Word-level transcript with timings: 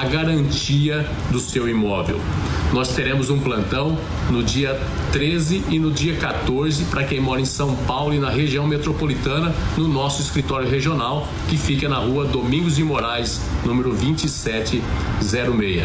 a 0.00 0.04
garantia 0.06 1.06
do 1.30 1.38
seu 1.38 1.68
imóvel. 1.68 2.18
Nós 2.72 2.88
teremos 2.94 3.28
um 3.28 3.38
plantão 3.38 3.98
no 4.30 4.42
dia 4.42 4.80
13 5.12 5.62
e 5.68 5.78
no 5.78 5.92
dia 5.92 6.16
14 6.16 6.84
para 6.84 7.04
quem 7.04 7.20
mora 7.20 7.42
em 7.42 7.44
São 7.44 7.76
Paulo 7.84 8.14
e 8.14 8.18
na 8.18 8.30
região 8.30 8.66
metropolitana, 8.66 9.54
no 9.76 9.86
nosso 9.86 10.22
escritório 10.22 10.70
regional, 10.70 11.28
que 11.50 11.58
fica 11.58 11.86
na 11.86 11.98
rua 11.98 12.24
Domingos 12.24 12.76
de 12.76 12.82
Moraes, 12.82 13.42
número 13.62 13.90
2706. 13.90 15.84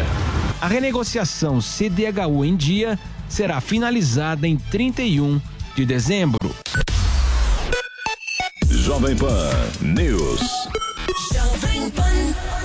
A 0.62 0.66
renegociação 0.66 1.60
CDHU 1.60 2.42
em 2.42 2.56
dia 2.56 2.98
será 3.28 3.60
finalizada 3.60 4.48
em 4.48 4.56
31 4.56 5.38
de 5.74 5.84
dezembro. 5.84 6.56
Jovem 8.66 9.14
Pan 9.14 9.50
News. 9.82 10.40
Jovem 11.34 11.90
Pan. 11.90 12.56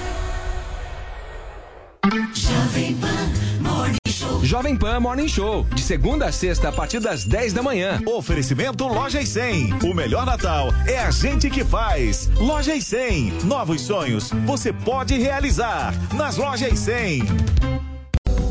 Jovem 2.12 2.94
Pan 2.96 3.62
Morning 3.62 3.98
Show. 4.06 4.44
Jovem 4.44 4.76
Pan 4.76 5.00
Morning 5.00 5.28
Show, 5.30 5.66
de 5.74 5.82
segunda 5.82 6.26
a 6.26 6.32
sexta 6.32 6.68
a 6.68 6.72
partir 6.72 7.00
das 7.00 7.24
10 7.24 7.54
da 7.54 7.64
manhã. 7.64 8.02
Oferecimento 8.06 8.86
Loja 8.86 9.22
e 9.22 9.26
100. 9.26 9.76
O 9.86 9.94
melhor 9.94 10.26
Natal 10.26 10.74
é 10.86 11.00
a 11.00 11.10
gente 11.10 11.50
que 11.50 11.64
faz. 11.64 12.30
Loja 12.36 12.76
e 12.76 12.82
100. 12.82 13.46
Novos 13.46 13.80
sonhos 13.80 14.30
você 14.46 14.74
pode 14.74 15.18
realizar 15.18 15.94
nas 16.14 16.36
Lojas 16.36 16.78
100. 16.78 17.24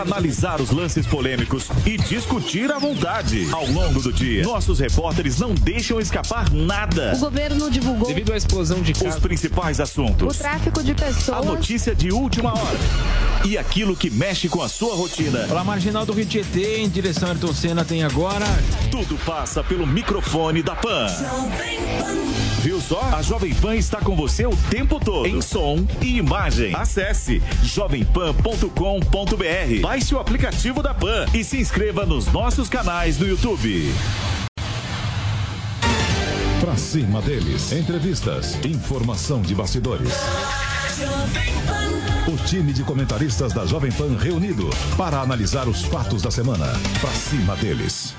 analisar 0.00 0.60
os 0.60 0.70
lances 0.70 1.06
polêmicos 1.06 1.68
e 1.86 1.96
discutir 1.96 2.70
à 2.70 2.78
vontade. 2.78 3.48
Ao 3.52 3.66
longo 3.66 4.00
do 4.00 4.12
dia, 4.12 4.42
nossos 4.42 4.78
repórteres 4.78 5.38
não 5.38 5.54
deixam 5.54 6.00
escapar 6.00 6.50
nada. 6.52 7.12
O 7.16 7.20
governo 7.20 7.70
divulgou. 7.70 8.08
Devido 8.08 8.32
à 8.32 8.36
explosão 8.36 8.82
de 8.82 8.92
casos, 8.92 9.16
os 9.16 9.20
principais 9.20 9.80
assuntos. 9.80 10.36
O 10.36 10.38
tráfico 10.38 10.82
de 10.82 10.94
pessoas. 10.94 11.38
A 11.38 11.42
notícia 11.42 11.94
de 11.94 12.12
última 12.12 12.52
hora. 12.52 12.78
E 13.44 13.58
aquilo 13.58 13.96
que 13.96 14.10
mexe 14.10 14.48
com 14.48 14.62
a 14.62 14.68
sua 14.68 14.94
rotina. 14.94 15.40
Pela 15.46 15.64
marginal 15.64 16.06
do 16.06 16.12
Rio 16.12 16.26
Tietê, 16.26 16.78
em 16.78 16.88
direção 16.88 17.28
a 17.28 17.32
Ayrton 17.32 17.52
Senna, 17.52 17.84
tem 17.84 18.02
agora. 18.02 18.46
Tudo 18.90 19.16
passa 19.24 19.62
pelo 19.62 19.86
microfone 19.86 20.62
da 20.62 20.74
Pan. 20.74 21.06
Viu 22.64 22.80
só? 22.80 23.02
A 23.12 23.20
Jovem 23.20 23.52
Pan 23.52 23.76
está 23.76 23.98
com 23.98 24.16
você 24.16 24.46
o 24.46 24.56
tempo 24.70 24.98
todo. 24.98 25.26
Em 25.26 25.42
som 25.42 25.86
e 26.00 26.16
imagem. 26.16 26.74
Acesse 26.74 27.42
jovempan.com.br. 27.62 29.80
Baixe 29.82 30.14
o 30.14 30.18
aplicativo 30.18 30.82
da 30.82 30.94
Pan 30.94 31.26
e 31.34 31.44
se 31.44 31.60
inscreva 31.60 32.06
nos 32.06 32.26
nossos 32.32 32.70
canais 32.70 33.18
no 33.18 33.28
YouTube. 33.28 33.92
Pra 36.58 36.74
cima 36.78 37.20
deles. 37.20 37.70
Entrevistas, 37.70 38.58
informação 38.64 39.42
de 39.42 39.54
bastidores. 39.54 40.14
O 42.26 42.36
time 42.46 42.72
de 42.72 42.82
comentaristas 42.82 43.52
da 43.52 43.66
Jovem 43.66 43.92
Pan 43.92 44.16
reunido 44.18 44.70
para 44.96 45.20
analisar 45.20 45.68
os 45.68 45.82
fatos 45.82 46.22
da 46.22 46.30
semana. 46.30 46.72
Pra 47.02 47.10
cima 47.10 47.54
deles. 47.56 48.14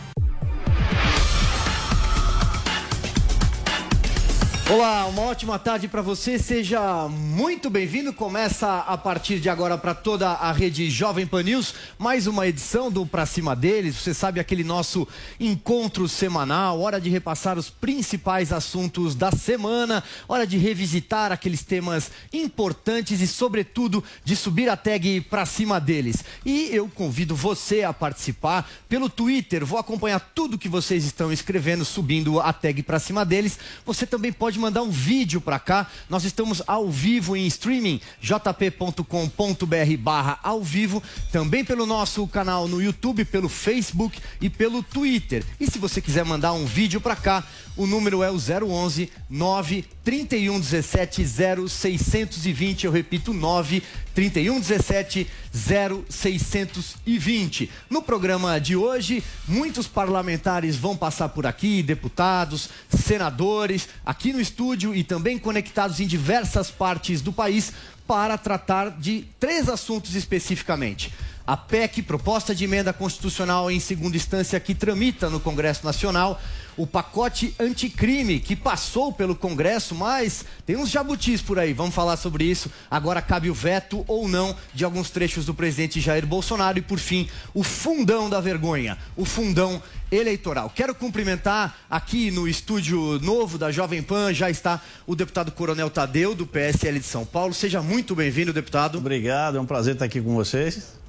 Olá, 4.68 5.06
uma 5.06 5.22
ótima 5.22 5.60
tarde 5.60 5.88
para 5.88 6.02
você. 6.02 6.40
Seja 6.40 7.08
muito 7.08 7.70
bem-vindo. 7.70 8.12
Começa 8.12 8.80
a 8.80 8.98
partir 8.98 9.40
de 9.40 9.48
agora 9.48 9.78
para 9.78 9.94
toda 9.94 10.28
a 10.28 10.52
rede 10.52 10.90
Jovem 10.90 11.28
Pan 11.28 11.44
News, 11.44 11.76
mais 12.00 12.26
uma 12.26 12.48
edição 12.48 12.92
do 12.92 13.06
Pra 13.06 13.28
Cima 13.28 13.56
deles. 13.56 13.96
Você 13.96 14.12
sabe 14.12 14.40
aquele 14.40 14.64
nosso 14.64 15.08
encontro 15.40 16.10
semanal, 16.10 16.82
hora 16.82 17.00
de 17.00 17.12
repassar 17.12 17.60
os 17.60 17.70
principais 17.70 18.52
assuntos 18.52 19.14
da 19.14 19.30
semana, 19.30 20.04
hora 20.28 20.48
de 20.48 20.58
revisitar 20.58 21.32
aqueles 21.32 21.62
temas 21.62 22.10
importantes 22.34 23.22
e, 23.22 23.28
sobretudo, 23.28 24.04
de 24.24 24.36
subir 24.36 24.68
a 24.68 24.76
tag 24.76 25.22
Pra 25.30 25.46
Cima 25.46 25.80
deles. 25.80 26.26
E 26.44 26.70
eu 26.72 26.90
convido 26.90 27.36
você 27.36 27.84
a 27.84 27.94
participar 27.94 28.68
pelo 28.90 29.12
Twitter. 29.12 29.64
Vou 29.64 29.78
acompanhar 29.78 30.20
tudo 30.34 30.58
que 30.58 30.68
vocês 30.68 31.06
estão 31.06 31.32
escrevendo, 31.32 31.86
subindo 31.86 32.40
a 32.40 32.52
tag 32.52 32.82
Pra 32.82 32.98
Cima 32.98 33.24
deles. 33.24 33.60
Você 33.86 34.08
também 34.08 34.34
pode 34.34 34.55
pode 34.56 34.60
mandar 34.60 34.84
um 34.84 34.90
vídeo 34.90 35.42
para 35.42 35.60
cá. 35.60 35.88
Nós 36.10 36.24
estamos 36.24 36.62
ao 36.66 36.90
vivo 36.90 37.36
em 37.36 37.46
streaming, 37.48 38.00
jp.com.br 38.22 39.98
barra 40.00 40.40
ao 40.42 40.64
vivo, 40.64 41.04
também 41.32 41.64
pelo 41.64 41.86
nosso 41.86 42.26
canal 42.28 42.68
no 42.68 42.82
YouTube, 42.82 43.26
pelo 43.26 43.50
Facebook 43.50 44.20
e 44.40 44.50
pelo 44.50 44.82
Twitter. 44.82 45.44
E 45.60 45.70
se 45.70 45.78
você 45.78 46.02
quiser 46.02 46.24
mandar 46.24 46.54
um 46.54 46.66
vídeo 46.66 47.02
para 47.02 47.16
cá, 47.16 47.44
o 47.76 47.86
número 47.86 48.24
é 48.24 48.32
o 48.32 48.38
011 48.38 49.12
9 49.30 49.86
31 50.04 50.60
17 50.60 51.26
0620. 51.68 52.86
Eu 52.86 52.92
repito, 52.92 53.34
9 53.34 53.84
31 54.16 54.62
17 54.62 55.28
0620. 55.54 57.70
No 57.90 58.02
programa 58.02 58.60
de 58.60 58.76
hoje, 58.76 59.22
muitos 59.48 59.88
parlamentares 59.88 60.78
vão 60.78 60.96
passar 60.96 61.30
por 61.30 61.46
aqui, 61.46 61.84
deputados, 61.84 62.70
senadores, 62.90 63.90
aqui 64.06 64.32
no 64.32 64.40
estúdio 64.40 64.96
e 64.96 65.04
também 65.04 65.38
conectados 65.38 66.00
em 66.00 66.08
diversas 66.08 66.72
partes 66.72 67.22
do 67.22 67.34
país 67.34 67.74
para 68.08 68.38
tratar 68.38 68.92
de 68.92 69.26
três 69.40 69.68
assuntos 69.68 70.16
especificamente. 70.16 71.12
A 71.46 71.56
PEC, 71.56 72.02
proposta 72.02 72.56
de 72.56 72.64
emenda 72.64 72.92
constitucional 72.92 73.70
em 73.70 73.80
segunda 73.80 74.18
instância, 74.18 74.60
que 74.60 74.74
tramita 74.74 75.30
no 75.30 75.40
Congresso 75.40 75.86
Nacional, 75.86 76.42
o 76.78 76.86
pacote 76.86 77.56
anticrime 77.60 78.40
que 78.40 78.56
passou 78.56 79.12
pelo 79.12 79.36
Congresso, 79.36 79.96
mas 79.96 80.46
tem 80.66 80.76
uns 80.76 80.90
jabutis 80.90 81.42
por 81.42 81.60
aí. 81.60 81.74
Vamos 81.74 81.96
falar 81.96 82.18
sobre 82.18 82.44
isso. 82.44 82.72
Agora 82.90 83.22
cabe 83.22 83.50
o 83.50 83.54
veto 83.54 84.04
ou 84.08 84.28
não 84.28 84.56
de 84.74 84.84
alguns 84.84 85.10
trechos 85.10 85.46
do 85.46 85.54
presidente 85.54 86.02
Jair 86.02 86.26
Bolsonaro 86.26 86.78
e 86.78 86.82
por 86.82 87.00
fim, 87.00 87.30
o 87.54 87.64
fundão 87.64 88.30
da 88.30 88.42
vergonha, 88.42 88.98
o 89.16 89.26
fundão 89.26 89.82
eleitoral. 90.12 90.72
Quero 90.74 90.94
cumprimentar 90.94 91.78
aqui 91.90 92.32
no 92.32 92.48
estúdio 92.48 93.20
novo 93.22 93.58
da 93.58 93.72
Jovem 93.72 94.02
Pan, 94.02 94.34
já 94.34 94.50
está 94.50 94.82
o 95.08 95.16
deputado 95.16 95.52
Coronel 95.52 95.90
Tadeu, 95.90 96.36
do 96.36 96.46
PSL 96.46 97.00
de 97.00 97.06
São 97.06 97.26
Paulo. 97.26 97.54
Seja 97.54 97.82
muito 97.82 98.16
bem-vindo, 98.16 98.54
deputado. 98.54 98.98
Obrigado, 98.98 99.58
é 99.58 99.62
um 99.62 99.66
prazer 99.66 99.94
estar 99.94 100.06
aqui 100.06 100.22
com 100.22 100.36
vocês. 100.36 101.05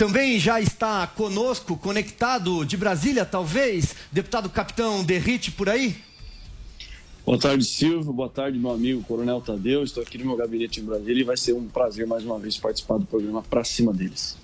Também 0.00 0.40
já 0.40 0.58
está 0.58 1.06
conosco, 1.06 1.76
conectado 1.76 2.64
de 2.64 2.74
Brasília, 2.74 3.26
talvez, 3.26 3.94
deputado 4.10 4.48
Capitão 4.48 5.04
Derrite 5.04 5.50
por 5.50 5.68
aí? 5.68 5.94
Boa 7.26 7.38
tarde, 7.38 7.62
Silvio. 7.66 8.10
Boa 8.10 8.30
tarde, 8.30 8.58
meu 8.58 8.70
amigo 8.70 9.02
Coronel 9.02 9.42
Tadeu. 9.42 9.84
Estou 9.84 10.02
aqui 10.02 10.16
no 10.16 10.24
meu 10.24 10.36
gabinete 10.36 10.80
em 10.80 10.84
Brasília 10.84 11.20
e 11.20 11.22
vai 11.22 11.36
ser 11.36 11.52
um 11.52 11.68
prazer 11.68 12.06
mais 12.06 12.24
uma 12.24 12.38
vez 12.38 12.56
participar 12.56 12.96
do 12.96 13.04
programa 13.04 13.42
Pra 13.42 13.62
Cima 13.62 13.92
deles. 13.92 14.38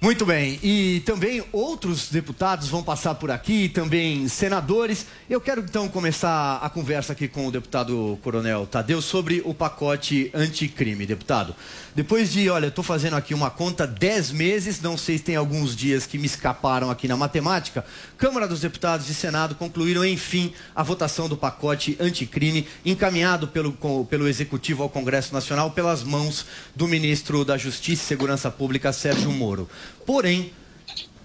Muito 0.00 0.24
bem, 0.24 0.60
e 0.62 1.02
também 1.04 1.42
outros 1.50 2.08
deputados 2.08 2.68
vão 2.68 2.84
passar 2.84 3.16
por 3.16 3.32
aqui, 3.32 3.68
também 3.68 4.28
senadores. 4.28 5.04
Eu 5.28 5.40
quero 5.40 5.60
então 5.60 5.88
começar 5.88 6.60
a 6.62 6.70
conversa 6.70 7.14
aqui 7.14 7.26
com 7.26 7.48
o 7.48 7.50
deputado 7.50 8.16
Coronel 8.22 8.64
Tadeu 8.64 9.02
sobre 9.02 9.42
o 9.44 9.52
pacote 9.52 10.30
anticrime, 10.32 11.04
deputado. 11.04 11.52
Depois 11.96 12.30
de, 12.30 12.48
olha, 12.48 12.68
estou 12.68 12.84
fazendo 12.84 13.16
aqui 13.16 13.34
uma 13.34 13.50
conta, 13.50 13.88
10 13.88 14.30
meses, 14.30 14.80
não 14.80 14.96
sei 14.96 15.18
se 15.18 15.24
tem 15.24 15.34
alguns 15.34 15.74
dias 15.74 16.06
que 16.06 16.16
me 16.16 16.26
escaparam 16.26 16.92
aqui 16.92 17.08
na 17.08 17.16
matemática, 17.16 17.84
Câmara 18.16 18.46
dos 18.46 18.60
Deputados 18.60 19.10
e 19.10 19.14
Senado 19.14 19.56
concluíram, 19.56 20.04
enfim, 20.04 20.52
a 20.76 20.82
votação 20.84 21.28
do 21.28 21.36
pacote 21.36 21.96
anticrime 21.98 22.68
encaminhado 22.84 23.48
pelo, 23.48 23.72
pelo 24.08 24.28
Executivo 24.28 24.84
ao 24.84 24.88
Congresso 24.88 25.34
Nacional 25.34 25.72
pelas 25.72 26.04
mãos 26.04 26.46
do 26.76 26.86
ministro 26.86 27.44
da 27.44 27.58
Justiça 27.58 28.04
e 28.04 28.06
Segurança 28.06 28.48
Pública, 28.48 28.92
Sérgio 28.92 29.32
Moro. 29.32 29.68
Porém, 30.06 30.52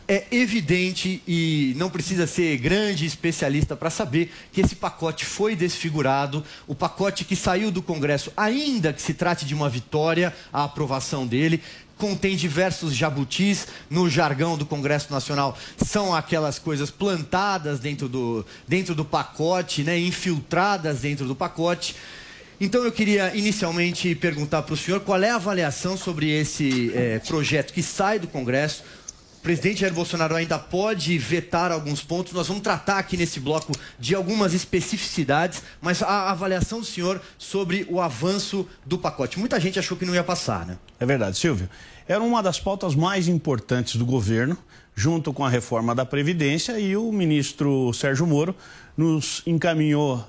é 0.07 0.25
evidente 0.31 1.21
e 1.27 1.73
não 1.77 1.89
precisa 1.89 2.27
ser 2.27 2.57
grande 2.57 3.05
especialista 3.05 3.75
para 3.75 3.89
saber 3.89 4.31
que 4.51 4.61
esse 4.61 4.75
pacote 4.75 5.25
foi 5.25 5.55
desfigurado, 5.55 6.43
o 6.67 6.75
pacote 6.75 7.23
que 7.23 7.35
saiu 7.35 7.71
do 7.71 7.81
Congresso, 7.81 8.31
ainda 8.35 8.91
que 8.91 9.01
se 9.01 9.13
trate 9.13 9.45
de 9.45 9.53
uma 9.53 9.69
vitória, 9.69 10.33
a 10.51 10.65
aprovação 10.65 11.25
dele, 11.25 11.61
contém 11.97 12.35
diversos 12.35 12.93
jabutis 12.93 13.67
no 13.89 14.09
jargão 14.09 14.57
do 14.57 14.65
Congresso 14.65 15.11
Nacional. 15.11 15.57
São 15.77 16.13
aquelas 16.13 16.59
coisas 16.59 16.91
plantadas 16.91 17.79
dentro 17.79 18.09
do, 18.09 18.45
dentro 18.67 18.93
do 18.93 19.05
pacote, 19.05 19.83
né, 19.83 19.97
infiltradas 19.97 20.99
dentro 20.99 21.25
do 21.25 21.35
pacote. 21.35 21.95
Então 22.59 22.83
eu 22.83 22.91
queria 22.91 23.35
inicialmente 23.35 24.13
perguntar 24.15 24.61
para 24.61 24.73
o 24.73 24.77
senhor 24.77 24.99
qual 25.01 25.21
é 25.21 25.29
a 25.29 25.35
avaliação 25.35 25.97
sobre 25.97 26.29
esse 26.29 26.91
é, 26.95 27.19
projeto 27.19 27.73
que 27.73 27.81
sai 27.81 28.19
do 28.19 28.27
Congresso. 28.27 28.83
O 29.39 29.43
presidente 29.43 29.81
Jair 29.81 29.93
Bolsonaro 29.93 30.35
ainda 30.35 30.57
pode 30.57 31.17
vetar 31.17 31.69
alguns 31.71 32.01
pontos. 32.01 32.31
Nós 32.31 32.47
vamos 32.47 32.63
tratar 32.63 32.97
aqui 32.97 33.17
nesse 33.17 33.41
bloco 33.41 33.73
de 33.99 34.15
algumas 34.15 34.53
especificidades, 34.53 35.61
mas 35.81 36.01
a 36.01 36.31
avaliação 36.31 36.79
do 36.79 36.85
senhor 36.85 37.21
sobre 37.37 37.85
o 37.89 37.99
avanço 37.99 38.65
do 38.85 38.97
pacote. 38.97 39.37
Muita 39.37 39.59
gente 39.59 39.77
achou 39.77 39.97
que 39.97 40.05
não 40.05 40.15
ia 40.15 40.23
passar, 40.23 40.65
né? 40.65 40.77
É 40.97 41.05
verdade, 41.05 41.37
Silvio. 41.37 41.69
Era 42.07 42.21
uma 42.21 42.41
das 42.41 42.59
pautas 42.59 42.95
mais 42.95 43.27
importantes 43.27 43.97
do 43.97 44.05
governo, 44.05 44.57
junto 44.95 45.33
com 45.33 45.43
a 45.43 45.49
reforma 45.49 45.93
da 45.93 46.05
Previdência, 46.05 46.79
e 46.79 46.95
o 46.95 47.11
ministro 47.11 47.91
Sérgio 47.93 48.25
Moro 48.25 48.55
nos 48.95 49.41
encaminhou 49.45 50.25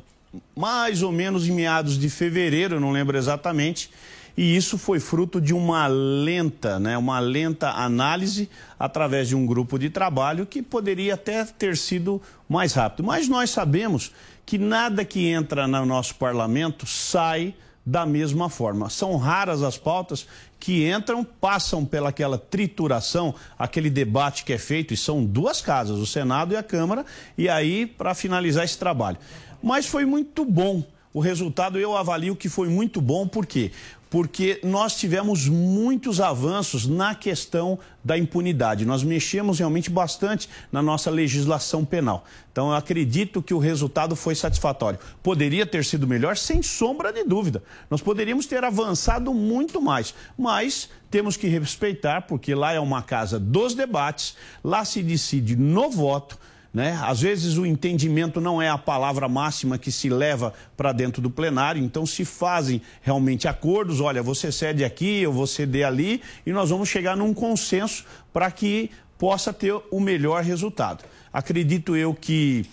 mais 0.56 1.02
ou 1.02 1.12
menos 1.12 1.48
em 1.48 1.52
meados 1.52 1.98
de 1.98 2.08
fevereiro, 2.08 2.80
não 2.80 2.90
lembro 2.90 3.16
exatamente, 3.16 3.90
e 4.36 4.56
isso 4.56 4.76
foi 4.76 4.98
fruto 4.98 5.40
de 5.40 5.54
uma 5.54 5.86
lenta, 5.86 6.80
né, 6.80 6.98
uma 6.98 7.20
lenta 7.20 7.70
análise 7.70 8.50
através 8.78 9.28
de 9.28 9.36
um 9.36 9.46
grupo 9.46 9.78
de 9.78 9.90
trabalho 9.90 10.44
que 10.44 10.60
poderia 10.60 11.14
até 11.14 11.44
ter 11.44 11.76
sido 11.76 12.20
mais 12.48 12.72
rápido. 12.72 13.06
Mas 13.06 13.28
nós 13.28 13.50
sabemos 13.50 14.12
que 14.44 14.58
nada 14.58 15.04
que 15.04 15.28
entra 15.28 15.68
no 15.68 15.86
nosso 15.86 16.16
parlamento 16.16 16.84
sai 16.84 17.54
da 17.86 18.04
mesma 18.06 18.48
forma. 18.48 18.88
São 18.88 19.16
raras 19.16 19.62
as 19.62 19.76
pautas 19.76 20.26
que 20.58 20.88
entram, 20.90 21.22
passam 21.22 21.84
pelaquela 21.84 22.38
trituração, 22.38 23.34
aquele 23.58 23.90
debate 23.90 24.44
que 24.44 24.52
é 24.52 24.58
feito, 24.58 24.94
e 24.94 24.96
são 24.96 25.22
duas 25.22 25.60
casas, 25.60 25.98
o 25.98 26.06
Senado 26.06 26.54
e 26.54 26.56
a 26.56 26.62
Câmara, 26.62 27.04
e 27.36 27.48
aí 27.48 27.84
para 27.86 28.14
finalizar 28.14 28.64
esse 28.64 28.78
trabalho. 28.78 29.18
Mas 29.64 29.86
foi 29.86 30.04
muito 30.04 30.44
bom. 30.44 30.84
O 31.10 31.20
resultado 31.20 31.78
eu 31.78 31.96
avalio 31.96 32.36
que 32.36 32.50
foi 32.50 32.68
muito 32.68 33.00
bom, 33.00 33.26
por 33.26 33.46
quê? 33.46 33.72
Porque 34.10 34.60
nós 34.62 34.94
tivemos 34.94 35.48
muitos 35.48 36.20
avanços 36.20 36.86
na 36.86 37.14
questão 37.14 37.78
da 38.04 38.18
impunidade. 38.18 38.84
Nós 38.84 39.02
mexemos 39.02 39.58
realmente 39.58 39.88
bastante 39.88 40.50
na 40.70 40.82
nossa 40.82 41.10
legislação 41.10 41.82
penal. 41.82 42.26
Então, 42.52 42.68
eu 42.68 42.74
acredito 42.74 43.40
que 43.40 43.54
o 43.54 43.58
resultado 43.58 44.14
foi 44.14 44.34
satisfatório. 44.34 44.98
Poderia 45.22 45.64
ter 45.64 45.82
sido 45.82 46.06
melhor, 46.06 46.36
sem 46.36 46.62
sombra 46.62 47.10
de 47.10 47.24
dúvida. 47.24 47.62
Nós 47.88 48.02
poderíamos 48.02 48.44
ter 48.44 48.62
avançado 48.62 49.32
muito 49.32 49.80
mais, 49.80 50.14
mas 50.36 50.90
temos 51.10 51.38
que 51.38 51.46
respeitar, 51.46 52.22
porque 52.22 52.54
lá 52.54 52.74
é 52.74 52.80
uma 52.80 53.02
casa 53.02 53.40
dos 53.40 53.74
debates, 53.74 54.36
lá 54.62 54.84
se 54.84 55.02
decide 55.02 55.56
no 55.56 55.88
voto. 55.88 56.38
Né? 56.74 56.98
Às 57.04 57.20
vezes 57.20 57.56
o 57.56 57.64
entendimento 57.64 58.40
não 58.40 58.60
é 58.60 58.68
a 58.68 58.76
palavra 58.76 59.28
máxima 59.28 59.78
que 59.78 59.92
se 59.92 60.08
leva 60.08 60.52
para 60.76 60.90
dentro 60.90 61.22
do 61.22 61.30
plenário, 61.30 61.80
então 61.80 62.04
se 62.04 62.24
fazem 62.24 62.82
realmente 63.00 63.46
acordos, 63.46 64.00
olha, 64.00 64.20
você 64.20 64.50
cede 64.50 64.84
aqui, 64.84 65.22
eu 65.22 65.32
vou 65.32 65.46
ceder 65.46 65.86
ali, 65.86 66.20
e 66.44 66.52
nós 66.52 66.70
vamos 66.70 66.88
chegar 66.88 67.16
num 67.16 67.32
consenso 67.32 68.04
para 68.32 68.50
que 68.50 68.90
possa 69.16 69.52
ter 69.52 69.72
o 69.88 70.00
melhor 70.00 70.42
resultado. 70.42 71.04
Acredito 71.32 71.94
eu 71.94 72.12
que 72.12 72.66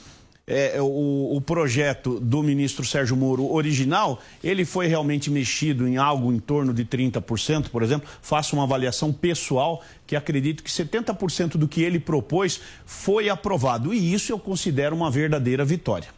é, 0.48 0.82
o, 0.82 1.36
o, 1.36 1.42
projeto 1.42 2.20
do 2.20 2.42
ministro 2.42 2.84
Sérgio 2.84 3.16
Moro 3.16 3.52
original, 3.54 4.20
ele 4.44 4.66
foi 4.66 4.88
realmente 4.88 5.30
mexido 5.30 5.88
em 5.88 5.98
algo 5.98 6.34
em 6.34 6.40
torno 6.40 6.74
de 6.74 6.84
30%, 6.84 7.70
por 7.70 7.84
exemplo. 7.84 8.10
Faço 8.22 8.56
uma 8.56 8.64
avaliação 8.64 9.14
pessoal 9.14 9.84
que 10.06 10.16
acredito 10.16 10.64
que 10.64 10.70
70% 10.70 11.58
do 11.58 11.68
que 11.68 11.82
ele 11.82 12.00
propôs 12.00 12.60
foi 12.86 13.30
aprovado. 13.30 13.94
E 13.94 14.14
isso 14.14 14.32
eu 14.32 14.40
considero 14.40 14.96
uma 14.96 15.12
verdadeira 15.12 15.64
vitória. 15.64 16.10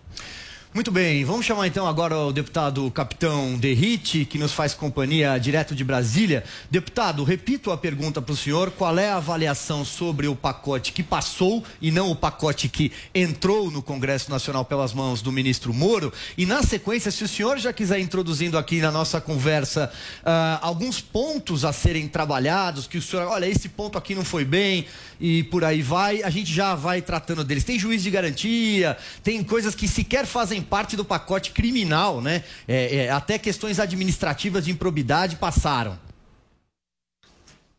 Muito 0.74 0.90
bem, 0.90 1.24
vamos 1.24 1.46
chamar 1.46 1.68
então 1.68 1.86
agora 1.86 2.18
o 2.18 2.34
deputado 2.34 2.90
Capitão 2.90 3.56
Derrite, 3.60 4.26
que 4.26 4.40
nos 4.40 4.54
faz 4.54 4.74
companhia 4.74 5.38
direto 5.38 5.76
de 5.76 5.84
Brasília. 5.84 6.44
Deputado, 6.68 7.24
repito 7.24 7.70
a 7.70 7.78
pergunta 7.78 8.20
para 8.20 8.34
o 8.34 8.36
senhor: 8.36 8.72
qual 8.72 8.98
é 8.98 9.12
a 9.12 9.18
avaliação 9.18 9.86
sobre 9.86 10.28
o 10.28 10.36
pacote 10.36 10.92
que 10.92 11.04
passou 11.04 11.64
e 11.80 11.92
não 11.92 12.10
o 12.10 12.16
pacote 12.16 12.68
que 12.68 12.92
entrou 13.14 13.70
no 13.70 13.84
Congresso 13.84 14.32
Nacional 14.32 14.66
pelas 14.66 14.96
mãos 14.96 15.22
do 15.22 15.32
ministro 15.32 15.72
Moro? 15.72 16.12
E 16.36 16.44
na 16.44 16.64
sequência, 16.64 17.12
se 17.12 17.24
o 17.24 17.28
senhor 17.28 17.60
já 17.60 17.72
quiser 17.72 18.00
introduzindo 18.00 18.58
aqui 18.58 18.82
na 18.82 18.92
nossa 18.92 19.22
conversa 19.22 19.92
uh, 20.24 20.58
alguns 20.60 21.00
pontos 21.00 21.64
a 21.66 21.72
serem 21.72 22.08
trabalhados, 22.08 22.88
que 22.88 22.98
o 22.98 23.02
senhor, 23.02 23.28
olha, 23.28 23.46
esse 23.46 23.70
ponto 23.70 23.96
aqui 23.96 24.16
não 24.16 24.26
foi 24.26 24.44
bem 24.44 24.88
e 25.24 25.42
por 25.42 25.64
aí 25.64 25.82
vai, 25.82 26.22
a 26.22 26.30
gente 26.30 26.54
já 26.54 26.76
vai 26.76 27.02
tratando 27.02 27.46
deles. 27.46 27.64
Tem 27.64 27.80
juiz 27.80 28.04
de 28.04 28.12
garantia, 28.12 28.98
tem 29.24 29.42
coisas 29.42 29.74
que 29.74 29.88
sequer 29.88 30.26
fazem 30.26 30.62
parte 30.62 30.98
do 30.98 31.06
pacote 31.06 31.52
criminal, 31.52 32.20
né? 32.20 32.44
É, 32.68 32.96
é, 33.06 33.10
até 33.10 33.40
questões 33.40 33.80
administrativas 33.80 34.66
de 34.66 34.72
improbidade 34.72 35.38
passaram. 35.38 35.98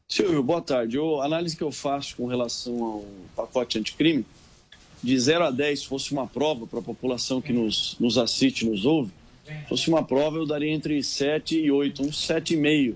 Silvio, 0.08 0.42
boa 0.42 0.62
tarde. 0.62 0.96
a 0.98 1.24
análise 1.24 1.54
que 1.54 1.62
eu 1.62 1.70
faço 1.70 2.16
com 2.16 2.26
relação 2.26 2.82
ao 2.82 3.04
pacote 3.36 3.78
anticrime, 3.78 4.24
de 5.02 5.18
0 5.18 5.44
a 5.44 5.50
10 5.50 5.84
fosse 5.84 6.12
uma 6.12 6.26
prova 6.26 6.66
para 6.66 6.78
a 6.78 6.82
população 6.82 7.42
que 7.42 7.52
nos, 7.52 7.94
nos 8.00 8.16
assiste, 8.16 8.64
nos 8.64 8.86
ouve, 8.86 9.12
fosse 9.68 9.90
uma 9.90 10.02
prova 10.02 10.38
eu 10.38 10.46
daria 10.46 10.72
entre 10.72 11.02
7 11.02 11.60
e 11.60 11.70
8, 11.70 12.04
um 12.04 12.08
7,5, 12.08 12.94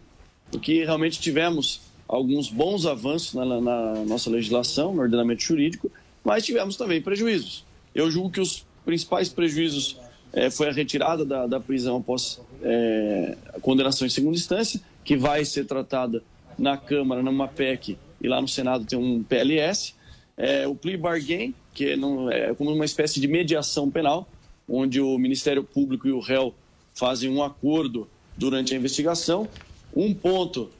porque 0.50 0.86
realmente 0.86 1.20
tivemos 1.20 1.86
alguns 2.08 2.48
bons 2.48 2.86
avanços 2.86 3.34
na, 3.34 3.44
na, 3.60 4.04
nossa 4.06 4.30
legislação, 4.30 4.94
no 4.94 5.02
ordenamento 5.02 5.42
jurídico, 5.42 5.90
mas 6.24 6.44
tivemos 6.44 6.76
também 6.76 7.02
prejuízos. 7.02 7.64
Eu 7.94 8.10
julgo 8.10 8.30
que 8.30 8.40
os 8.40 8.64
principais 8.84 9.28
prejuízos 9.28 9.98
é, 10.32 10.50
foi 10.50 10.68
a 10.68 10.72
retirada 10.72 11.24
da, 11.24 11.46
da 11.46 11.60
prisão 11.60 11.98
após 11.98 12.40
é, 12.62 13.36
a 13.54 13.60
condenação 13.60 14.06
em 14.06 14.10
segunda 14.10 14.36
instância, 14.36 14.80
que 15.04 15.16
vai 15.16 15.44
ser 15.44 15.66
tratada 15.66 16.22
na 16.58 16.76
Câmara, 16.76 17.22
numa 17.22 17.46
PEC, 17.46 17.98
e 18.20 18.28
lá 18.28 18.40
no 18.40 18.48
Senado 18.48 18.84
tem 18.84 18.98
um 18.98 19.22
PLS. 19.22 19.94
É, 20.36 20.66
o 20.66 20.74
plea 20.74 20.98
bargain, 20.98 21.54
que 21.74 21.90
é, 21.90 21.96
não, 21.96 22.30
é 22.30 22.54
como 22.54 22.72
uma 22.72 22.84
espécie 22.84 23.20
de 23.20 23.28
mediação 23.28 23.90
penal, 23.90 24.28
onde 24.68 25.00
o 25.00 25.16
Ministério 25.18 25.62
Público 25.62 26.08
e 26.08 26.12
o 26.12 26.20
réu 26.20 26.54
fazem 26.94 27.30
um 27.30 27.42
acordo 27.42 28.08
durante 28.36 28.74
a 28.74 28.76
investigação. 28.76 29.48
Um 29.94 30.12
ponto 30.12 30.70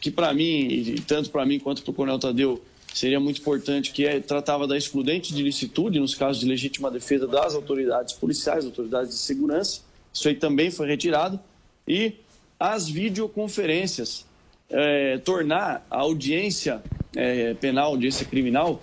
que, 0.00 0.10
para 0.10 0.32
mim, 0.32 0.66
e 0.68 1.00
tanto 1.00 1.30
para 1.30 1.44
mim 1.46 1.58
quanto 1.58 1.82
para 1.82 1.90
o 1.90 1.94
Coronel 1.94 2.18
Tadeu, 2.18 2.62
seria 2.92 3.20
muito 3.20 3.40
importante, 3.40 3.92
que 3.92 4.04
é, 4.04 4.20
tratava 4.20 4.66
da 4.66 4.76
excludente 4.76 5.34
de 5.34 5.42
licitude 5.42 6.00
nos 6.00 6.14
casos 6.14 6.40
de 6.40 6.46
legítima 6.46 6.90
defesa 6.90 7.26
das 7.26 7.54
autoridades 7.54 8.14
policiais, 8.14 8.64
autoridades 8.64 9.10
de 9.10 9.18
segurança. 9.18 9.82
Isso 10.12 10.28
aí 10.28 10.34
também 10.34 10.70
foi 10.70 10.86
retirado. 10.88 11.38
E 11.86 12.14
as 12.58 12.88
videoconferências, 12.88 14.26
é, 14.68 15.18
tornar 15.18 15.86
a 15.90 15.98
audiência 15.98 16.82
é, 17.16 17.54
penal, 17.54 17.92
audiência 17.92 18.26
criminal, 18.26 18.82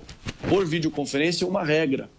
por 0.50 0.66
videoconferência 0.66 1.48
uma 1.48 1.64
regra 1.64 2.10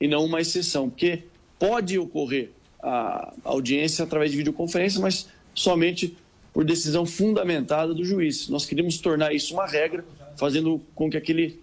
e 0.00 0.06
não 0.06 0.24
uma 0.24 0.40
exceção, 0.40 0.88
porque 0.88 1.24
pode 1.58 1.98
ocorrer 1.98 2.50
a 2.80 3.32
audiência 3.44 4.04
através 4.04 4.30
de 4.30 4.36
videoconferência, 4.36 5.00
mas 5.00 5.28
somente 5.54 6.16
por 6.58 6.64
decisão 6.64 7.06
fundamentada 7.06 7.94
do 7.94 8.04
juiz. 8.04 8.48
Nós 8.48 8.66
queríamos 8.66 8.98
tornar 8.98 9.32
isso 9.32 9.54
uma 9.54 9.64
regra, 9.64 10.04
fazendo 10.36 10.82
com 10.92 11.08
que 11.08 11.16
aquele 11.16 11.60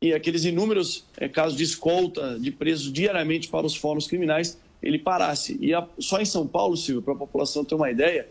e 0.00 0.14
aqueles 0.14 0.46
inúmeros 0.46 1.04
é, 1.18 1.28
casos 1.28 1.58
de 1.58 1.64
escolta 1.64 2.38
de 2.38 2.50
presos 2.50 2.90
diariamente 2.90 3.48
para 3.48 3.66
os 3.66 3.76
fóruns 3.76 4.06
criminais 4.06 4.58
ele 4.82 4.98
parasse. 4.98 5.58
E 5.60 5.74
a, 5.74 5.86
só 5.98 6.22
em 6.22 6.24
São 6.24 6.46
Paulo, 6.46 6.74
Silvio, 6.74 7.02
para 7.02 7.12
a 7.12 7.18
população 7.18 7.66
ter 7.66 7.74
uma 7.74 7.90
ideia, 7.90 8.30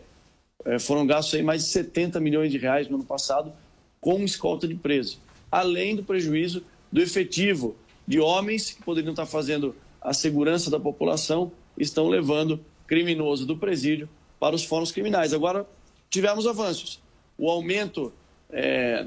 é, 0.64 0.80
foram 0.80 1.06
gastos 1.06 1.34
aí 1.34 1.44
mais 1.44 1.62
de 1.62 1.68
70 1.68 2.18
milhões 2.18 2.50
de 2.50 2.58
reais 2.58 2.88
no 2.88 2.96
ano 2.96 3.04
passado 3.04 3.52
com 4.00 4.20
escolta 4.24 4.66
de 4.66 4.74
preso, 4.74 5.20
além 5.48 5.94
do 5.94 6.02
prejuízo 6.02 6.64
do 6.90 7.00
efetivo 7.00 7.76
de 8.04 8.18
homens 8.18 8.72
que 8.72 8.82
poderiam 8.82 9.12
estar 9.12 9.26
fazendo 9.26 9.76
a 10.00 10.12
segurança 10.12 10.72
da 10.72 10.80
população, 10.80 11.52
estão 11.78 12.08
levando 12.08 12.58
criminoso 12.84 13.46
do 13.46 13.56
presídio 13.56 14.08
para 14.40 14.56
os 14.56 14.64
fóruns 14.64 14.90
criminais. 14.90 15.32
Agora, 15.32 15.64
tivemos 16.10 16.46
avanços. 16.46 17.00
O 17.38 17.48
aumento 17.48 18.12
é, 18.50 19.06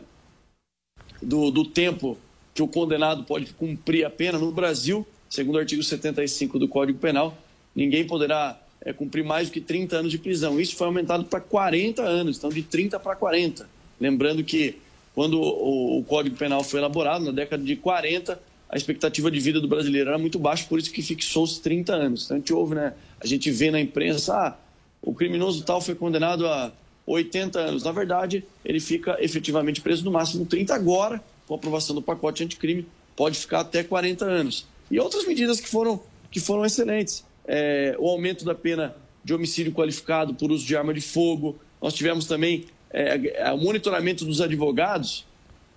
do, 1.22 1.52
do 1.52 1.66
tempo 1.66 2.18
que 2.54 2.64
o 2.64 2.68
condenado 2.68 3.24
pode 3.24 3.54
cumprir 3.54 4.06
a 4.06 4.10
pena 4.10 4.38
no 4.38 4.52
Brasil, 4.52 5.06
segundo 5.30 5.56
o 5.56 5.60
artigo 5.60 5.84
75 5.84 6.58
do 6.58 6.68
Código 6.68 7.00
Penal, 7.00 7.38
ninguém 7.76 8.06
poderá 8.06 8.60
é, 8.82 8.94
cumprir 8.94 9.24
mais 9.24 9.50
do 9.50 9.54
que 9.54 9.62
30 9.62 9.98
anos 9.98 10.12
de 10.12 10.18
prisão. 10.18 10.60
Isso 10.60 10.76
foi 10.76 10.88
aumentado 10.88 11.26
para 11.26 11.40
40 11.40 12.02
anos, 12.02 12.38
então 12.38 12.50
de 12.50 12.62
30 12.62 13.00
para 13.00 13.16
40. 13.16 13.68
Lembrando 14.00 14.44
que 14.44 14.78
quando 15.14 15.40
o, 15.40 16.00
o, 16.00 16.04
Código 16.04 16.36
Penal 16.36 16.64
foi 16.64 16.80
elaborado, 16.80 17.26
na 17.26 17.32
década 17.32 17.64
de 17.64 17.76
40, 17.76 18.40
a 18.70 18.78
expectativa 18.78 19.30
de 19.30 19.40
vida 19.40 19.60
do 19.60 19.68
brasileiro 19.68 20.10
era 20.10 20.18
muito 20.18 20.40
baixa, 20.40 20.66
por 20.68 20.80
isso 20.80 20.92
que 20.92 21.02
fixou 21.02 21.44
os 21.44 21.60
30 21.60 21.94
anos. 21.94 22.26
Então 22.26 22.38
a 22.38 22.40
gente 22.40 22.54
ouve, 22.54 22.76
né? 22.76 22.94
A 23.20 23.28
gente 23.28 23.50
vê 23.52 23.70
na 23.70 23.80
imprensa, 23.80 24.36
ah, 24.36 24.58
o 25.02 25.14
criminoso 25.14 25.64
tal 25.64 25.80
foi 25.82 25.96
condenado 25.96 26.48
a 26.48 26.72
80 27.06 27.60
anos. 27.60 27.84
Na 27.84 27.92
verdade, 27.92 28.44
ele 28.64 28.80
fica 28.80 29.18
efetivamente 29.20 29.82
preso 29.82 30.04
no 30.06 30.12
máximo 30.12 30.46
30 30.46 30.74
agora, 30.74 31.24
com 31.48 31.54
a 31.54 31.58
aprovação 31.58 31.96
do 31.96 32.02
pacote 32.02 32.44
anticrime, 32.44 32.86
pode 33.16 33.38
ficar 33.38 33.62
até 33.62 33.84
40 33.84 34.26
anos. 34.26 34.66
E 34.90 35.00
outras 35.00 35.26
medidas 35.28 35.60
que 35.60 35.68
foram, 35.68 36.02
que 36.32 36.40
foram 36.40 36.66
excelentes. 36.66 37.26
É, 37.46 37.96
o 38.00 38.08
aumento 38.08 38.46
da 38.46 38.56
pena 38.56 38.96
de 39.24 39.34
homicídio 39.34 39.72
qualificado 39.72 40.34
por 40.34 40.52
uso 40.52 40.66
de 40.66 40.76
arma 40.76 40.94
de 40.94 41.02
fogo. 41.02 41.58
Nós 41.82 41.94
tivemos 41.94 42.26
também 42.26 42.66
é, 42.92 43.20
é, 43.36 43.52
o 43.52 43.58
monitoramento 43.58 44.26
dos 44.26 44.42
advogados 44.42 45.26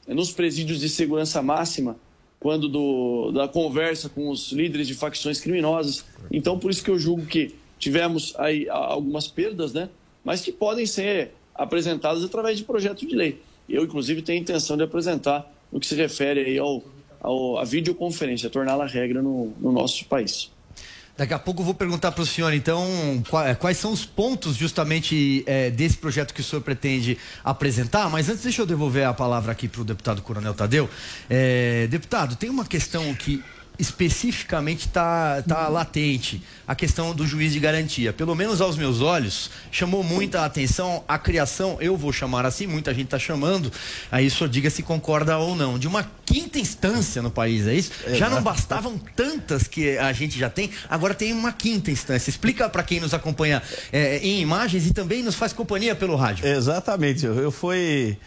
é, 0.06 0.14
nos 0.14 0.33
presídios 0.33 0.80
de 0.80 0.88
segurança 0.88 1.40
máxima, 1.42 1.97
quando 2.40 2.68
do, 2.68 3.33
da 3.33 3.49
conversa 3.49 4.09
com 4.09 4.28
os 4.28 4.52
líderes 4.52 4.87
de 4.87 4.95
facções 4.95 5.40
criminosas. 5.40 6.04
Então, 6.30 6.59
por 6.59 6.71
isso 6.71 6.83
que 6.83 6.90
eu 6.90 6.99
julgo 6.99 7.25
que 7.26 7.54
tivemos 7.78 8.35
aí 8.38 8.68
algumas 8.68 9.26
perdas, 9.26 9.73
né? 9.73 9.88
Mas 10.26 10.40
que 10.40 10.50
podem 10.50 10.85
ser 10.85 11.30
apresentadas 11.54 12.25
através 12.25 12.59
de 12.59 12.64
projeto 12.64 13.06
de 13.06 13.14
lei. 13.14 13.40
Eu, 13.68 13.85
inclusive, 13.85 14.23
tenho 14.23 14.40
a 14.40 14.42
intenção 14.42 14.76
de 14.76 14.83
apresentar 14.83 15.49
no 15.71 15.78
que 15.78 15.87
se 15.87 15.95
refere 15.95 16.40
aí 16.40 16.59
ao, 16.59 16.83
ao, 17.21 17.59
à 17.59 17.64
videoconferência, 17.64 18.50
torná-la 18.50 18.87
regra 18.87 19.23
no, 19.23 19.54
no 19.61 19.71
nosso 19.71 20.04
país. 20.06 20.50
Daqui 21.16 21.33
a 21.33 21.38
pouco 21.38 21.62
eu 21.62 21.64
vou 21.64 21.75
perguntar 21.75 22.11
para 22.11 22.23
o 22.23 22.26
senhor, 22.26 22.52
então, 22.52 22.85
é, 23.47 23.54
quais 23.54 23.78
são 23.78 23.92
os 23.92 24.04
pontos 24.04 24.56
justamente 24.56 25.45
é, 25.47 25.71
desse 25.71 25.97
projeto 25.97 26.35
que 26.35 26.40
o 26.40 26.45
senhor 26.45 26.61
pretende 26.61 27.16
apresentar. 27.45 28.11
Mas 28.11 28.28
antes, 28.28 28.42
deixa 28.42 28.62
eu 28.62 28.66
devolver 28.66 29.06
a 29.06 29.14
palavra 29.14 29.52
aqui 29.52 29.68
para 29.68 29.80
o 29.80 29.85
deputado 29.85 30.21
Coronel 30.23 30.54
Tadeu. 30.54 30.90
É, 31.30 31.87
deputado, 31.87 32.35
tem 32.35 32.50
uma 32.50 32.66
questão 32.66 33.14
que 33.14 33.42
especificamente 33.78 34.87
está 34.87 35.42
tá 35.42 35.68
latente 35.68 36.42
a 36.66 36.75
questão 36.75 37.14
do 37.14 37.26
juiz 37.26 37.52
de 37.52 37.61
garantia. 37.61 38.12
Pelo 38.12 38.35
menos 38.35 38.61
aos 38.61 38.76
meus 38.76 39.00
olhos, 39.00 39.50
chamou 39.71 40.02
muita 40.02 40.45
atenção 40.45 41.04
a 41.06 41.18
criação, 41.18 41.76
eu 41.80 41.97
vou 41.97 42.12
chamar 42.12 42.45
assim, 42.47 42.66
muita 42.66 42.92
gente 42.92 43.06
está 43.06 43.18
chamando, 43.18 43.71
aí 44.11 44.28
só 44.30 44.47
diga 44.47 44.71
se 44.71 44.83
concorda 44.83 45.38
ou 45.38 45.54
não, 45.54 45.78
de 45.78 45.87
uma 45.87 46.11
quinta 46.25 46.59
instância 46.59 47.23
no 47.23 47.30
país, 47.30 47.66
é 47.66 47.75
isso? 47.75 47.92
É, 48.06 48.14
já 48.14 48.28
não 48.28 48.42
bastavam 48.42 48.99
tantas 49.14 49.64
que 49.64 49.97
a 49.99 50.12
gente 50.12 50.38
já 50.38 50.50
tem, 50.50 50.71
agora 50.88 51.14
tem 51.14 51.33
uma 51.33 51.52
quinta 51.52 51.90
instância. 51.90 52.30
Explica 52.30 52.68
para 52.68 52.83
quem 52.83 53.00
nos 53.00 53.14
acompanha 53.14 53.62
é, 53.92 54.18
em 54.18 54.40
imagens 54.40 54.87
e 54.87 54.92
também 54.92 55.23
nos 55.23 55.35
faz 55.35 55.52
companhia 55.52 55.95
pelo 55.95 56.16
rádio. 56.16 56.47
Exatamente, 56.47 57.25
eu 57.26 57.50
foi, 57.50 58.18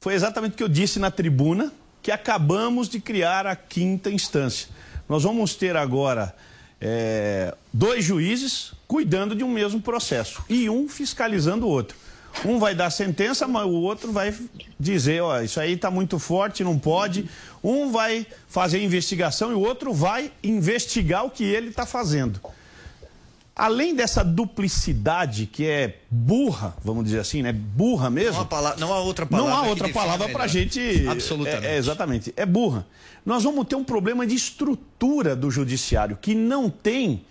foi 0.00 0.14
exatamente 0.14 0.52
o 0.52 0.56
que 0.56 0.62
eu 0.62 0.68
disse 0.68 0.98
na 0.98 1.10
tribuna, 1.10 1.72
que 2.02 2.12
acabamos 2.12 2.88
de 2.88 3.00
criar 3.00 3.46
a 3.46 3.56
quinta 3.56 4.10
instância. 4.10 4.68
Nós 5.08 5.22
vamos 5.22 5.54
ter 5.54 5.76
agora 5.76 6.34
é, 6.80 7.54
dois 7.72 8.04
juízes 8.04 8.72
cuidando 8.86 9.34
de 9.34 9.44
um 9.44 9.50
mesmo 9.50 9.80
processo 9.80 10.42
e 10.48 10.68
um 10.68 10.88
fiscalizando 10.88 11.66
o 11.66 11.68
outro. 11.68 11.96
Um 12.44 12.58
vai 12.58 12.74
dar 12.74 12.90
sentença, 12.90 13.48
mas 13.48 13.64
o 13.64 13.72
outro 13.72 14.12
vai 14.12 14.34
dizer, 14.78 15.22
ó, 15.22 15.40
isso 15.40 15.58
aí 15.58 15.72
está 15.72 15.90
muito 15.90 16.18
forte, 16.18 16.62
não 16.62 16.78
pode. 16.78 17.30
Um 17.64 17.90
vai 17.90 18.26
fazer 18.46 18.82
investigação 18.82 19.50
e 19.50 19.54
o 19.54 19.60
outro 19.60 19.92
vai 19.94 20.30
investigar 20.42 21.24
o 21.24 21.30
que 21.30 21.44
ele 21.44 21.68
está 21.68 21.86
fazendo. 21.86 22.40
Além 23.58 23.94
dessa 23.94 24.22
duplicidade 24.22 25.46
que 25.46 25.64
é 25.66 26.00
burra, 26.10 26.76
vamos 26.84 27.04
dizer 27.04 27.20
assim, 27.20 27.40
né? 27.40 27.54
Burra 27.54 28.10
mesmo. 28.10 28.34
Não 28.34 28.42
há, 28.42 28.44
palavra, 28.44 28.78
não 28.78 28.92
há 28.92 29.00
outra 29.00 29.24
palavra. 29.24 29.50
Não 29.50 29.58
há 29.58 29.66
outra 29.66 29.88
palavra 29.88 30.28
para 30.28 30.44
a 30.44 30.46
gente. 30.46 31.08
Absolutamente. 31.08 31.66
É, 31.66 31.74
é, 31.74 31.78
exatamente. 31.78 32.34
É 32.36 32.44
burra. 32.44 32.86
Nós 33.24 33.44
vamos 33.44 33.66
ter 33.66 33.74
um 33.74 33.82
problema 33.82 34.26
de 34.26 34.34
estrutura 34.34 35.34
do 35.34 35.50
judiciário, 35.50 36.18
que 36.20 36.34
não 36.34 36.68
tem 36.68 37.24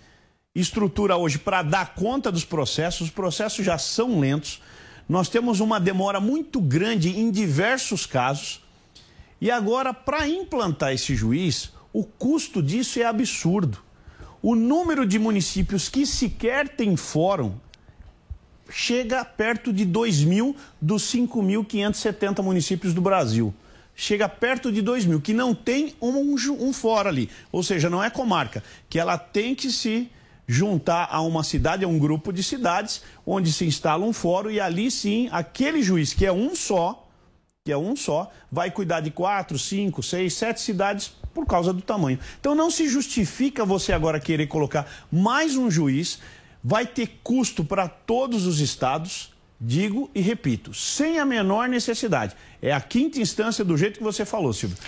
estrutura 0.52 1.16
hoje 1.16 1.38
para 1.38 1.62
dar 1.62 1.94
conta 1.94 2.32
dos 2.32 2.44
processos. 2.44 3.02
Os 3.02 3.10
processos 3.10 3.64
já 3.64 3.78
são 3.78 4.18
lentos. 4.18 4.60
Nós 5.08 5.28
temos 5.28 5.60
uma 5.60 5.78
demora 5.78 6.18
muito 6.18 6.60
grande 6.60 7.10
em 7.10 7.30
diversos 7.30 8.04
casos. 8.04 8.60
E 9.40 9.48
agora, 9.48 9.94
para 9.94 10.28
implantar 10.28 10.92
esse 10.92 11.14
juiz, 11.14 11.70
o 11.92 12.02
custo 12.02 12.60
disso 12.60 12.98
é 12.98 13.04
absurdo. 13.04 13.85
O 14.42 14.54
número 14.54 15.06
de 15.06 15.18
municípios 15.18 15.88
que 15.88 16.06
sequer 16.06 16.68
tem 16.68 16.96
fórum 16.96 17.54
chega 18.68 19.24
perto 19.24 19.72
de 19.72 19.84
2 19.84 20.24
mil 20.24 20.56
dos 20.80 21.02
5.570 21.12 22.42
municípios 22.42 22.92
do 22.92 23.00
Brasil. 23.00 23.54
Chega 23.94 24.28
perto 24.28 24.70
de 24.70 24.82
2 24.82 25.06
mil, 25.06 25.20
que 25.20 25.32
não 25.32 25.54
tem 25.54 25.94
um, 26.02 26.34
um 26.34 26.72
fórum 26.72 27.08
ali. 27.08 27.30
Ou 27.50 27.62
seja, 27.62 27.88
não 27.88 28.04
é 28.04 28.10
comarca, 28.10 28.62
que 28.90 28.98
ela 28.98 29.16
tem 29.16 29.54
que 29.54 29.70
se 29.70 30.10
juntar 30.46 31.08
a 31.10 31.20
uma 31.22 31.42
cidade, 31.42 31.84
a 31.84 31.88
um 31.88 31.98
grupo 31.98 32.32
de 32.32 32.42
cidades, 32.42 33.02
onde 33.24 33.52
se 33.52 33.64
instala 33.64 34.04
um 34.04 34.12
fórum 34.12 34.50
e 34.50 34.60
ali 34.60 34.90
sim, 34.90 35.28
aquele 35.32 35.82
juiz 35.82 36.12
que 36.12 36.26
é 36.26 36.32
um 36.32 36.54
só, 36.54 37.08
que 37.64 37.72
é 37.72 37.76
um 37.76 37.96
só, 37.96 38.30
vai 38.52 38.70
cuidar 38.70 39.00
de 39.00 39.10
quatro, 39.10 39.58
cinco, 39.58 40.02
seis, 40.02 40.34
sete 40.34 40.60
cidades 40.60 41.12
por 41.36 41.44
causa 41.44 41.70
do 41.70 41.82
tamanho. 41.82 42.18
Então 42.40 42.54
não 42.54 42.70
se 42.70 42.88
justifica 42.88 43.62
você 43.62 43.92
agora 43.92 44.18
querer 44.18 44.46
colocar 44.46 44.90
mais 45.12 45.54
um 45.54 45.70
juiz, 45.70 46.18
vai 46.64 46.86
ter 46.86 47.20
custo 47.22 47.62
para 47.62 47.86
todos 47.86 48.46
os 48.46 48.58
estados, 48.58 49.34
digo 49.60 50.10
e 50.14 50.22
repito, 50.22 50.72
sem 50.72 51.18
a 51.18 51.26
menor 51.26 51.68
necessidade. 51.68 52.34
É 52.62 52.72
a 52.72 52.80
quinta 52.80 53.20
instância 53.20 53.62
do 53.62 53.76
jeito 53.76 53.98
que 53.98 54.02
você 54.02 54.24
falou, 54.24 54.50
Silvio. 54.54 54.78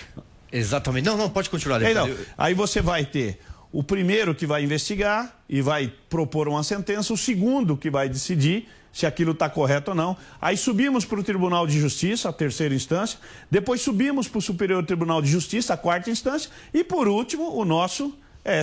Exatamente. 0.51 1.05
Não, 1.05 1.15
não, 1.15 1.29
pode 1.29 1.51
continuar. 1.51 1.83
Então, 1.83 2.09
aí 2.35 2.55
você 2.55 2.81
vai 2.81 3.05
ter 3.05 3.39
o 3.71 3.83
primeiro 3.83 4.33
que 4.33 4.47
vai 4.47 4.63
investigar 4.63 5.39
e 5.47 5.61
vai 5.61 5.93
propor 6.09 6.47
uma 6.47 6.63
sentença, 6.63 7.13
o 7.13 7.17
segundo 7.17 7.77
que 7.77 7.91
vai 7.91 8.09
decidir 8.09 8.67
se 8.91 9.05
aquilo 9.05 9.31
está 9.31 9.49
correto 9.49 9.91
ou 9.91 9.95
não. 9.95 10.17
Aí 10.41 10.57
subimos 10.57 11.05
para 11.05 11.19
o 11.19 11.23
Tribunal 11.23 11.67
de 11.67 11.79
Justiça, 11.79 12.29
a 12.29 12.33
terceira 12.33 12.73
instância, 12.73 13.19
depois 13.49 13.81
subimos 13.81 14.27
para 14.27 14.39
o 14.39 14.41
Superior 14.41 14.85
Tribunal 14.85 15.21
de 15.21 15.29
Justiça, 15.29 15.73
a 15.73 15.77
quarta 15.77 16.09
instância, 16.09 16.49
e 16.73 16.83
por 16.83 17.07
último, 17.07 17.55
o 17.55 17.65
nosso 17.65 18.13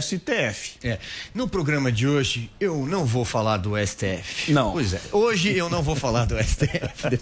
STF. 0.00 0.76
É. 0.82 0.98
No 1.34 1.48
programa 1.48 1.90
de 1.90 2.06
hoje, 2.06 2.50
eu 2.60 2.86
não 2.86 3.04
vou 3.04 3.24
falar 3.24 3.58
do 3.58 3.74
STF. 3.76 4.52
Não. 4.52 4.72
Pois 4.72 4.92
é. 4.92 5.00
Hoje 5.12 5.56
eu 5.56 5.70
não 5.70 5.82
vou 5.82 5.96
falar 5.96 6.24
do 6.24 6.36
STF. 6.42 7.18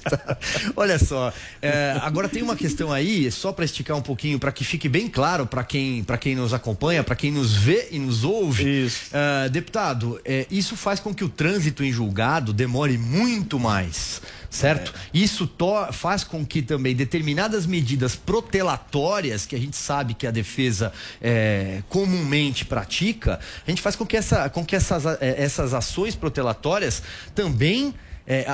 Olha 0.76 0.98
só. 0.98 1.32
É, 1.60 1.98
agora 2.02 2.28
tem 2.28 2.42
uma 2.42 2.56
questão 2.56 2.92
aí, 2.92 3.30
só 3.30 3.52
para 3.52 3.64
esticar 3.64 3.96
um 3.96 4.02
pouquinho, 4.02 4.38
para 4.38 4.52
que 4.52 4.64
fique 4.64 4.88
bem 4.88 5.08
claro 5.08 5.46
para 5.46 5.64
quem, 5.64 6.04
quem 6.20 6.34
nos 6.34 6.54
acompanha, 6.54 7.04
para 7.04 7.14
quem 7.14 7.30
nos 7.30 7.54
vê 7.54 7.88
e 7.90 7.98
nos 7.98 8.24
ouve. 8.24 8.86
Isso. 8.86 9.10
Uh, 9.10 9.50
deputado, 9.50 10.20
é, 10.24 10.46
isso 10.50 10.76
faz 10.76 11.00
com 11.00 11.14
que 11.14 11.24
o 11.24 11.28
trânsito 11.28 11.84
em 11.84 11.92
julgado 11.92 12.52
demore 12.52 12.96
muito 12.96 13.58
mais. 13.58 14.20
Certo? 14.54 14.94
É. 14.96 15.18
Isso 15.18 15.50
faz 15.92 16.22
com 16.22 16.46
que 16.46 16.62
também 16.62 16.94
determinadas 16.94 17.66
medidas 17.66 18.14
protelatórias, 18.14 19.44
que 19.44 19.56
a 19.56 19.58
gente 19.58 19.76
sabe 19.76 20.14
que 20.14 20.26
a 20.26 20.30
defesa 20.30 20.92
é, 21.20 21.82
comumente 21.88 22.64
pratica, 22.64 23.40
a 23.66 23.70
gente 23.70 23.82
faz 23.82 23.96
com 23.96 24.06
que, 24.06 24.16
essa, 24.16 24.48
com 24.48 24.64
que 24.64 24.76
essas, 24.76 25.04
é, 25.06 25.42
essas 25.42 25.74
ações 25.74 26.14
protelatórias 26.14 27.02
também 27.34 27.92
é, 28.26 28.46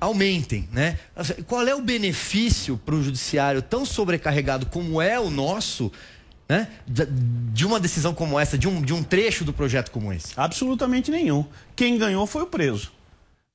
aumentem, 0.00 0.68
né? 0.70 0.98
Qual 1.46 1.66
é 1.66 1.74
o 1.74 1.80
benefício 1.80 2.76
para 2.76 2.94
o 2.94 3.02
judiciário 3.02 3.62
tão 3.62 3.86
sobrecarregado 3.86 4.66
como 4.66 5.00
é 5.00 5.18
o 5.18 5.30
nosso? 5.30 5.90
Né? 6.46 6.68
De 6.86 7.64
uma 7.64 7.80
decisão 7.80 8.12
como 8.12 8.38
essa, 8.38 8.58
de 8.58 8.68
um, 8.68 8.82
de 8.82 8.92
um 8.92 9.02
trecho 9.02 9.44
do 9.44 9.52
projeto 9.52 9.90
como 9.90 10.12
esse? 10.12 10.34
Absolutamente 10.36 11.10
nenhum. 11.10 11.46
Quem 11.74 11.96
ganhou 11.96 12.26
foi 12.26 12.42
o 12.42 12.46
preso. 12.46 12.92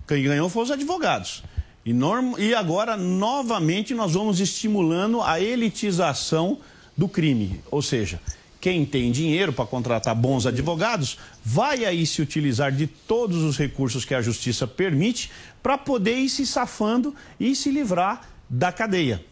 Quem 0.08 0.24
ganhou 0.24 0.50
foram 0.50 0.66
os 0.66 0.72
advogados. 0.72 1.44
E, 1.86 1.94
norm... 1.94 2.36
e 2.38 2.54
agora, 2.54 2.98
novamente, 2.98 3.94
nós 3.94 4.14
vamos 4.14 4.40
estimulando 4.40 5.22
a 5.22 5.40
elitização 5.40 6.60
do 6.96 7.08
crime. 7.08 7.62
Ou 7.72 7.82
seja, 7.82 8.20
quem 8.60 8.86
tem 8.86 9.12
dinheiro 9.12 9.54
para 9.54 9.66
contratar 9.66 10.14
bons 10.14 10.46
advogados 10.46 11.18
vai 11.44 11.86
aí 11.86 12.06
se 12.06 12.22
utilizar 12.22 12.72
de 12.72 12.88
todos 12.88 13.42
os 13.44 13.58
recursos 13.58 14.04
que 14.04 14.14
a 14.14 14.22
justiça 14.22 14.68
permite 14.68 15.32
para 15.64 15.78
poder 15.78 16.18
ir 16.18 16.30
se 16.30 16.46
safando 16.46 17.16
e 17.40 17.56
se 17.56 17.72
livrar 17.72 18.30
da 18.50 18.72
cadeia. 18.72 19.24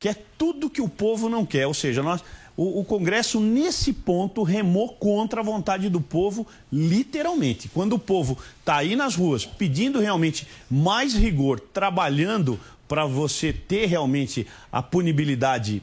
Que 0.00 0.08
é 0.08 0.14
tudo 0.36 0.68
que 0.68 0.82
o 0.82 0.88
povo 0.88 1.28
não 1.28 1.46
quer. 1.46 1.66
Ou 1.66 1.74
seja, 1.74 2.02
nós, 2.02 2.22
o, 2.56 2.80
o 2.80 2.84
Congresso, 2.84 3.40
nesse 3.40 3.92
ponto, 3.92 4.42
remou 4.42 4.90
contra 4.90 5.40
a 5.40 5.44
vontade 5.44 5.88
do 5.88 6.00
povo, 6.00 6.46
literalmente. 6.72 7.68
Quando 7.68 7.94
o 7.94 7.98
povo 7.98 8.38
está 8.60 8.76
aí 8.76 8.94
nas 8.94 9.16
ruas 9.16 9.44
pedindo 9.44 9.98
realmente 9.98 10.46
mais 10.70 11.14
rigor, 11.14 11.58
trabalhando 11.58 12.58
para 12.86 13.06
você 13.06 13.52
ter 13.52 13.86
realmente 13.86 14.46
a 14.70 14.82
punibilidade 14.82 15.82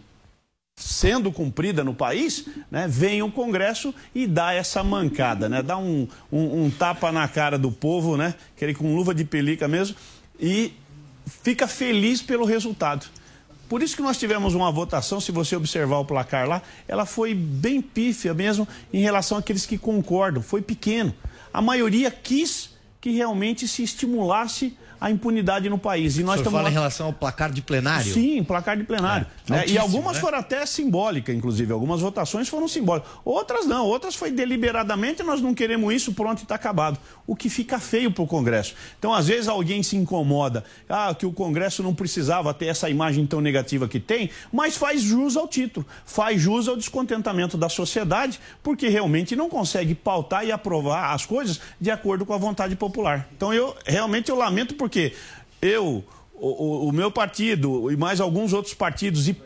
sendo 0.77 1.31
cumprida 1.31 1.83
no 1.83 1.93
país, 1.93 2.45
né, 2.69 2.87
vem 2.87 3.21
o 3.21 3.31
Congresso 3.31 3.93
e 4.15 4.25
dá 4.25 4.53
essa 4.53 4.83
mancada, 4.83 5.47
né, 5.47 5.61
dá 5.61 5.77
um, 5.77 6.07
um, 6.31 6.63
um 6.63 6.71
tapa 6.71 7.11
na 7.11 7.27
cara 7.27 7.57
do 7.57 7.71
povo, 7.71 8.17
né, 8.17 8.33
aquele 8.55 8.73
com 8.73 8.95
luva 8.95 9.13
de 9.13 9.23
pelica 9.23 9.67
mesmo, 9.67 9.95
e 10.39 10.73
fica 11.43 11.67
feliz 11.67 12.21
pelo 12.21 12.45
resultado. 12.45 13.05
Por 13.71 13.81
isso 13.81 13.95
que 13.95 14.01
nós 14.01 14.17
tivemos 14.17 14.53
uma 14.53 14.69
votação, 14.69 15.21
se 15.21 15.31
você 15.31 15.55
observar 15.55 15.99
o 15.99 16.03
placar 16.03 16.45
lá, 16.45 16.61
ela 16.89 17.05
foi 17.05 17.33
bem 17.33 17.81
pífia 17.81 18.33
mesmo 18.33 18.67
em 18.91 18.99
relação 18.99 19.37
àqueles 19.37 19.65
que 19.65 19.77
concordam, 19.77 20.43
foi 20.43 20.61
pequeno. 20.61 21.15
A 21.53 21.61
maioria 21.61 22.11
quis 22.11 22.71
que 22.99 23.11
realmente 23.11 23.69
se 23.69 23.81
estimulasse 23.81 24.77
a 25.01 25.09
impunidade 25.09 25.67
no 25.67 25.79
país. 25.79 26.19
E 26.19 26.23
nós 26.23 26.35
estamos 26.35 26.51
fala 26.51 26.65
lá... 26.65 26.69
em 26.69 26.73
relação 26.73 27.07
ao 27.07 27.13
placar 27.13 27.51
de 27.51 27.59
plenário? 27.63 28.13
Sim, 28.13 28.43
placar 28.43 28.77
de 28.77 28.83
plenário. 28.83 29.25
É, 29.49 29.51
né? 29.51 29.63
E 29.67 29.75
algumas 29.75 30.13
né? 30.13 30.21
foram 30.21 30.37
até 30.37 30.63
simbólicas, 30.63 31.35
inclusive. 31.35 31.73
Algumas 31.73 32.01
votações 32.01 32.47
foram 32.47 32.67
simbólicas. 32.67 33.09
Outras 33.25 33.65
não, 33.65 33.87
outras 33.87 34.13
foi 34.13 34.29
deliberadamente, 34.29 35.23
nós 35.23 35.41
não 35.41 35.55
queremos 35.55 35.91
isso, 35.91 36.13
pronto, 36.13 36.43
está 36.43 36.53
acabado. 36.53 36.99
O 37.25 37.35
que 37.35 37.49
fica 37.49 37.79
feio 37.79 38.11
para 38.11 38.23
o 38.23 38.27
Congresso. 38.27 38.75
Então, 38.99 39.11
às 39.11 39.27
vezes, 39.27 39.47
alguém 39.47 39.81
se 39.81 39.97
incomoda, 39.97 40.63
ah, 40.87 41.15
que 41.15 41.25
o 41.25 41.33
Congresso 41.33 41.81
não 41.81 41.95
precisava 41.95 42.53
ter 42.53 42.67
essa 42.67 42.87
imagem 42.87 43.25
tão 43.25 43.41
negativa 43.41 43.87
que 43.87 43.99
tem, 43.99 44.29
mas 44.53 44.77
faz 44.77 45.01
jus 45.01 45.35
ao 45.35 45.47
título, 45.47 45.83
faz 46.05 46.39
jus 46.39 46.67
ao 46.67 46.77
descontentamento 46.77 47.57
da 47.57 47.69
sociedade, 47.69 48.39
porque 48.61 48.87
realmente 48.87 49.35
não 49.35 49.49
consegue 49.49 49.95
pautar 49.95 50.45
e 50.45 50.51
aprovar 50.51 51.15
as 51.15 51.25
coisas 51.25 51.59
de 51.79 51.89
acordo 51.89 52.23
com 52.23 52.33
a 52.33 52.37
vontade 52.37 52.75
popular. 52.75 53.27
Então, 53.35 53.51
eu 53.51 53.75
realmente 53.83 54.29
eu 54.29 54.35
lamento 54.35 54.75
porque 54.75 54.90
porque 54.91 55.13
eu, 55.61 56.03
o, 56.33 56.89
o 56.89 56.91
meu 56.91 57.09
partido 57.09 57.89
e 57.89 57.95
mais 57.95 58.19
alguns 58.19 58.51
outros 58.51 58.73
partidos 58.73 59.29
e 59.29 59.37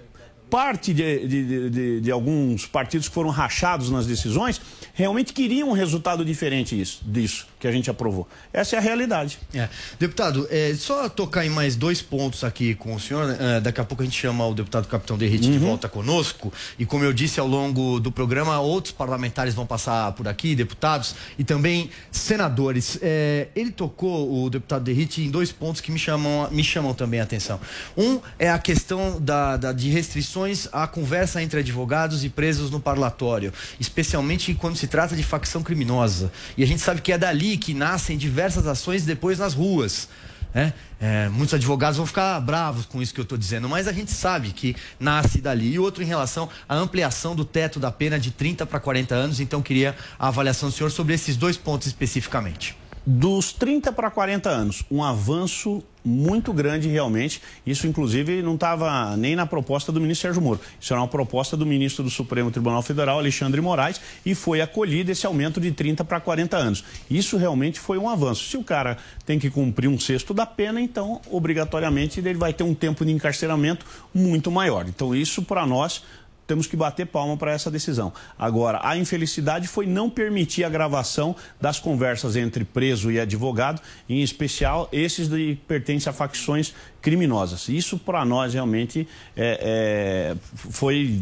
parte 0.50 0.92
de, 0.92 1.28
de, 1.28 1.70
de, 1.70 2.02
de, 2.02 2.12
alguns 2.12 2.66
partidos 2.66 3.08
que 3.08 3.14
foram 3.14 3.30
rachados 3.30 3.92
nas 3.92 4.08
decisões 4.08 4.60
realmente 4.94 5.34
queriam 5.34 5.70
um 5.70 5.74
resultado 5.74 6.26
diferente 6.26 6.80
isso, 6.80 7.04
disso 7.06 7.48
que 7.66 7.70
a 7.70 7.72
gente 7.72 7.90
aprovou. 7.90 8.28
Essa 8.54 8.76
é 8.76 8.80
a 8.80 8.82
realidade. 8.82 9.40
É. 9.54 9.68
Deputado, 10.00 10.48
é, 10.52 10.76
só 10.76 11.10
tocar 11.10 11.44
em 11.46 11.50
mais 11.50 11.76
dois 11.76 12.00
pontos 12.00 12.44
aqui 12.44 12.76
com 12.76 12.94
o 12.94 13.00
senhor. 13.00 13.36
É, 13.40 13.60
daqui 13.60 13.82
a 13.82 13.84
pouco 13.84 14.04
a 14.04 14.06
gente 14.06 14.16
chama 14.16 14.46
o 14.46 14.54
deputado 14.54 14.88
Capitão 14.88 15.18
Derrite 15.18 15.48
uhum. 15.48 15.54
de 15.54 15.58
volta 15.58 15.90
conosco. 15.90 16.54
E 16.78 16.86
como 16.86 17.04
eu 17.04 17.12
disse 17.12 17.40
ao 17.40 17.48
longo 17.48 18.00
do 18.00 18.12
programa, 18.12 18.60
outros 18.60 18.94
parlamentares 18.94 19.56
vão 19.56 19.66
passar 19.66 20.12
por 20.12 20.28
aqui, 20.28 20.56
deputados 20.56 21.16
e 21.40 21.44
também 21.44 21.90
senadores. 22.12 23.00
É, 23.02 23.48
ele 23.56 23.72
tocou, 23.72 24.46
o 24.46 24.50
deputado 24.50 24.84
Derrite, 24.84 25.24
em 25.24 25.32
dois 25.32 25.52
pontos 25.52 25.82
que 25.82 25.92
me 25.92 25.98
chamam, 25.98 26.48
me 26.52 26.64
chamam 26.64 26.94
também 26.94 27.20
a 27.20 27.24
atenção. 27.24 27.60
Um 27.98 28.20
é 28.38 28.50
a 28.50 28.60
questão 28.60 29.20
da, 29.20 29.58
da 29.58 29.74
de 29.74 29.90
restrições 29.90 30.68
à 30.72 30.86
conversa 30.86 31.42
entre 31.42 31.62
advogados 31.62 32.24
e 32.24 32.30
presos 32.30 32.70
no 32.70 32.80
parlatório, 32.80 33.52
especialmente 33.80 34.54
quando 34.54 34.76
se 34.76 34.86
trata 34.86 35.16
de 35.16 35.24
facção 35.24 35.64
criminosa. 35.64 36.32
E 36.56 36.64
a 36.64 36.68
gente 36.68 36.82
sabe 36.82 37.02
que 37.02 37.12
é 37.12 37.18
dali 37.18 37.55
que 37.58 37.74
nascem 37.74 38.18
diversas 38.18 38.68
ações 38.68 39.04
depois 39.04 39.40
nas 39.40 39.54
ruas. 39.54 40.10
Né? 40.54 40.74
É, 41.02 41.28
muitos 41.28 41.54
advogados 41.54 41.98
vão 41.98 42.06
ficar 42.06 42.40
bravos 42.40 42.86
com 42.86 43.02
isso 43.02 43.14
que 43.14 43.20
eu 43.20 43.24
estou 43.24 43.38
dizendo, 43.38 43.68
mas 43.68 43.90
a 43.90 43.92
gente 43.92 44.12
sabe 44.12 44.52
que 44.52 44.74
nasce 44.98 45.42
dali. 45.42 45.74
E 45.74 45.80
outro 45.80 46.02
em 46.02 46.06
relação 46.06 46.50
à 46.68 46.76
ampliação 46.76 47.36
do 47.36 47.44
teto 47.44 47.80
da 47.80 47.92
pena 47.92 48.18
de 48.18 48.32
30 48.32 48.66
para 48.66 48.80
40 48.80 49.14
anos. 49.14 49.40
Então, 49.42 49.62
queria 49.62 49.96
a 50.18 50.30
avaliação 50.30 50.70
do 50.70 50.76
senhor 50.76 50.90
sobre 50.90 51.14
esses 51.14 51.36
dois 51.36 51.58
pontos 51.58 51.88
especificamente. 51.88 52.76
Dos 53.06 53.54
30 53.54 53.92
para 53.92 54.10
40 54.10 54.50
anos, 54.50 54.84
um 54.90 55.04
avanço 55.04 55.84
muito 56.04 56.52
grande 56.52 56.88
realmente. 56.88 57.40
Isso, 57.64 57.86
inclusive, 57.86 58.42
não 58.42 58.56
estava 58.56 59.16
nem 59.16 59.36
na 59.36 59.46
proposta 59.46 59.92
do 59.92 60.02
ministro 60.02 60.30
Sérgio 60.30 60.42
Moro. 60.42 60.60
Isso 60.80 60.92
era 60.92 61.02
uma 61.02 61.08
proposta 61.08 61.56
do 61.56 61.66
ministro 61.66 62.04
do 62.04 62.10
Supremo 62.10 62.50
Tribunal 62.50 62.82
Federal, 62.82 63.20
Alexandre 63.20 63.62
Moraes, 63.62 64.02
e 64.26 64.34
foi 64.34 64.60
acolhido 64.60 65.12
esse 65.12 65.26
aumento 65.26 65.62
de 65.62 65.72
30 65.72 66.04
para 66.04 66.20
40 66.20 66.58
anos. 66.58 66.84
Isso 67.10 67.38
realmente 67.38 67.80
foi 67.80 67.98
um 68.00 68.10
avanço. 68.10 68.44
Se 68.44 68.58
o 68.58 68.64
cara 68.64 68.98
tem 69.24 69.38
que 69.38 69.52
cumprir 69.52 69.88
um 69.88 70.00
sexto 70.00 70.34
da 70.34 70.46
pena, 70.46 70.82
então, 70.82 71.22
obrigatoriamente, 71.30 72.20
ele 72.20 72.34
vai 72.34 72.54
ter 72.54 72.64
um 72.64 72.74
tempo 72.74 73.06
de 73.06 73.12
encarceramento 73.12 73.86
muito 74.14 74.50
maior. 74.50 74.88
Então, 74.88 75.16
isso, 75.16 75.44
para 75.44 75.66
nós, 75.66 76.04
temos 76.48 76.68
que 76.68 76.76
bater 76.76 77.06
palma 77.06 77.36
para 77.38 77.52
essa 77.52 77.72
decisão. 77.72 78.14
Agora, 78.38 78.80
a 78.84 78.98
infelicidade 78.98 79.68
foi 79.68 79.86
não 79.86 80.10
permitir 80.10 80.64
a 80.64 80.70
gravação 80.70 81.36
das 81.60 81.80
conversas 81.80 82.36
entre 82.36 82.64
preso 82.64 83.12
e 83.12 83.20
advogado, 83.20 83.82
em 84.08 84.22
especial 84.22 84.88
esses 84.92 85.28
que 85.28 85.60
pertencem 85.68 86.10
a 86.10 86.14
facções 86.14 86.74
criminosas. 87.02 87.68
Isso, 87.70 87.98
para 87.98 88.24
nós, 88.24 88.54
realmente 88.54 89.08
é, 89.36 90.36
é, 90.36 90.38
foi 90.54 91.22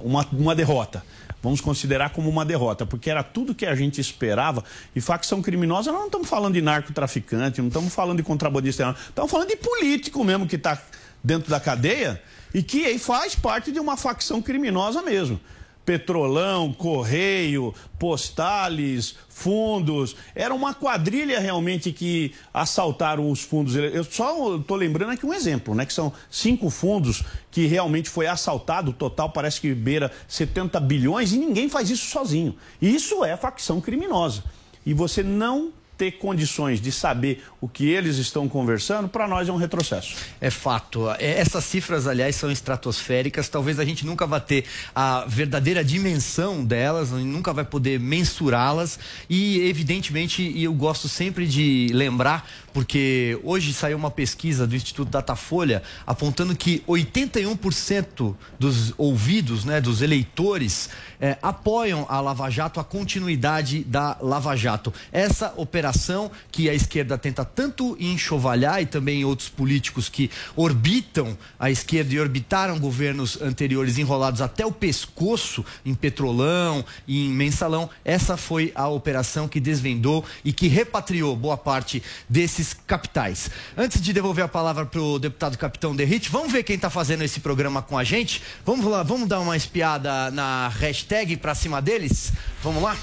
uma, 0.00 0.26
uma 0.32 0.54
derrota 0.54 1.02
vamos 1.40 1.60
considerar 1.60 2.10
como 2.10 2.28
uma 2.28 2.44
derrota, 2.44 2.84
porque 2.84 3.08
era 3.08 3.22
tudo 3.22 3.54
que 3.54 3.64
a 3.64 3.74
gente 3.74 4.00
esperava. 4.00 4.64
E 4.94 5.00
facção 5.00 5.40
criminosa, 5.40 5.90
nós 5.92 6.00
não 6.00 6.06
estamos 6.06 6.28
falando 6.28 6.54
de 6.54 6.60
narcotraficante, 6.60 7.60
não 7.60 7.68
estamos 7.68 7.94
falando 7.94 8.16
de 8.16 8.24
contrabandista, 8.24 8.94
estamos 9.08 9.30
falando 9.30 9.48
de 9.48 9.56
político 9.56 10.24
mesmo 10.24 10.48
que 10.48 10.56
está 10.56 10.76
dentro 11.22 11.48
da 11.48 11.60
cadeia 11.60 12.20
e 12.52 12.62
que 12.62 12.98
faz 12.98 13.34
parte 13.34 13.70
de 13.72 13.80
uma 13.80 13.96
facção 13.96 14.40
criminosa 14.40 15.02
mesmo. 15.02 15.40
Petrolão, 15.88 16.70
Correio, 16.70 17.74
Postales, 17.98 19.14
fundos. 19.26 20.14
Era 20.34 20.54
uma 20.54 20.74
quadrilha 20.74 21.40
realmente 21.40 21.92
que 21.92 22.34
assaltaram 22.52 23.30
os 23.30 23.40
fundos. 23.40 23.74
Eu 23.74 24.04
só 24.04 24.56
estou 24.56 24.76
lembrando 24.76 25.12
aqui 25.12 25.24
um 25.24 25.32
exemplo, 25.32 25.74
né? 25.74 25.86
Que 25.86 25.94
são 25.94 26.12
cinco 26.30 26.68
fundos 26.68 27.24
que 27.50 27.64
realmente 27.64 28.10
foi 28.10 28.26
assaltado. 28.26 28.90
O 28.90 28.94
total 28.94 29.30
parece 29.30 29.62
que 29.62 29.74
beira 29.74 30.12
70 30.28 30.78
bilhões 30.80 31.32
e 31.32 31.38
ninguém 31.38 31.70
faz 31.70 31.88
isso 31.88 32.04
sozinho. 32.04 32.54
Isso 32.82 33.24
é 33.24 33.34
facção 33.34 33.80
criminosa. 33.80 34.44
E 34.84 34.92
você 34.92 35.22
não 35.22 35.72
ter 35.98 36.12
condições 36.12 36.80
de 36.80 36.92
saber 36.92 37.44
o 37.60 37.68
que 37.68 37.88
eles 37.90 38.16
estão 38.16 38.48
conversando, 38.48 39.08
para 39.08 39.26
nós 39.26 39.48
é 39.48 39.52
um 39.52 39.56
retrocesso. 39.56 40.14
É 40.40 40.48
fato. 40.48 41.10
É, 41.18 41.40
essas 41.40 41.64
cifras, 41.64 42.06
aliás, 42.06 42.36
são 42.36 42.50
estratosféricas. 42.50 43.48
Talvez 43.48 43.80
a 43.80 43.84
gente 43.84 44.06
nunca 44.06 44.24
vá 44.24 44.38
ter 44.38 44.64
a 44.94 45.24
verdadeira 45.26 45.84
dimensão 45.84 46.64
delas, 46.64 47.10
nunca 47.10 47.52
vai 47.52 47.64
poder 47.64 47.98
mensurá-las. 47.98 48.98
E, 49.28 49.60
evidentemente, 49.68 50.52
eu 50.56 50.72
gosto 50.72 51.08
sempre 51.08 51.46
de 51.46 51.88
lembrar, 51.92 52.48
porque 52.78 53.36
hoje 53.42 53.74
saiu 53.74 53.98
uma 53.98 54.08
pesquisa 54.08 54.64
do 54.64 54.76
Instituto 54.76 55.10
Datafolha 55.10 55.82
apontando 56.06 56.54
que 56.54 56.78
81% 56.86 58.36
dos 58.56 58.94
ouvidos, 58.96 59.64
né, 59.64 59.80
dos 59.80 60.00
eleitores, 60.00 60.88
é, 61.20 61.36
apoiam 61.42 62.06
a 62.08 62.20
Lava 62.20 62.48
Jato, 62.48 62.78
a 62.78 62.84
continuidade 62.84 63.82
da 63.82 64.16
Lava 64.20 64.54
Jato. 64.54 64.94
Essa 65.10 65.52
operação 65.56 66.30
que 66.52 66.70
a 66.70 66.74
esquerda 66.74 67.18
tenta 67.18 67.44
tanto 67.44 67.96
enxovalhar 67.98 68.80
e 68.80 68.86
também 68.86 69.24
outros 69.24 69.48
políticos 69.48 70.08
que 70.08 70.30
orbitam 70.54 71.36
a 71.58 71.72
esquerda 71.72 72.14
e 72.14 72.20
orbitaram 72.20 72.78
governos 72.78 73.42
anteriores 73.42 73.98
enrolados 73.98 74.40
até 74.40 74.64
o 74.64 74.70
pescoço 74.70 75.64
em 75.84 75.94
petrolão 75.94 76.84
e 77.08 77.26
em 77.26 77.30
mensalão. 77.30 77.90
Essa 78.04 78.36
foi 78.36 78.70
a 78.76 78.86
operação 78.86 79.48
que 79.48 79.58
desvendou 79.58 80.24
e 80.44 80.52
que 80.52 80.68
repatriou 80.68 81.34
boa 81.34 81.56
parte 81.56 82.00
desses 82.28 82.67
capitais. 82.74 83.50
Antes 83.76 84.00
de 84.00 84.12
devolver 84.12 84.44
a 84.44 84.48
palavra 84.48 84.86
para 84.86 85.00
o 85.00 85.18
deputado 85.18 85.56
capitão 85.58 85.94
Derrite, 85.94 86.30
vamos 86.30 86.52
ver 86.52 86.62
quem 86.62 86.76
está 86.76 86.90
fazendo 86.90 87.22
esse 87.22 87.40
programa 87.40 87.82
com 87.82 87.96
a 87.96 88.04
gente. 88.04 88.42
Vamos 88.64 88.86
lá, 88.86 89.02
vamos 89.02 89.28
dar 89.28 89.40
uma 89.40 89.56
espiada 89.56 90.30
na 90.30 90.68
hashtag 90.68 91.36
para 91.36 91.54
cima 91.54 91.82
deles? 91.82 92.32
Vamos 92.62 92.82
lá? 92.82 92.96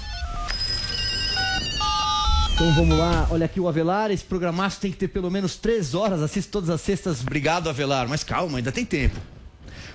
Então 2.55 2.73
vamos 2.73 2.97
lá, 2.97 3.27
olha 3.31 3.45
aqui 3.45 3.59
o 3.59 3.67
Avelar, 3.67 4.11
esse 4.11 4.23
programaço 4.23 4.79
tem 4.79 4.89
que 4.89 4.97
ter 4.97 5.09
pelo 5.09 5.29
menos 5.29 5.57
três 5.57 5.93
horas, 5.93 6.21
assiste 6.21 6.49
todas 6.49 6.69
as 6.69 6.79
sextas. 6.79 7.19
Obrigado, 7.19 7.69
Avelar, 7.69 8.07
mas 8.07 8.23
calma, 8.23 8.59
ainda 8.59 8.71
tem 8.71 8.85
tempo. 8.85 9.19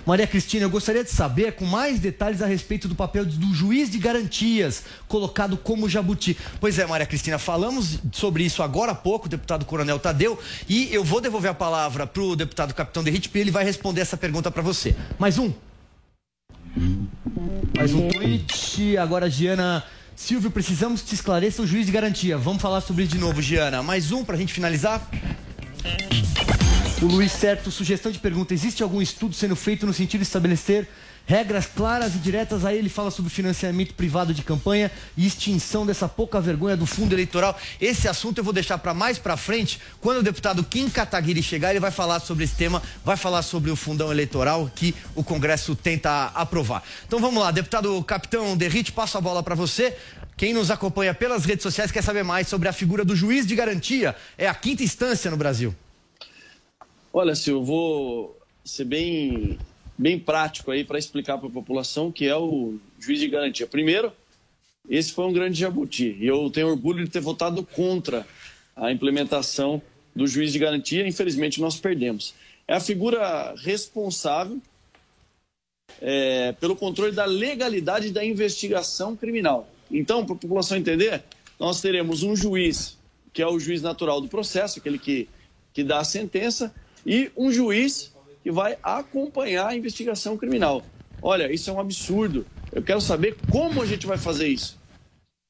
Maria 0.05 0.25
Cristina, 0.25 0.65
eu 0.65 0.69
gostaria 0.69 1.03
de 1.03 1.11
saber 1.11 1.53
com 1.53 1.65
mais 1.65 1.99
detalhes 1.99 2.41
a 2.41 2.45
respeito 2.45 2.87
do 2.87 2.95
papel 2.95 3.25
do 3.25 3.53
juiz 3.53 3.89
de 3.89 3.97
garantias, 3.97 4.83
colocado 5.07 5.57
como 5.57 5.87
jabuti. 5.87 6.37
Pois 6.59 6.79
é, 6.79 6.85
Maria 6.85 7.05
Cristina, 7.05 7.37
falamos 7.37 7.99
sobre 8.11 8.43
isso 8.43 8.63
agora 8.63 8.93
há 8.93 8.95
pouco, 8.95 9.29
deputado 9.29 9.65
Coronel 9.65 9.99
Tadeu, 9.99 10.39
e 10.67 10.93
eu 10.93 11.03
vou 11.03 11.21
devolver 11.21 11.51
a 11.51 11.53
palavra 11.53 12.07
para 12.07 12.23
o 12.23 12.35
deputado 12.35 12.73
Capitão 12.73 13.03
Derrite, 13.03 13.29
porque 13.29 13.39
ele 13.39 13.51
vai 13.51 13.63
responder 13.63 14.01
essa 14.01 14.17
pergunta 14.17 14.49
para 14.49 14.61
você. 14.61 14.95
Mais 15.19 15.37
um. 15.37 15.53
Mais 17.75 17.93
um 17.93 18.07
tweet, 18.09 18.97
agora 18.97 19.29
Giana 19.29 19.83
Silvio, 20.15 20.51
precisamos 20.51 21.01
que 21.01 21.09
te 21.09 21.15
esclareça 21.15 21.61
o 21.61 21.67
juiz 21.67 21.85
de 21.85 21.91
garantia. 21.91 22.37
Vamos 22.37 22.61
falar 22.61 22.81
sobre 22.81 23.03
isso 23.03 23.13
de 23.13 23.17
novo, 23.17 23.41
Giana. 23.41 23.81
Mais 23.81 24.11
um 24.11 24.23
para 24.23 24.35
a 24.35 24.37
gente 24.37 24.53
finalizar? 24.53 25.09
O 27.01 27.07
Luiz 27.07 27.31
Certo, 27.31 27.71
sugestão 27.71 28.11
de 28.11 28.19
pergunta: 28.19 28.53
existe 28.53 28.83
algum 28.83 29.01
estudo 29.01 29.33
sendo 29.33 29.55
feito 29.55 29.87
no 29.87 29.93
sentido 29.93 30.21
de 30.21 30.27
estabelecer 30.27 30.87
regras 31.25 31.65
claras 31.65 32.13
e 32.13 32.19
diretas? 32.19 32.63
Aí 32.63 32.77
ele 32.77 32.89
fala 32.89 33.09
sobre 33.09 33.31
financiamento 33.31 33.95
privado 33.95 34.35
de 34.35 34.43
campanha 34.43 34.91
e 35.17 35.25
extinção 35.25 35.83
dessa 35.83 36.07
pouca 36.07 36.39
vergonha 36.39 36.77
do 36.77 36.85
fundo 36.85 37.15
eleitoral. 37.15 37.59
Esse 37.79 38.07
assunto 38.07 38.37
eu 38.37 38.43
vou 38.43 38.53
deixar 38.53 38.77
para 38.77 38.93
mais 38.93 39.17
para 39.17 39.35
frente, 39.35 39.79
quando 39.99 40.19
o 40.19 40.23
deputado 40.23 40.63
Kim 40.63 40.91
Kataguiri 40.91 41.41
chegar, 41.41 41.71
ele 41.71 41.79
vai 41.79 41.89
falar 41.89 42.19
sobre 42.19 42.43
esse 42.43 42.53
tema, 42.53 42.83
vai 43.03 43.17
falar 43.17 43.41
sobre 43.41 43.71
o 43.71 43.75
fundão 43.75 44.11
eleitoral 44.11 44.69
que 44.75 44.93
o 45.15 45.23
Congresso 45.23 45.75
tenta 45.75 46.25
aprovar. 46.35 46.83
Então 47.07 47.19
vamos 47.19 47.41
lá, 47.41 47.49
deputado 47.49 48.03
Capitão 48.03 48.55
Derrite, 48.55 48.91
passo 48.91 49.17
a 49.17 49.21
bola 49.21 49.41
para 49.41 49.55
você. 49.55 49.97
Quem 50.37 50.53
nos 50.53 50.69
acompanha 50.69 51.15
pelas 51.15 51.45
redes 51.45 51.63
sociais 51.63 51.91
quer 51.91 52.03
saber 52.03 52.23
mais 52.23 52.47
sobre 52.47 52.69
a 52.69 52.73
figura 52.73 53.03
do 53.03 53.15
juiz 53.15 53.47
de 53.47 53.55
garantia. 53.55 54.15
É 54.37 54.47
a 54.47 54.53
quinta 54.53 54.83
instância 54.83 55.31
no 55.31 55.37
Brasil. 55.37 55.75
Olha, 57.13 57.35
Silvio, 57.35 57.59
eu 57.59 57.65
vou 57.65 58.39
ser 58.63 58.85
bem, 58.85 59.59
bem 59.97 60.17
prático 60.17 60.71
aí 60.71 60.85
para 60.85 60.97
explicar 60.97 61.37
para 61.37 61.49
a 61.49 61.51
população 61.51 62.09
que 62.09 62.25
é 62.25 62.35
o 62.37 62.77
juiz 62.97 63.19
de 63.19 63.27
garantia. 63.27 63.67
Primeiro, 63.67 64.13
esse 64.89 65.11
foi 65.11 65.25
um 65.25 65.33
grande 65.33 65.59
jabuti 65.59 66.15
e 66.17 66.25
eu 66.25 66.49
tenho 66.49 66.69
orgulho 66.69 67.03
de 67.03 67.11
ter 67.11 67.19
votado 67.19 67.65
contra 67.65 68.25
a 68.77 68.93
implementação 68.93 69.81
do 70.15 70.25
juiz 70.25 70.53
de 70.53 70.59
garantia. 70.59 71.05
Infelizmente, 71.05 71.59
nós 71.59 71.77
perdemos. 71.77 72.33
É 72.65 72.75
a 72.75 72.79
figura 72.79 73.53
responsável 73.57 74.61
é, 75.99 76.53
pelo 76.53 76.77
controle 76.77 77.11
da 77.11 77.25
legalidade 77.25 78.09
da 78.11 78.23
investigação 78.23 79.17
criminal. 79.17 79.69
Então, 79.91 80.25
para 80.25 80.35
a 80.35 80.39
população 80.39 80.77
entender, 80.77 81.21
nós 81.59 81.81
teremos 81.81 82.23
um 82.23 82.37
juiz, 82.37 82.97
que 83.33 83.41
é 83.41 83.47
o 83.47 83.59
juiz 83.59 83.81
natural 83.81 84.21
do 84.21 84.29
processo, 84.29 84.79
aquele 84.79 84.97
que, 84.97 85.27
que 85.73 85.83
dá 85.83 85.99
a 85.99 86.05
sentença, 86.05 86.73
e 87.05 87.31
um 87.35 87.51
juiz 87.51 88.13
que 88.43 88.51
vai 88.51 88.77
acompanhar 88.81 89.67
a 89.67 89.75
investigação 89.75 90.37
criminal. 90.37 90.83
Olha, 91.21 91.51
isso 91.51 91.69
é 91.69 91.73
um 91.73 91.79
absurdo. 91.79 92.45
Eu 92.71 92.81
quero 92.81 93.01
saber 93.01 93.37
como 93.51 93.81
a 93.81 93.85
gente 93.85 94.07
vai 94.07 94.17
fazer 94.17 94.47
isso. 94.47 94.79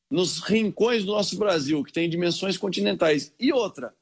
Nos 0.10 0.40
rincões 0.40 1.06
do 1.06 1.14
nosso 1.14 1.38
Brasil, 1.38 1.84
que 1.84 1.94
tem 1.94 2.10
dimensões 2.10 2.58
continentais. 2.58 3.34
E 3.40 3.54
outra, 3.54 3.94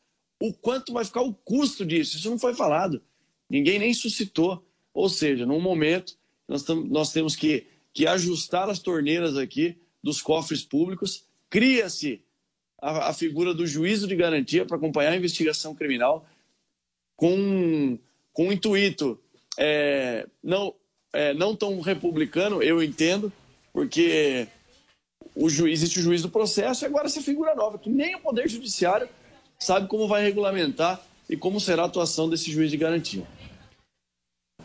o 0.41 0.51
quanto 0.51 0.93
vai 0.93 1.05
ficar 1.05 1.21
o 1.21 1.33
custo 1.33 1.85
disso? 1.85 2.17
Isso 2.17 2.29
não 2.29 2.39
foi 2.39 2.55
falado. 2.55 3.01
Ninguém 3.49 3.77
nem 3.77 3.93
suscitou. 3.93 4.65
Ou 4.93 5.07
seja, 5.07 5.45
num 5.45 5.59
momento, 5.59 6.17
nós, 6.47 6.65
nós 6.67 7.11
temos 7.11 7.35
que, 7.35 7.67
que 7.93 8.07
ajustar 8.07 8.69
as 8.69 8.79
torneiras 8.79 9.37
aqui 9.37 9.77
dos 10.03 10.21
cofres 10.21 10.63
públicos. 10.63 11.25
Cria-se 11.49 12.23
a, 12.81 13.09
a 13.09 13.13
figura 13.13 13.53
do 13.53 13.67
juízo 13.67 14.07
de 14.07 14.15
garantia 14.15 14.65
para 14.65 14.77
acompanhar 14.77 15.11
a 15.11 15.17
investigação 15.17 15.75
criminal 15.75 16.25
com, 17.19 17.99
com 18.31 18.47
um 18.47 18.51
intuito 18.51 19.19
é, 19.57 20.25
não, 20.41 20.73
é, 21.11 21.33
não 21.33 21.53
tão 21.53 21.81
republicano, 21.81 22.63
eu 22.63 22.81
entendo, 22.81 23.31
porque 23.73 24.47
o 25.35 25.49
juiz, 25.49 25.81
existe 25.81 25.99
o 25.99 26.01
juiz 26.01 26.21
do 26.21 26.29
processo 26.29 26.85
e 26.85 26.87
agora 26.87 27.07
essa 27.07 27.21
figura 27.21 27.53
nova, 27.53 27.77
que 27.77 27.89
nem 27.89 28.15
o 28.15 28.21
Poder 28.21 28.47
Judiciário 28.47 29.09
sabe 29.59 29.89
como 29.89 30.07
vai 30.07 30.23
regulamentar 30.23 31.01
e 31.29 31.35
como 31.35 31.59
será 31.59 31.83
a 31.83 31.85
atuação 31.87 32.29
desse 32.29 32.49
juiz 32.49 32.71
de 32.71 32.77
garantia. 32.77 33.27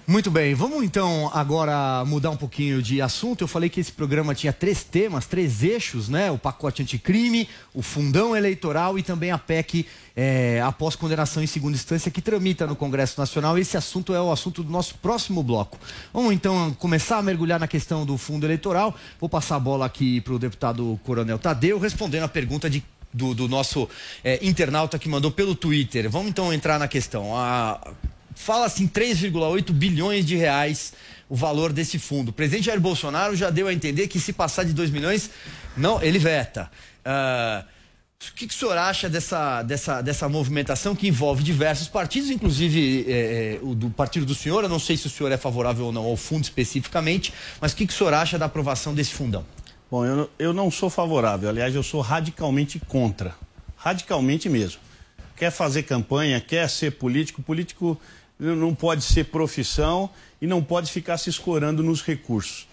Muito 0.06 0.30
bem, 0.30 0.54
vamos 0.54 0.84
então 0.84 1.30
agora 1.32 2.04
mudar 2.04 2.28
um 2.28 2.36
pouquinho 2.36 2.82
de 2.82 3.00
assunto. 3.00 3.42
Eu 3.42 3.48
falei 3.48 3.70
que 3.70 3.80
esse 3.80 3.90
programa 3.90 4.34
tinha 4.34 4.52
três 4.52 4.84
temas, 4.84 5.24
três 5.24 5.62
eixos, 5.62 6.10
né? 6.10 6.30
O 6.30 6.36
pacote 6.36 6.82
anticrime, 6.82 7.48
o 7.72 7.80
fundão 7.80 8.36
eleitoral 8.36 8.98
e 8.98 9.02
também 9.02 9.30
a 9.30 9.38
PEC 9.38 9.86
é, 10.14 10.60
após 10.62 10.94
condenação 10.94 11.42
em 11.42 11.46
segunda 11.46 11.74
instância 11.74 12.10
que 12.10 12.20
tramita 12.20 12.66
no 12.66 12.76
Congresso 12.76 13.18
Nacional. 13.18 13.56
Esse 13.56 13.78
assunto 13.78 14.12
é 14.12 14.20
o 14.20 14.30
assunto 14.30 14.62
do 14.62 14.70
nosso 14.70 14.94
próximo 14.96 15.42
bloco. 15.42 15.78
Vamos 16.12 16.34
então 16.34 16.74
começar 16.74 17.16
a 17.16 17.22
mergulhar 17.22 17.58
na 17.58 17.66
questão 17.66 18.04
do 18.04 18.18
fundo 18.18 18.44
eleitoral. 18.44 18.94
Vou 19.18 19.30
passar 19.30 19.56
a 19.56 19.60
bola 19.60 19.86
aqui 19.86 20.20
para 20.20 20.34
o 20.34 20.38
deputado 20.38 21.00
Coronel 21.02 21.38
Tadeu, 21.38 21.78
respondendo 21.78 22.24
a 22.24 22.28
pergunta 22.28 22.68
de 22.68 22.84
do, 23.10 23.32
do, 23.32 23.48
nosso 23.48 23.88
é, 24.22 24.44
internauta 24.44 24.98
que 24.98 25.08
mandou 25.08 25.30
pelo 25.30 25.54
Twitter. 25.54 26.10
Vamos 26.10 26.28
então 26.28 26.52
entrar 26.52 26.78
na 26.78 26.88
questão. 26.88 27.34
A 27.34 27.80
fala-se 28.34 28.82
em 28.82 28.88
3,8 28.88 29.72
bilhões 29.72 30.24
de 30.24 30.36
reais 30.36 30.92
o 31.28 31.36
valor 31.36 31.72
desse 31.72 31.98
fundo. 31.98 32.28
O 32.28 32.32
presidente 32.32 32.66
Jair 32.66 32.80
Bolsonaro 32.80 33.34
já 33.34 33.50
deu 33.50 33.66
a 33.66 33.72
entender 33.72 34.08
que 34.08 34.20
se 34.20 34.32
passar 34.32 34.64
de 34.64 34.72
2 34.72 34.90
milhões, 34.90 35.30
não, 35.76 36.02
ele 36.02 36.18
veta. 36.18 36.70
Uh, 37.00 37.74
o 38.30 38.34
que, 38.34 38.46
que 38.46 38.54
o 38.54 38.56
senhor 38.56 38.76
acha 38.78 39.08
dessa, 39.08 39.62
dessa, 39.62 40.00
dessa 40.00 40.28
movimentação 40.28 40.94
que 40.94 41.06
envolve 41.06 41.42
diversos 41.42 41.88
partidos, 41.88 42.30
inclusive 42.30 43.04
é, 43.08 43.58
o 43.62 43.74
do 43.74 43.90
partido 43.90 44.24
do 44.24 44.34
senhor? 44.34 44.62
Eu 44.64 44.68
não 44.68 44.78
sei 44.78 44.96
se 44.96 45.06
o 45.06 45.10
senhor 45.10 45.30
é 45.30 45.36
favorável 45.36 45.86
ou 45.86 45.92
não 45.92 46.04
ao 46.04 46.16
fundo 46.16 46.44
especificamente, 46.44 47.32
mas 47.60 47.72
o 47.72 47.76
que, 47.76 47.86
que 47.86 47.92
o 47.92 47.96
senhor 47.96 48.14
acha 48.14 48.38
da 48.38 48.46
aprovação 48.46 48.94
desse 48.94 49.12
fundão? 49.12 49.44
Bom, 49.90 50.04
eu, 50.04 50.30
eu 50.38 50.52
não 50.52 50.70
sou 50.70 50.88
favorável, 50.88 51.48
aliás, 51.48 51.74
eu 51.74 51.82
sou 51.82 52.00
radicalmente 52.00 52.80
contra. 52.80 53.34
Radicalmente 53.76 54.48
mesmo. 54.48 54.80
Quer 55.36 55.50
fazer 55.50 55.82
campanha, 55.82 56.40
quer 56.40 56.68
ser 56.70 56.92
político, 56.92 57.42
político 57.42 58.00
não 58.38 58.74
pode 58.74 59.02
ser 59.02 59.24
profissão 59.24 60.10
e 60.40 60.46
não 60.46 60.62
pode 60.62 60.90
ficar 60.90 61.18
se 61.18 61.30
escorando 61.30 61.82
nos 61.82 62.02
recursos. 62.02 62.66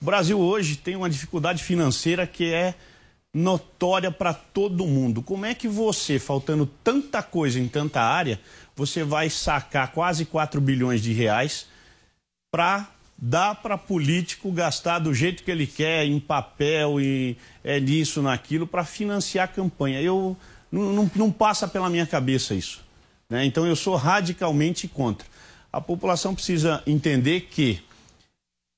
O 0.00 0.04
Brasil 0.04 0.38
hoje 0.38 0.76
tem 0.76 0.96
uma 0.96 1.08
dificuldade 1.08 1.62
financeira 1.62 2.26
que 2.26 2.52
é 2.52 2.74
notória 3.32 4.12
para 4.12 4.32
todo 4.32 4.86
mundo. 4.86 5.22
Como 5.22 5.44
é 5.44 5.54
que 5.54 5.66
você, 5.66 6.18
faltando 6.18 6.66
tanta 6.84 7.22
coisa 7.22 7.58
em 7.58 7.66
tanta 7.66 8.00
área, 8.00 8.40
você 8.76 9.02
vai 9.02 9.28
sacar 9.28 9.92
quase 9.92 10.24
4 10.24 10.60
bilhões 10.60 11.02
de 11.02 11.12
reais 11.12 11.66
para 12.52 12.88
dar 13.16 13.56
para 13.56 13.78
político 13.78 14.52
gastar 14.52 14.98
do 14.98 15.14
jeito 15.14 15.42
que 15.42 15.50
ele 15.50 15.66
quer, 15.66 16.04
em 16.04 16.20
papel 16.20 17.00
e 17.00 17.36
é 17.64 17.80
nisso, 17.80 18.20
naquilo, 18.20 18.66
para 18.66 18.84
financiar 18.84 19.46
a 19.46 19.48
campanha? 19.48 20.00
Eu 20.00 20.36
não, 20.70 20.92
não, 20.92 21.10
não 21.16 21.32
passa 21.32 21.66
pela 21.66 21.88
minha 21.88 22.06
cabeça 22.06 22.54
isso. 22.54 22.83
Né? 23.28 23.44
Então 23.44 23.66
eu 23.66 23.76
sou 23.76 23.96
radicalmente 23.96 24.88
contra. 24.88 25.26
A 25.72 25.80
população 25.80 26.34
precisa 26.34 26.82
entender 26.86 27.48
que 27.50 27.82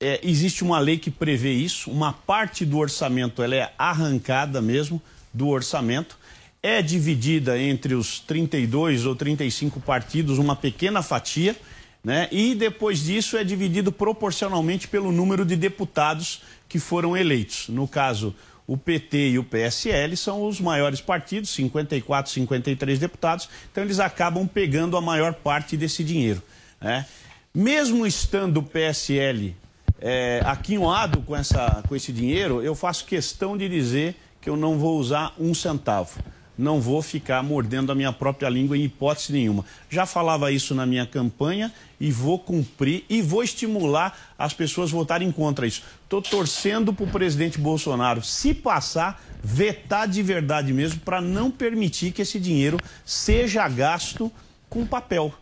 é, 0.01 0.21
existe 0.23 0.63
uma 0.63 0.79
lei 0.79 0.99
que 0.99 1.11
prevê 1.11 1.53
isso, 1.53 1.91
uma 1.91 2.13
parte 2.13 2.65
do 2.65 2.79
orçamento 2.79 3.43
ela 3.43 3.55
é 3.55 3.73
arrancada 3.79 4.61
mesmo 4.61 5.01
do 5.33 5.49
orçamento, 5.49 6.19
é 6.63 6.83
dividida 6.83 7.59
entre 7.59 7.95
os 7.95 8.21
32 8.21 9.07
ou 9.07 9.15
35 9.15 9.81
partidos, 9.81 10.39
uma 10.39 10.57
pequena 10.57 11.03
fatia, 11.03 11.57
né? 12.03 12.29
e 12.31 12.55
depois 12.55 13.05
disso 13.05 13.37
é 13.37 13.45
dividido 13.45 13.91
proporcionalmente 13.91 14.89
pelo 14.89 15.13
número 15.13 15.45
de 15.45 15.57
deputados 15.57 16.43
que 16.69 16.79
foram 16.79 17.17
eleitos. 17.17 17.69
No 17.69 17.87
caso, 17.87 18.35
o 18.67 18.77
PT 18.77 19.31
e 19.31 19.39
o 19.39 19.45
PSL 19.45 20.17
são 20.17 20.47
os 20.47 20.61
maiores 20.61 21.01
partidos, 21.01 21.51
54, 21.51 22.33
53 22.33 22.99
deputados, 22.99 23.49
então 23.71 23.85
eles 23.85 24.01
acabam 24.01 24.47
pegando 24.47 24.97
a 24.97 25.01
maior 25.01 25.35
parte 25.35 25.77
desse 25.77 26.03
dinheiro. 26.03 26.43
Né? 26.81 27.07
Mesmo 27.55 28.07
estando 28.07 28.59
o 28.59 28.63
PSL 28.63 29.55
é, 30.01 30.41
aquinhoado 30.45 31.23
com, 31.23 31.37
essa, 31.37 31.83
com 31.89 31.95
esse 31.95 32.13
dinheiro, 32.13 32.63
eu 32.63 32.75
faço 32.75 33.05
questão 33.05 33.57
de 33.57 33.69
dizer 33.69 34.17
que 34.41 34.51
eu 34.51 34.57
não 34.57 34.79
vou 34.79 34.99
usar 34.99 35.35
um 35.39 35.55
centavo. 35.55 36.19
Não 36.59 36.81
vou 36.81 37.03
ficar 37.03 37.43
mordendo 37.43 37.93
a 37.93 37.95
minha 37.95 38.13
própria 38.13 38.49
língua 38.49 38.77
em 38.77 38.85
hipótese 38.85 39.33
nenhuma. 39.33 39.65
Já 39.91 40.07
falava 40.07 40.51
isso 40.51 40.75
na 40.75 40.87
minha 40.87 41.07
campanha 41.07 41.73
e 42.01 42.11
vou 42.11 42.39
cumprir 42.39 43.05
e 43.09 43.21
vou 43.21 43.43
estimular 43.43 44.19
as 44.39 44.55
pessoas 44.55 44.91
votarem 44.91 45.31
contra 45.31 45.67
isso. 45.67 45.83
Estou 46.05 46.23
torcendo 46.23 46.93
para 46.93 47.05
o 47.05 47.11
presidente 47.11 47.59
Bolsonaro, 47.59 48.23
se 48.23 48.55
passar, 48.55 49.23
vetar 49.43 50.09
de 50.09 50.23
verdade 50.23 50.73
mesmo, 50.73 51.01
para 51.01 51.21
não 51.21 51.51
permitir 51.51 52.13
que 52.13 52.23
esse 52.23 52.41
dinheiro 52.41 52.79
seja 53.05 53.69
gasto 53.69 54.33
com 54.69 54.87
papel, 54.87 55.33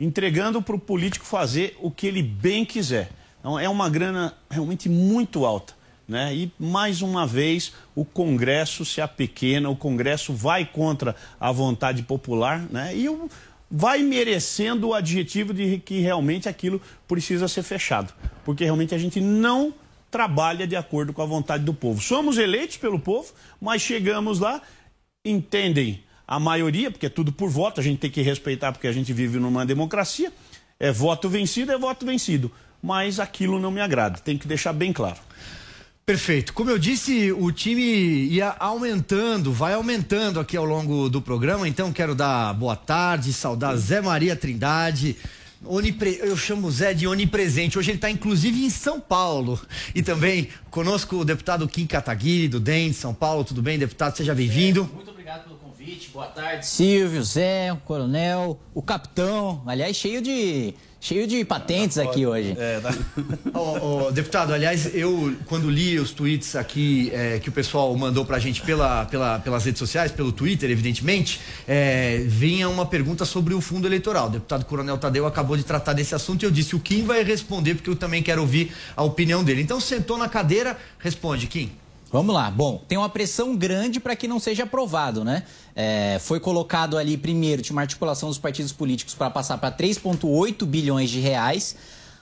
entregando 0.00 0.62
para 0.62 0.76
o 0.76 0.80
político 0.80 1.24
fazer 1.24 1.76
o 1.80 1.90
que 1.90 2.06
ele 2.06 2.22
bem 2.22 2.64
quiser. 2.64 3.10
Então, 3.40 3.58
é 3.58 3.68
uma 3.68 3.90
grana 3.90 4.34
realmente 4.50 4.88
muito 4.88 5.44
alta. 5.44 5.74
Né? 6.06 6.34
E 6.34 6.52
mais 6.58 7.00
uma 7.00 7.26
vez 7.26 7.72
o 7.94 8.04
Congresso 8.04 8.84
se 8.84 9.00
apequena, 9.00 9.70
o 9.70 9.76
Congresso 9.76 10.34
vai 10.34 10.66
contra 10.66 11.16
a 11.40 11.50
vontade 11.50 12.02
popular 12.02 12.60
né? 12.70 12.94
e 12.94 13.08
vai 13.70 14.02
merecendo 14.02 14.88
o 14.88 14.94
adjetivo 14.94 15.54
de 15.54 15.78
que 15.78 16.00
realmente 16.00 16.48
aquilo 16.48 16.80
precisa 17.08 17.48
ser 17.48 17.62
fechado, 17.62 18.12
porque 18.44 18.64
realmente 18.64 18.94
a 18.94 18.98
gente 18.98 19.20
não 19.20 19.74
trabalha 20.10 20.66
de 20.66 20.76
acordo 20.76 21.12
com 21.12 21.22
a 21.22 21.26
vontade 21.26 21.64
do 21.64 21.74
povo. 21.74 22.00
Somos 22.00 22.38
eleitos 22.38 22.76
pelo 22.76 23.00
povo, 23.00 23.32
mas 23.60 23.82
chegamos 23.82 24.38
lá, 24.38 24.62
entendem 25.24 26.04
a 26.26 26.38
maioria, 26.38 26.90
porque 26.90 27.06
é 27.06 27.08
tudo 27.08 27.32
por 27.32 27.50
voto, 27.50 27.80
a 27.80 27.82
gente 27.82 27.98
tem 27.98 28.10
que 28.10 28.22
respeitar 28.22 28.72
porque 28.72 28.86
a 28.86 28.92
gente 28.92 29.12
vive 29.12 29.38
numa 29.38 29.66
democracia. 29.66 30.32
É 30.78 30.92
voto 30.92 31.28
vencido, 31.28 31.72
é 31.72 31.78
voto 31.78 32.06
vencido. 32.06 32.50
Mas 32.82 33.18
aquilo 33.18 33.58
não 33.58 33.70
me 33.70 33.80
agrada, 33.80 34.18
tem 34.18 34.36
que 34.36 34.46
deixar 34.46 34.72
bem 34.72 34.92
claro. 34.92 35.18
Perfeito. 36.06 36.52
Como 36.52 36.68
eu 36.68 36.78
disse, 36.78 37.32
o 37.32 37.50
time 37.50 37.82
ia 37.82 38.54
aumentando, 38.58 39.50
vai 39.50 39.72
aumentando 39.72 40.38
aqui 40.38 40.54
ao 40.54 40.66
longo 40.66 41.08
do 41.08 41.22
programa. 41.22 41.66
Então 41.66 41.90
quero 41.94 42.14
dar 42.14 42.52
boa 42.52 42.76
tarde, 42.76 43.32
saudar 43.32 43.74
Zé 43.76 44.02
Maria 44.02 44.36
Trindade. 44.36 45.16
Onipre... 45.64 46.18
Eu 46.20 46.36
chamo 46.36 46.66
o 46.66 46.70
Zé 46.70 46.92
de 46.92 47.06
onipresente. 47.06 47.78
Hoje 47.78 47.90
ele 47.90 47.96
está 47.96 48.10
inclusive 48.10 48.66
em 48.66 48.68
São 48.68 49.00
Paulo. 49.00 49.58
E 49.94 50.02
também 50.02 50.48
conosco 50.70 51.16
o 51.16 51.24
deputado 51.24 51.66
Kim 51.66 51.86
Kataguiri, 51.86 52.48
do 52.48 52.60
DEM 52.60 52.90
de 52.90 52.96
São 52.96 53.14
Paulo. 53.14 53.42
Tudo 53.42 53.62
bem, 53.62 53.78
deputado? 53.78 54.14
Seja 54.14 54.34
bem-vindo. 54.34 54.86
Muito 54.94 55.10
obrigado 55.10 55.44
pelo 55.44 55.56
convite. 55.56 56.10
Boa 56.12 56.26
tarde, 56.26 56.66
Silvio, 56.66 57.24
Zé, 57.24 57.72
o 57.72 57.78
coronel, 57.78 58.60
o 58.74 58.82
capitão. 58.82 59.62
Aliás, 59.66 59.96
cheio 59.96 60.20
de 60.20 60.74
Cheio 61.04 61.26
de 61.26 61.44
patentes 61.44 61.98
aqui 61.98 62.24
hoje. 62.24 62.56
É, 62.58 62.80
tá. 62.80 62.94
oh, 63.52 64.06
oh, 64.06 64.10
deputado, 64.10 64.54
aliás, 64.54 64.94
eu 64.94 65.36
quando 65.44 65.68
li 65.68 65.98
os 65.98 66.12
tweets 66.12 66.56
aqui 66.56 67.10
é, 67.12 67.38
que 67.38 67.50
o 67.50 67.52
pessoal 67.52 67.94
mandou 67.94 68.24
pra 68.24 68.38
gente 68.38 68.62
pela, 68.62 69.04
pela, 69.04 69.38
pelas 69.38 69.66
redes 69.66 69.78
sociais, 69.78 70.10
pelo 70.10 70.32
Twitter, 70.32 70.70
evidentemente, 70.70 71.42
é, 71.68 72.24
vinha 72.26 72.70
uma 72.70 72.86
pergunta 72.86 73.26
sobre 73.26 73.52
o 73.52 73.60
fundo 73.60 73.86
eleitoral. 73.86 74.28
O 74.28 74.30
deputado 74.30 74.64
Coronel 74.64 74.96
Tadeu 74.96 75.26
acabou 75.26 75.58
de 75.58 75.62
tratar 75.62 75.92
desse 75.92 76.14
assunto 76.14 76.42
e 76.42 76.46
eu 76.46 76.50
disse, 76.50 76.74
o 76.74 76.80
Kim 76.80 77.04
vai 77.04 77.22
responder, 77.22 77.74
porque 77.74 77.90
eu 77.90 77.96
também 77.96 78.22
quero 78.22 78.40
ouvir 78.40 78.72
a 78.96 79.02
opinião 79.02 79.44
dele. 79.44 79.60
Então, 79.60 79.78
sentou 79.78 80.16
na 80.16 80.26
cadeira, 80.26 80.74
responde, 80.98 81.46
Kim. 81.46 81.70
Vamos 82.14 82.32
lá. 82.32 82.48
Bom, 82.48 82.80
tem 82.86 82.96
uma 82.96 83.08
pressão 83.08 83.56
grande 83.56 83.98
para 83.98 84.14
que 84.14 84.28
não 84.28 84.38
seja 84.38 84.62
aprovado, 84.62 85.24
né? 85.24 85.42
É, 85.74 86.16
foi 86.20 86.38
colocado 86.38 86.96
ali 86.96 87.16
primeiro, 87.16 87.60
tinha 87.60 87.74
uma 87.74 87.82
articulação 87.82 88.28
dos 88.28 88.38
partidos 88.38 88.70
políticos 88.70 89.14
para 89.14 89.28
passar 89.30 89.58
para 89.58 89.76
3,8 89.76 90.64
bilhões 90.64 91.10
de 91.10 91.18
reais. 91.18 91.74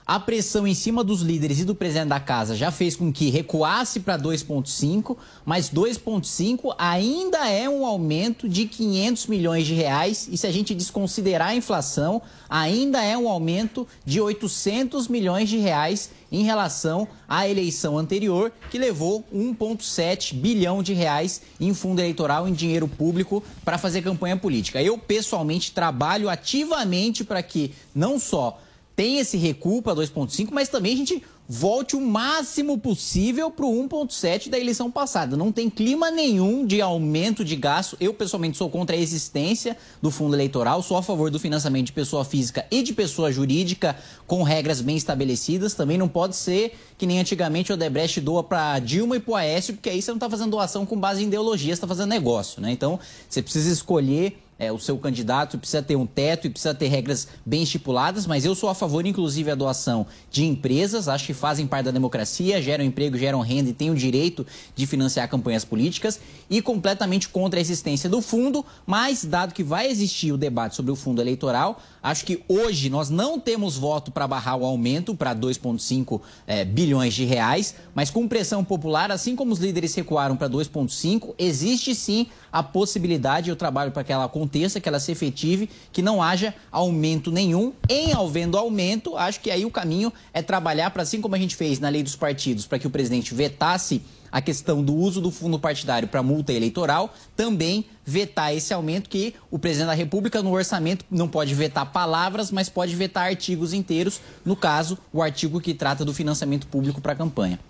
A 0.06 0.18
pressão 0.18 0.66
em 0.66 0.72
cima 0.74 1.04
dos 1.04 1.20
líderes 1.20 1.60
e 1.60 1.64
do 1.64 1.74
presidente 1.74 2.08
da 2.08 2.18
casa 2.18 2.56
já 2.56 2.70
fez 2.70 2.96
com 2.96 3.12
que 3.12 3.28
recuasse 3.28 4.00
para 4.00 4.18
2,5, 4.18 5.14
mas 5.44 5.68
2,5 5.68 6.74
ainda 6.78 7.46
é 7.50 7.68
um 7.68 7.84
aumento 7.84 8.48
de 8.48 8.64
500 8.64 9.26
milhões 9.26 9.66
de 9.66 9.74
reais 9.74 10.26
e 10.32 10.38
se 10.38 10.46
a 10.46 10.50
gente 10.50 10.74
desconsiderar 10.74 11.48
a 11.48 11.54
inflação, 11.54 12.22
ainda 12.48 13.04
é 13.04 13.16
um 13.16 13.28
aumento 13.28 13.86
de 14.06 14.22
800 14.22 15.06
milhões 15.06 15.50
de 15.50 15.58
reais 15.58 16.10
em 16.32 16.42
relação 16.42 17.06
à 17.28 17.46
eleição 17.46 17.98
anterior, 17.98 18.50
que 18.70 18.78
levou 18.78 19.22
1,7 19.32 20.34
bilhão 20.34 20.82
de 20.82 20.94
reais 20.94 21.42
em 21.60 21.74
fundo 21.74 22.00
eleitoral, 22.00 22.48
em 22.48 22.54
dinheiro 22.54 22.88
público, 22.88 23.44
para 23.62 23.76
fazer 23.76 24.00
campanha 24.00 24.36
política. 24.36 24.82
Eu, 24.82 24.96
pessoalmente, 24.96 25.72
trabalho 25.72 26.30
ativamente 26.30 27.22
para 27.22 27.42
que 27.42 27.74
não 27.94 28.18
só 28.18 28.58
tem 28.96 29.18
esse 29.18 29.36
recuo 29.36 29.82
para 29.82 29.94
2,5, 29.94 30.48
mas 30.50 30.68
também 30.68 30.94
a 30.94 30.96
gente 30.96 31.22
volte 31.54 31.94
o 31.94 32.00
máximo 32.00 32.78
possível 32.78 33.50
para 33.50 33.66
o 33.66 33.86
1,7 33.86 34.48
da 34.48 34.58
eleição 34.58 34.90
passada. 34.90 35.36
Não 35.36 35.52
tem 35.52 35.68
clima 35.68 36.10
nenhum 36.10 36.64
de 36.64 36.80
aumento 36.80 37.44
de 37.44 37.54
gasto. 37.56 37.94
Eu, 38.00 38.14
pessoalmente, 38.14 38.56
sou 38.56 38.70
contra 38.70 38.96
a 38.96 38.98
existência 38.98 39.76
do 40.00 40.10
fundo 40.10 40.34
eleitoral, 40.34 40.82
sou 40.82 40.96
a 40.96 41.02
favor 41.02 41.30
do 41.30 41.38
financiamento 41.38 41.84
de 41.84 41.92
pessoa 41.92 42.24
física 42.24 42.64
e 42.70 42.82
de 42.82 42.94
pessoa 42.94 43.30
jurídica 43.30 43.94
com 44.26 44.42
regras 44.42 44.80
bem 44.80 44.96
estabelecidas. 44.96 45.74
Também 45.74 45.98
não 45.98 46.08
pode 46.08 46.36
ser 46.36 46.74
que 46.96 47.04
nem 47.04 47.20
antigamente 47.20 47.70
o 47.70 47.74
Odebrecht 47.74 48.18
doa 48.22 48.42
para 48.42 48.78
Dilma 48.78 49.16
e 49.16 49.20
para 49.20 49.32
o 49.32 49.36
Aécio, 49.36 49.74
porque 49.74 49.90
aí 49.90 50.00
você 50.00 50.10
não 50.10 50.16
está 50.16 50.30
fazendo 50.30 50.52
doação 50.52 50.86
com 50.86 50.98
base 50.98 51.22
em 51.22 51.26
ideologia, 51.26 51.68
você 51.68 51.72
está 51.74 51.86
fazendo 51.86 52.08
negócio. 52.08 52.62
Né? 52.62 52.72
Então, 52.72 52.98
você 53.28 53.42
precisa 53.42 53.70
escolher 53.70 54.38
é, 54.62 54.70
o 54.70 54.78
seu 54.78 54.96
candidato 54.96 55.58
precisa 55.58 55.82
ter 55.82 55.96
um 55.96 56.06
teto 56.06 56.46
e 56.46 56.50
precisa 56.50 56.72
ter 56.72 56.86
regras 56.86 57.26
bem 57.44 57.64
estipuladas, 57.64 58.28
mas 58.28 58.44
eu 58.44 58.54
sou 58.54 58.68
a 58.68 58.74
favor, 58.76 59.04
inclusive, 59.04 59.50
a 59.50 59.56
doação 59.56 60.06
de 60.30 60.44
empresas, 60.44 61.08
acho 61.08 61.26
que 61.26 61.34
fazem 61.34 61.66
parte 61.66 61.86
da 61.86 61.90
democracia, 61.90 62.62
geram 62.62 62.84
emprego, 62.84 63.18
geram 63.18 63.40
renda 63.40 63.70
e 63.70 63.72
têm 63.72 63.90
o 63.90 63.94
direito 63.96 64.46
de 64.76 64.86
financiar 64.86 65.28
campanhas 65.28 65.64
políticas, 65.64 66.20
e 66.48 66.62
completamente 66.62 67.28
contra 67.28 67.58
a 67.58 67.60
existência 67.60 68.08
do 68.08 68.20
fundo, 68.20 68.64
mas 68.86 69.24
dado 69.24 69.52
que 69.52 69.64
vai 69.64 69.90
existir 69.90 70.30
o 70.30 70.38
debate 70.38 70.76
sobre 70.76 70.92
o 70.92 70.96
fundo 70.96 71.20
eleitoral, 71.20 71.82
acho 72.02 72.24
que 72.24 72.42
hoje 72.48 72.90
nós 72.90 73.08
não 73.08 73.38
temos 73.38 73.76
voto 73.76 74.10
para 74.10 74.26
barrar 74.26 74.56
o 74.56 74.64
aumento 74.64 75.14
para 75.14 75.34
2,5 75.34 76.20
é, 76.46 76.64
bilhões 76.64 77.14
de 77.14 77.24
reais, 77.24 77.74
mas 77.94 78.10
com 78.10 78.26
pressão 78.26 78.64
popular, 78.64 79.10
assim 79.12 79.36
como 79.36 79.52
os 79.52 79.58
líderes 79.58 79.94
recuaram 79.94 80.36
para 80.36 80.48
2,5, 80.48 81.34
existe 81.38 81.94
sim 81.94 82.26
a 82.50 82.62
possibilidade, 82.62 83.50
eu 83.50 83.56
trabalho 83.56 83.92
para 83.92 84.04
que 84.04 84.12
ela 84.12 84.24
aconteça, 84.24 84.80
que 84.80 84.88
ela 84.88 85.00
se 85.00 85.12
efetive, 85.12 85.70
que 85.92 86.02
não 86.02 86.22
haja 86.22 86.54
aumento 86.70 87.30
nenhum. 87.30 87.72
Em 87.88 88.12
havendo 88.12 88.58
aumento, 88.58 89.16
acho 89.16 89.40
que 89.40 89.50
aí 89.50 89.64
o 89.64 89.70
caminho 89.70 90.12
é 90.32 90.42
trabalhar 90.42 90.90
para, 90.90 91.02
assim 91.02 91.20
como 91.20 91.34
a 91.34 91.38
gente 91.38 91.56
fez 91.56 91.78
na 91.78 91.88
lei 91.88 92.02
dos 92.02 92.16
partidos, 92.16 92.66
para 92.66 92.78
que 92.78 92.86
o 92.86 92.90
presidente 92.90 93.34
vetasse 93.34 94.02
a 94.32 94.40
questão 94.40 94.82
do 94.82 94.94
uso 94.94 95.20
do 95.20 95.30
fundo 95.30 95.58
partidário 95.58 96.08
para 96.08 96.22
multa 96.22 96.52
eleitoral, 96.52 97.14
também 97.36 97.84
vetar 98.04 98.54
esse 98.54 98.72
aumento 98.72 99.10
que 99.10 99.34
o 99.50 99.58
presidente 99.58 99.88
da 99.88 99.94
República 99.94 100.42
no 100.42 100.52
orçamento 100.52 101.04
não 101.10 101.28
pode 101.28 101.54
vetar 101.54 101.92
palavras, 101.92 102.50
mas 102.50 102.70
pode 102.70 102.96
vetar 102.96 103.26
artigos 103.26 103.74
inteiros, 103.74 104.20
no 104.44 104.56
caso, 104.56 104.98
o 105.12 105.22
artigo 105.22 105.60
que 105.60 105.74
trata 105.74 106.04
do 106.04 106.14
financiamento 106.14 106.66
público 106.66 107.00
para 107.00 107.12
a 107.12 107.16
campanha. 107.16 107.60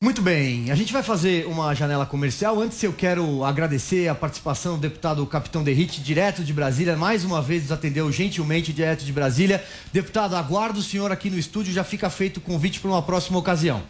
Muito 0.00 0.22
bem, 0.22 0.70
a 0.70 0.76
gente 0.76 0.92
vai 0.92 1.02
fazer 1.02 1.44
uma 1.48 1.74
janela 1.74 2.06
comercial. 2.06 2.60
Antes 2.60 2.80
eu 2.84 2.92
quero 2.92 3.42
agradecer 3.42 4.06
a 4.06 4.14
participação 4.14 4.76
do 4.76 4.80
deputado 4.80 5.26
Capitão 5.26 5.64
Derrite, 5.64 6.00
direto 6.00 6.44
de 6.44 6.52
Brasília. 6.52 6.96
Mais 6.96 7.24
uma 7.24 7.42
vez 7.42 7.64
nos 7.64 7.72
atendeu 7.72 8.10
gentilmente 8.12 8.72
direto 8.72 9.04
de 9.04 9.12
Brasília. 9.12 9.60
Deputado, 9.92 10.36
aguardo 10.36 10.78
o 10.78 10.82
senhor 10.84 11.10
aqui 11.10 11.28
no 11.28 11.36
estúdio, 11.36 11.72
já 11.72 11.82
fica 11.82 12.08
feito 12.08 12.36
o 12.36 12.40
convite 12.40 12.78
para 12.78 12.92
uma 12.92 13.02
próxima 13.02 13.40
ocasião. 13.40 13.82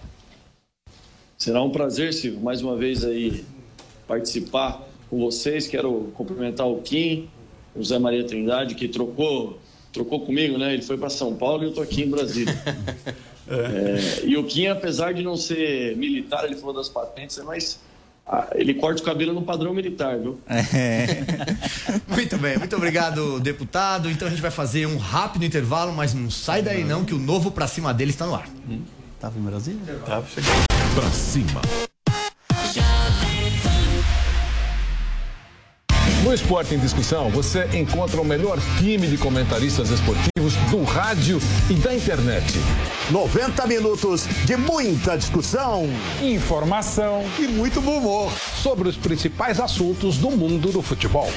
Será 1.38 1.62
um 1.62 1.70
prazer, 1.70 2.12
Silvio, 2.12 2.40
mais 2.40 2.62
uma 2.62 2.76
vez 2.76 3.04
aí 3.04 3.44
participar 4.08 4.82
com 5.08 5.20
vocês. 5.20 5.68
Quero 5.68 6.10
cumprimentar 6.14 6.66
o 6.66 6.82
Kim, 6.82 7.28
o 7.76 7.84
Zé 7.84 7.96
Maria 7.96 8.24
Trindade, 8.24 8.74
que 8.74 8.88
trocou, 8.88 9.56
trocou 9.92 10.26
comigo, 10.26 10.58
né? 10.58 10.74
Ele 10.74 10.82
foi 10.82 10.98
para 10.98 11.08
São 11.08 11.36
Paulo 11.36 11.62
e 11.62 11.66
eu 11.66 11.72
tô 11.72 11.80
aqui 11.80 12.02
em 12.02 12.10
Brasília. 12.10 12.54
É, 13.50 14.26
e 14.26 14.36
o 14.36 14.44
Kim, 14.44 14.66
apesar 14.66 15.14
de 15.14 15.22
não 15.22 15.34
ser 15.34 15.96
militar, 15.96 16.44
ele 16.44 16.54
falou 16.54 16.74
das 16.74 16.86
patentes, 16.86 17.38
mas 17.46 17.80
ah, 18.26 18.46
ele 18.54 18.74
corta 18.74 19.00
o 19.00 19.04
cabelo 19.06 19.32
no 19.32 19.40
padrão 19.40 19.72
militar, 19.72 20.18
viu? 20.18 20.38
É. 20.46 21.06
muito 22.14 22.36
bem, 22.36 22.58
muito 22.58 22.76
obrigado, 22.76 23.40
deputado. 23.40 24.10
Então 24.10 24.28
a 24.28 24.30
gente 24.30 24.42
vai 24.42 24.50
fazer 24.50 24.84
um 24.86 24.98
rápido 24.98 25.46
intervalo, 25.46 25.94
mas 25.94 26.12
não 26.12 26.30
sai 26.30 26.60
daí 26.60 26.84
não, 26.84 27.06
que 27.06 27.14
o 27.14 27.18
novo 27.18 27.50
pra 27.50 27.66
cima 27.66 27.94
dele 27.94 28.10
está 28.10 28.26
no 28.26 28.34
ar. 28.34 28.46
Hum, 28.68 28.82
tava 29.20 29.38
em 29.38 29.42
Brasília? 29.42 29.94
Tava 30.06 30.26
chegando. 30.26 30.66
Pra 30.94 31.10
cima. 31.10 31.60
No 36.24 36.34
Esporte 36.34 36.74
em 36.74 36.78
Discussão, 36.78 37.30
você 37.30 37.64
encontra 37.78 38.20
o 38.20 38.24
melhor 38.24 38.58
time 38.78 39.06
de 39.06 39.16
comentaristas 39.16 39.88
esportivos 39.90 40.54
do 40.70 40.82
rádio 40.82 41.38
e 41.70 41.74
da 41.74 41.94
internet. 41.94 42.54
90 43.10 43.66
minutos 43.66 44.26
de 44.44 44.56
muita 44.56 45.16
discussão, 45.16 45.88
informação 46.20 47.24
e 47.38 47.46
muito 47.46 47.80
bom 47.80 47.98
humor 47.98 48.32
sobre 48.62 48.88
os 48.88 48.96
principais 48.96 49.60
assuntos 49.60 50.18
do 50.18 50.30
mundo 50.30 50.70
do 50.70 50.82
futebol. 50.82 51.30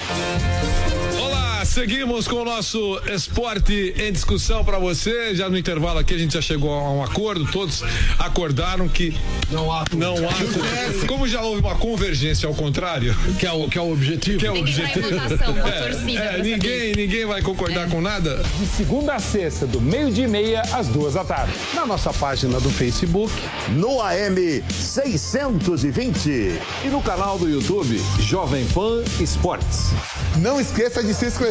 Lá, 1.62 1.66
seguimos 1.66 2.28
com 2.28 2.38
o 2.38 2.44
nosso 2.44 3.00
esporte 3.06 3.94
em 3.96 4.12
discussão 4.12 4.66
para 4.66 4.80
você. 4.80 5.36
Já 5.36 5.48
no 5.48 5.56
intervalo 5.56 6.00
aqui 6.00 6.16
a 6.16 6.18
gente 6.18 6.34
já 6.34 6.42
chegou 6.42 6.74
a 6.74 6.92
um 6.92 7.04
acordo, 7.04 7.46
todos 7.52 7.84
acordaram 8.18 8.88
que 8.88 9.16
não 9.52 9.72
há 9.72 9.86
não 9.96 10.16
há 10.28 11.06
como 11.06 11.28
já 11.28 11.42
houve 11.42 11.62
uma 11.62 11.76
convergência 11.76 12.48
ao 12.48 12.56
contrário, 12.56 13.16
que 13.40 13.46
é 13.46 13.52
o 13.52 13.68
que 13.70 13.78
é 13.78 13.82
o 13.82 13.92
objetivo. 13.94 14.40
Que 14.40 14.48
é 14.48 14.52
o 14.52 14.60
objetivo. 14.60 15.08
Votação, 15.08 15.56
é, 15.68 16.40
é, 16.40 16.42
ninguém, 16.42 16.96
ninguém 16.96 17.26
vai 17.28 17.44
concordar 17.44 17.88
é. 17.88 17.90
com 17.92 18.02
nada. 18.02 18.42
De 18.60 18.66
segunda 18.66 19.14
a 19.14 19.20
sexta, 19.20 19.68
do 19.68 19.80
meio-dia 19.80 20.26
e 20.26 20.28
meia 20.28 20.62
às 20.74 20.88
duas 20.88 21.14
da 21.14 21.24
tarde. 21.24 21.54
Na 21.76 21.86
nossa 21.86 22.12
página 22.12 22.60
do 22.60 22.72
Facebook, 22.72 23.32
no 23.70 24.02
AM 24.02 24.64
620 24.68 26.30
e 26.86 26.88
no 26.88 27.04
canal 27.04 27.38
do 27.38 27.48
YouTube 27.48 28.02
Jovem 28.20 28.66
Pan 28.74 29.04
Esportes. 29.20 29.92
Não 30.38 30.60
esqueça 30.60 31.04
de 31.04 31.14
se 31.14 31.28
inscrever. 31.28 31.51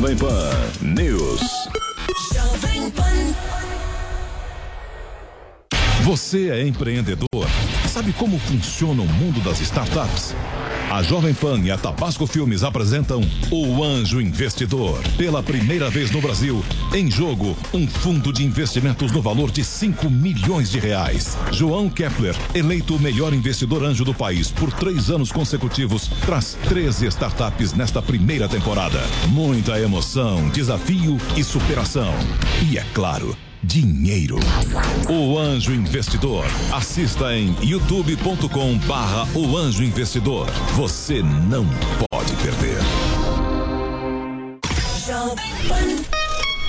Jovem 0.00 0.16
Pan 0.16 0.50
News. 0.80 1.42
Jovem 2.32 2.90
Pan. 2.92 3.34
Você 6.04 6.48
é 6.48 6.66
empreendedor? 6.66 7.26
Sabe 7.86 8.10
como 8.14 8.38
funciona 8.38 9.02
o 9.02 9.06
mundo 9.06 9.40
das 9.44 9.60
startups? 9.60 10.34
A 10.90 11.04
Jovem 11.04 11.32
Pan 11.32 11.60
e 11.60 11.70
a 11.70 11.78
Tabasco 11.78 12.26
Filmes 12.26 12.64
apresentam 12.64 13.20
O 13.48 13.84
Anjo 13.84 14.20
Investidor. 14.20 15.00
Pela 15.16 15.40
primeira 15.40 15.88
vez 15.88 16.10
no 16.10 16.20
Brasil, 16.20 16.64
em 16.92 17.08
jogo, 17.08 17.56
um 17.72 17.86
fundo 17.86 18.32
de 18.32 18.44
investimentos 18.44 19.12
no 19.12 19.22
valor 19.22 19.52
de 19.52 19.62
5 19.62 20.10
milhões 20.10 20.68
de 20.68 20.80
reais. 20.80 21.38
João 21.52 21.88
Kepler, 21.88 22.34
eleito 22.52 22.96
o 22.96 22.98
melhor 22.98 23.32
investidor 23.32 23.84
anjo 23.84 24.04
do 24.04 24.12
país 24.12 24.50
por 24.50 24.72
três 24.72 25.10
anos 25.10 25.30
consecutivos, 25.30 26.08
traz 26.26 26.58
13 26.68 27.06
startups 27.06 27.72
nesta 27.72 28.02
primeira 28.02 28.48
temporada. 28.48 29.00
Muita 29.28 29.78
emoção, 29.78 30.48
desafio 30.48 31.18
e 31.36 31.44
superação. 31.44 32.12
E 32.68 32.76
é 32.76 32.84
claro, 32.92 33.36
dinheiro. 33.62 34.38
O 35.08 35.38
Anjo 35.38 35.72
Investidor. 35.72 36.44
Assista 36.72 37.34
em 37.34 37.54
youtube.com 37.62 38.78
barra 38.78 39.26
O 39.34 39.56
Anjo 39.56 39.82
Investidor. 39.82 40.48
Você 40.74 41.22
não 41.22 41.66
pode 42.10 42.32
perder. 42.36 42.78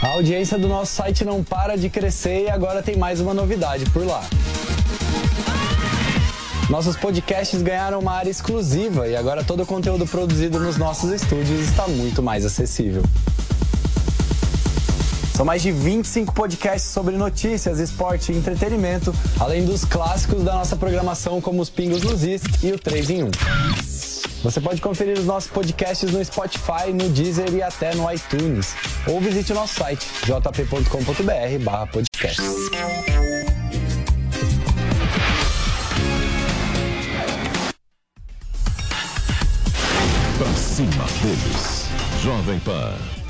A 0.01 0.07
audiência 0.15 0.57
do 0.57 0.67
nosso 0.67 0.93
site 0.93 1.23
não 1.23 1.43
para 1.43 1.77
de 1.77 1.89
crescer 1.89 2.45
e 2.45 2.49
agora 2.49 2.81
tem 2.81 2.97
mais 2.97 3.21
uma 3.21 3.33
novidade 3.33 3.85
por 3.91 4.05
lá. 4.05 4.23
Nossos 6.69 6.95
podcasts 6.95 7.61
ganharam 7.61 7.99
uma 7.99 8.13
área 8.13 8.29
exclusiva 8.29 9.07
e 9.07 9.15
agora 9.15 9.43
todo 9.43 9.63
o 9.63 9.65
conteúdo 9.65 10.07
produzido 10.07 10.59
nos 10.59 10.77
nossos 10.77 11.11
estúdios 11.11 11.59
está 11.59 11.87
muito 11.87 12.23
mais 12.23 12.45
acessível. 12.45 13.03
São 15.35 15.45
mais 15.45 15.61
de 15.61 15.71
25 15.71 16.33
podcasts 16.33 16.91
sobre 16.91 17.15
notícias, 17.17 17.79
esporte 17.79 18.31
e 18.31 18.37
entretenimento, 18.37 19.13
além 19.39 19.65
dos 19.65 19.85
clássicos 19.85 20.43
da 20.43 20.53
nossa 20.53 20.75
programação, 20.75 21.41
como 21.41 21.61
os 21.61 21.69
Pingos 21.69 22.03
nos 22.03 22.23
Is 22.23 22.41
e 22.61 22.71
o 22.71 22.79
3 22.79 23.09
em 23.09 23.23
1. 23.23 23.31
Você 24.43 24.59
pode 24.59 24.81
conferir 24.81 25.17
os 25.17 25.25
nossos 25.25 25.49
podcasts 25.51 26.11
no 26.11 26.23
Spotify, 26.23 26.91
no 26.93 27.09
Deezer 27.09 27.53
e 27.53 27.61
até 27.61 27.93
no 27.93 28.11
iTunes. 28.11 28.75
Ou 29.07 29.21
visite 29.21 29.51
o 29.51 29.55
nosso 29.55 29.75
site 29.75 30.05
jp.com.br 30.25 31.91
podcast. 31.91 32.41
Pra 40.37 40.53
cima 40.55 41.05
deles. 41.21 41.85
Jovem 42.23 42.59
Pan. 42.59 43.20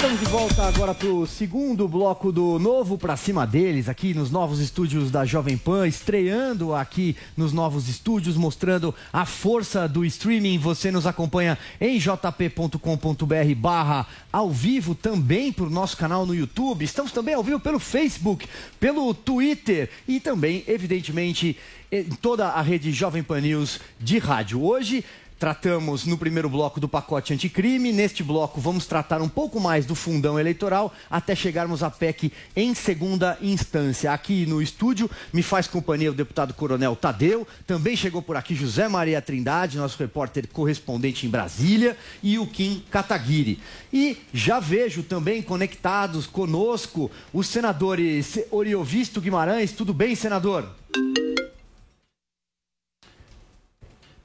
Estamos 0.00 0.18
de 0.18 0.26
volta 0.28 0.62
agora 0.66 0.94
para 0.94 1.08
o 1.08 1.26
segundo 1.26 1.86
bloco 1.86 2.32
do 2.32 2.58
novo 2.58 2.96
Pra 2.96 3.18
Cima 3.18 3.46
deles, 3.46 3.86
aqui 3.86 4.14
nos 4.14 4.30
novos 4.30 4.58
estúdios 4.58 5.10
da 5.10 5.26
Jovem 5.26 5.58
Pan, 5.58 5.86
estreando 5.86 6.74
aqui 6.74 7.14
nos 7.36 7.52
novos 7.52 7.86
estúdios, 7.86 8.34
mostrando 8.34 8.94
a 9.12 9.26
força 9.26 9.86
do 9.86 10.02
streaming. 10.02 10.56
Você 10.56 10.90
nos 10.90 11.06
acompanha 11.06 11.58
em 11.78 11.98
jp.com.br 11.98 13.54
barra 13.58 14.06
ao 14.32 14.50
vivo, 14.50 14.94
também 14.94 15.52
por 15.52 15.68
nosso 15.68 15.98
canal 15.98 16.24
no 16.24 16.34
YouTube. 16.34 16.82
Estamos 16.82 17.12
também 17.12 17.34
ao 17.34 17.44
vivo 17.44 17.60
pelo 17.60 17.78
Facebook, 17.78 18.48
pelo 18.80 19.12
Twitter 19.12 19.90
e 20.08 20.18
também, 20.18 20.64
evidentemente, 20.66 21.58
em 21.92 22.04
toda 22.04 22.48
a 22.48 22.62
rede 22.62 22.90
Jovem 22.90 23.22
Pan 23.22 23.42
News 23.42 23.78
de 24.00 24.16
rádio. 24.16 24.62
Hoje 24.62 25.04
Tratamos 25.40 26.04
no 26.04 26.18
primeiro 26.18 26.50
bloco 26.50 26.78
do 26.78 26.86
pacote 26.86 27.32
anticrime. 27.32 27.94
Neste 27.94 28.22
bloco, 28.22 28.60
vamos 28.60 28.84
tratar 28.84 29.22
um 29.22 29.28
pouco 29.28 29.58
mais 29.58 29.86
do 29.86 29.94
fundão 29.94 30.38
eleitoral 30.38 30.92
até 31.10 31.34
chegarmos 31.34 31.82
à 31.82 31.90
PEC 31.90 32.30
em 32.54 32.74
segunda 32.74 33.38
instância. 33.40 34.12
Aqui 34.12 34.44
no 34.44 34.60
estúdio, 34.60 35.10
me 35.32 35.42
faz 35.42 35.66
companhia 35.66 36.10
o 36.10 36.14
deputado 36.14 36.52
Coronel 36.52 36.94
Tadeu. 36.94 37.48
Também 37.66 37.96
chegou 37.96 38.20
por 38.20 38.36
aqui 38.36 38.54
José 38.54 38.86
Maria 38.86 39.22
Trindade, 39.22 39.78
nosso 39.78 39.98
repórter 39.98 40.46
correspondente 40.46 41.26
em 41.26 41.30
Brasília, 41.30 41.96
e 42.22 42.38
o 42.38 42.46
Kim 42.46 42.84
Kataguiri. 42.90 43.58
E 43.90 44.18
já 44.34 44.60
vejo 44.60 45.02
também 45.02 45.40
conectados 45.40 46.26
conosco 46.26 47.10
os 47.32 47.46
senadores 47.46 48.38
Oriovisto 48.50 49.22
Guimarães. 49.22 49.72
Tudo 49.72 49.94
bem, 49.94 50.14
senador? 50.14 50.68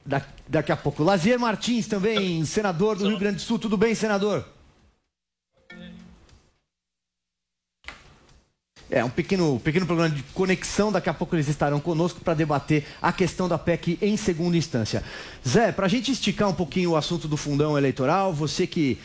Da, 0.06 0.22
daqui 0.48 0.70
a 0.70 0.76
pouco. 0.76 1.02
Lazier 1.02 1.38
Martins 1.38 1.86
também, 1.86 2.44
senador 2.44 2.96
do 2.96 3.08
Rio 3.08 3.18
Grande 3.18 3.36
do 3.36 3.42
Sul. 3.42 3.58
Tudo 3.58 3.76
bem, 3.76 3.94
senador? 3.94 4.55
É, 8.88 9.04
um 9.04 9.10
pequeno, 9.10 9.60
pequeno 9.64 9.84
programa 9.84 10.14
de 10.14 10.22
conexão. 10.34 10.92
Daqui 10.92 11.08
a 11.08 11.14
pouco 11.14 11.34
eles 11.34 11.48
estarão 11.48 11.80
conosco 11.80 12.20
para 12.20 12.34
debater 12.34 12.84
a 13.02 13.12
questão 13.12 13.48
da 13.48 13.58
PEC 13.58 13.98
em 14.00 14.16
segunda 14.16 14.56
instância. 14.56 15.02
Zé, 15.46 15.72
para 15.72 15.86
a 15.86 15.88
gente 15.88 16.12
esticar 16.12 16.48
um 16.48 16.54
pouquinho 16.54 16.90
o 16.90 16.96
assunto 16.96 17.26
do 17.26 17.36
fundão 17.36 17.76
eleitoral, 17.76 18.32
você 18.32 18.66
que 18.66 18.98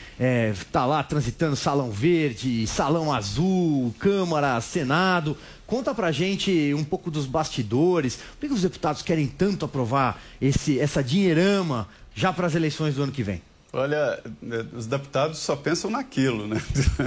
está 0.53 0.83
é, 0.83 0.85
lá 0.85 1.01
transitando 1.01 1.55
salão 1.55 1.89
verde, 1.89 2.67
salão 2.67 3.11
azul, 3.11 3.93
Câmara, 3.97 4.61
Senado, 4.61 5.35
Conta 5.71 5.95
pra 5.95 6.11
gente 6.11 6.73
um 6.73 6.83
pouco 6.83 7.09
dos 7.09 7.25
bastidores. 7.25 8.19
Por 8.37 8.49
que 8.49 8.53
os 8.53 8.61
deputados 8.61 9.01
querem 9.01 9.25
tanto 9.25 9.63
aprovar 9.63 10.21
esse, 10.41 10.77
essa 10.77 11.01
dinheirama 11.01 11.87
já 12.13 12.33
para 12.33 12.45
as 12.45 12.55
eleições 12.55 12.95
do 12.95 13.03
ano 13.03 13.11
que 13.13 13.23
vem? 13.23 13.41
Olha, 13.73 14.21
os 14.73 14.85
deputados 14.85 15.39
só 15.39 15.55
pensam 15.55 15.89
naquilo, 15.89 16.45
né? 16.45 16.61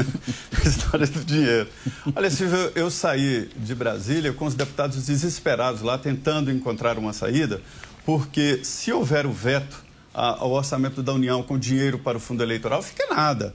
História 0.65 1.07
do 1.07 1.23
dinheiro. 1.23 1.69
Olha, 2.17 2.31
Silvio, 2.31 2.73
eu 2.75 2.91
saí 2.91 3.51
de 3.55 3.75
Brasília 3.75 4.33
com 4.33 4.47
os 4.47 4.55
deputados 4.55 5.05
desesperados 5.05 5.83
lá, 5.83 5.99
tentando 5.99 6.51
encontrar 6.51 6.97
uma 6.97 7.13
saída, 7.13 7.61
porque 8.07 8.65
se 8.65 8.91
houver 8.91 9.27
o 9.27 9.33
veto 9.33 9.85
ao 10.15 10.53
orçamento 10.53 11.03
da 11.03 11.13
União 11.13 11.43
com 11.43 11.59
dinheiro 11.59 11.99
para 11.99 12.17
o 12.17 12.21
fundo 12.21 12.43
eleitoral, 12.43 12.83
fica 12.83 13.15
nada. 13.15 13.55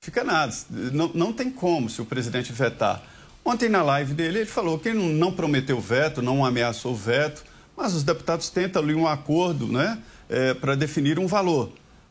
Fica 0.00 0.24
nada. 0.24 0.52
Não, 0.70 1.08
não 1.14 1.32
tem 1.32 1.50
como, 1.50 1.88
se 1.88 2.02
o 2.02 2.04
presidente 2.04 2.52
vetar. 2.52 3.00
Ontem, 3.44 3.68
na 3.68 3.82
live 3.82 4.12
dele, 4.12 4.40
ele 4.40 4.46
falou 4.46 4.76
que 4.76 4.92
não 4.92 5.30
prometeu 5.30 5.80
veto, 5.80 6.20
não 6.20 6.44
ameaçou 6.44 6.96
veto, 6.96 7.44
mas 7.76 7.94
os 7.94 8.02
deputados 8.02 8.50
tentam 8.50 8.82
ali 8.82 8.94
um 8.94 9.06
acordo 9.06 9.68
né, 9.68 9.98
é, 10.28 10.52
para 10.52 10.74
definir 10.74 11.18
um 11.18 11.28
valor. 11.28 11.70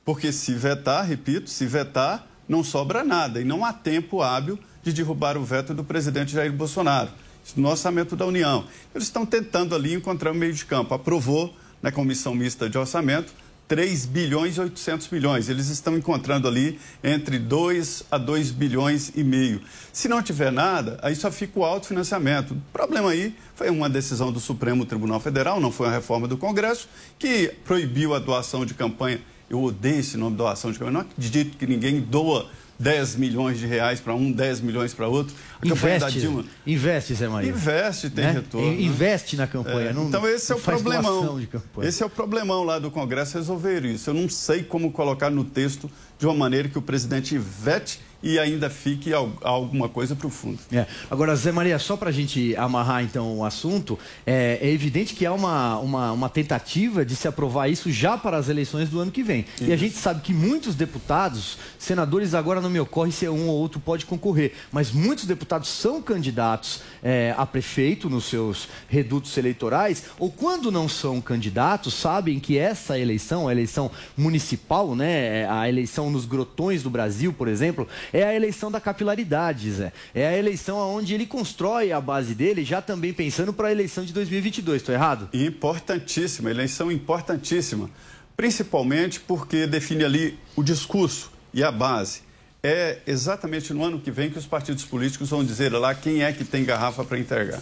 Porque 0.10 0.32
se 0.32 0.56
vetar, 0.56 1.06
repito, 1.06 1.52
se 1.52 1.68
vetar, 1.68 2.28
não 2.48 2.64
sobra 2.64 3.04
nada 3.04 3.40
e 3.40 3.44
não 3.44 3.64
há 3.64 3.72
tempo 3.72 4.24
hábil 4.24 4.58
de 4.82 4.92
derrubar 4.92 5.38
o 5.38 5.44
veto 5.44 5.72
do 5.72 5.84
presidente 5.84 6.32
Jair 6.32 6.52
Bolsonaro. 6.52 7.12
no 7.56 7.70
orçamento 7.70 8.16
da 8.16 8.26
União. 8.26 8.66
Eles 8.96 9.04
estão 9.04 9.24
tentando 9.24 9.76
ali 9.76 9.94
encontrar 9.94 10.32
um 10.32 10.34
meio 10.34 10.52
de 10.52 10.66
campo. 10.66 10.96
Aprovou 10.96 11.54
na 11.80 11.92
Comissão 11.92 12.34
Mista 12.34 12.68
de 12.68 12.76
Orçamento 12.76 13.32
3 13.68 14.08
bilhões 14.08 14.58
e 14.58 14.62
800 14.62 15.10
milhões. 15.10 15.48
Eles 15.48 15.70
estão 15.70 15.96
encontrando 15.96 16.48
ali 16.48 16.80
entre 17.04 17.38
2 17.38 18.06
a 18.10 18.18
2 18.18 18.50
bilhões 18.50 19.12
e 19.16 19.24
meio. 19.24 19.62
Se 19.94 20.08
não 20.08 20.24
tiver 20.24 20.52
nada, 20.52 20.98
aí 21.04 21.16
só 21.16 21.32
fica 21.32 21.60
o 21.60 21.64
autofinanciamento. 21.64 22.56
O 22.56 22.62
problema 22.74 23.12
aí 23.12 23.36
foi 23.54 23.70
uma 23.70 23.88
decisão 23.88 24.32
do 24.32 24.40
Supremo 24.40 24.88
Tribunal 24.88 25.20
Federal, 25.20 25.60
não 25.60 25.72
foi 25.72 25.86
uma 25.86 25.94
reforma 25.94 26.28
do 26.28 26.36
Congresso, 26.36 26.90
que 27.20 27.54
proibiu 27.64 28.16
a 28.16 28.20
doação 28.20 28.66
de 28.66 28.74
campanha. 28.74 29.22
Eu 29.50 29.64
odeio 29.64 30.00
esse 30.00 30.18
nome 30.18 30.36
doação 30.36 30.72
de 30.72 30.78
campanha. 30.78 30.94
Não 30.94 31.02
acredito 31.02 31.58
que 31.58 31.66
ninguém 31.66 32.00
doa 32.00 32.50
10 32.80 33.18
milhões 33.18 33.60
de 33.60 33.66
reais 33.66 34.00
para 34.00 34.16
um, 34.16 34.32
10 34.32 34.62
milhões 34.62 34.94
para 34.94 35.08
outro. 35.08 35.36
A 35.62 35.68
investe, 35.68 36.20
Dilma... 36.20 36.46
investe, 36.66 37.14
Zé 37.14 37.28
Maria. 37.28 37.50
Investe, 37.50 38.10
tem 38.10 38.26
né? 38.26 38.32
retorno. 38.32 38.72
Né? 38.72 38.82
Investe 38.82 39.36
na 39.36 39.48
campanha. 39.48 39.90
É. 39.90 39.94
Não, 39.94 40.08
então 40.08 40.26
esse 40.28 40.52
é 40.52 40.56
o 40.56 40.60
problemão. 40.60 41.42
Esse 41.82 42.02
é 42.02 42.06
o 42.06 42.10
problemão 42.10 42.64
lá 42.64 42.80
do 42.80 42.90
Congresso 42.90 43.38
resolver 43.38 43.84
isso. 43.84 44.10
Eu 44.10 44.14
não 44.14 44.30
sei 44.30 44.64
como 44.64 44.92
colocar 44.92 45.30
no 45.30 45.44
texto 45.44 45.92
de 46.18 46.26
uma 46.26 46.34
maneira 46.34 46.70
que 46.70 46.78
o 46.78 46.82
presidente 46.82 47.38
vete 47.38 48.00
e 48.22 48.38
ainda 48.38 48.70
fique 48.70 49.12
alguma 49.14 49.88
coisa 49.88 50.16
para 50.16 50.28
o 50.28 50.30
fundo. 50.30 50.60
É. 50.72 50.86
Agora, 51.10 51.36
Zé 51.36 51.52
Maria, 51.52 51.80
só 51.80 51.96
para 51.96 52.10
a 52.10 52.12
gente 52.12 52.56
amarrar 52.56 53.04
então 53.04 53.38
o 53.38 53.46
assunto, 53.46 53.98
é, 54.26 54.60
é, 54.62 54.70
evidente 54.70 55.14
que 55.14 55.26
há 55.26 55.34
uma, 55.34 55.78
uma, 55.80 56.12
uma, 56.12 56.30
tentativa 56.30 57.06
de 57.06 57.16
se 57.16 57.28
aprovar 57.28 57.70
isso 57.70 57.92
já 57.92 58.18
para 58.18 58.38
as 58.38 58.50
eleições 58.50 58.90
do 58.90 59.00
ano 59.00 59.12
que 59.12 59.24
vem. 59.24 59.46
Isso. 59.56 59.70
E 59.70 59.74
a 59.74 59.78
gente 59.78 59.96
sabe 59.96 60.22
que 60.22 60.34
muitos 60.34 60.76
deputados, 60.76 61.58
senadores 61.78 62.34
agora 62.34 62.62
não 62.62 62.70
me 62.70 62.80
ocorre 62.80 63.12
se 63.12 63.28
um 63.28 63.48
ou 63.48 63.58
outro 63.58 63.80
pode 63.80 64.06
concorrer, 64.06 64.54
mas 64.72 64.92
muitos 64.92 65.26
deputados 65.26 65.70
são 65.70 66.02
candidatos 66.02 66.82
é, 67.04 67.34
a 67.38 67.46
prefeito 67.46 68.10
nos 68.10 68.26
seus 68.26 68.68
redutos 68.88 69.38
eleitorais, 69.38 70.06
ou 70.18 70.32
quando 70.32 70.72
não 70.72 70.88
são 70.88 71.22
candidatos, 71.22 71.94
sabem 71.94 72.40
que 72.40 72.58
essa 72.58 72.98
eleição, 72.98 73.48
a 73.48 73.52
eleição 73.52 73.92
municipal, 74.18 74.96
né, 74.96 75.50
a 75.50 75.68
eleição 75.68 76.10
nos 76.10 76.26
grotões 76.26 76.84
do 76.84 76.90
Brasil, 76.90 77.34
por 77.34 77.48
exemplo, 77.48 77.88
é 78.12 78.24
a 78.24 78.36
eleição 78.36 78.72
da 78.72 78.80
capilaridade, 78.80 79.72
Zé. 79.72 79.94
É 80.14 80.28
a 80.28 80.38
eleição 80.38 80.78
onde 80.78 81.14
ele 81.14 81.26
constrói 81.26 81.92
a 81.92 82.02
base 82.02 82.36
dele, 82.36 82.64
já 82.64 82.82
também 82.82 83.14
pensando 83.14 83.54
para 83.54 83.70
a 83.70 83.72
eleição 83.72 84.04
de 84.04 84.14
2022. 84.14 84.82
Estou 84.82 84.94
errado? 84.94 85.30
Importantíssima, 85.34 86.50
eleição 86.50 86.92
importantíssima. 86.92 87.90
Principalmente 88.36 89.20
porque 89.20 89.68
define 89.68 90.06
ali 90.06 90.40
o 90.56 90.64
discurso 90.64 91.32
e 91.54 91.64
a 91.64 91.72
base 91.72 92.29
é 92.62 93.00
exatamente 93.08 93.74
no 93.74 93.84
ano 93.84 94.00
que 94.00 94.12
vem 94.12 94.30
que 94.30 94.38
os 94.38 94.46
partidos 94.46 94.84
políticos 94.84 95.30
vão 95.30 95.44
dizer 95.44 95.72
lá 95.74 95.96
quem 95.96 96.24
é 96.24 96.34
que 96.34 96.44
tem 96.44 96.66
garrafa 96.66 97.04
para 97.04 97.18
entregar. 97.18 97.62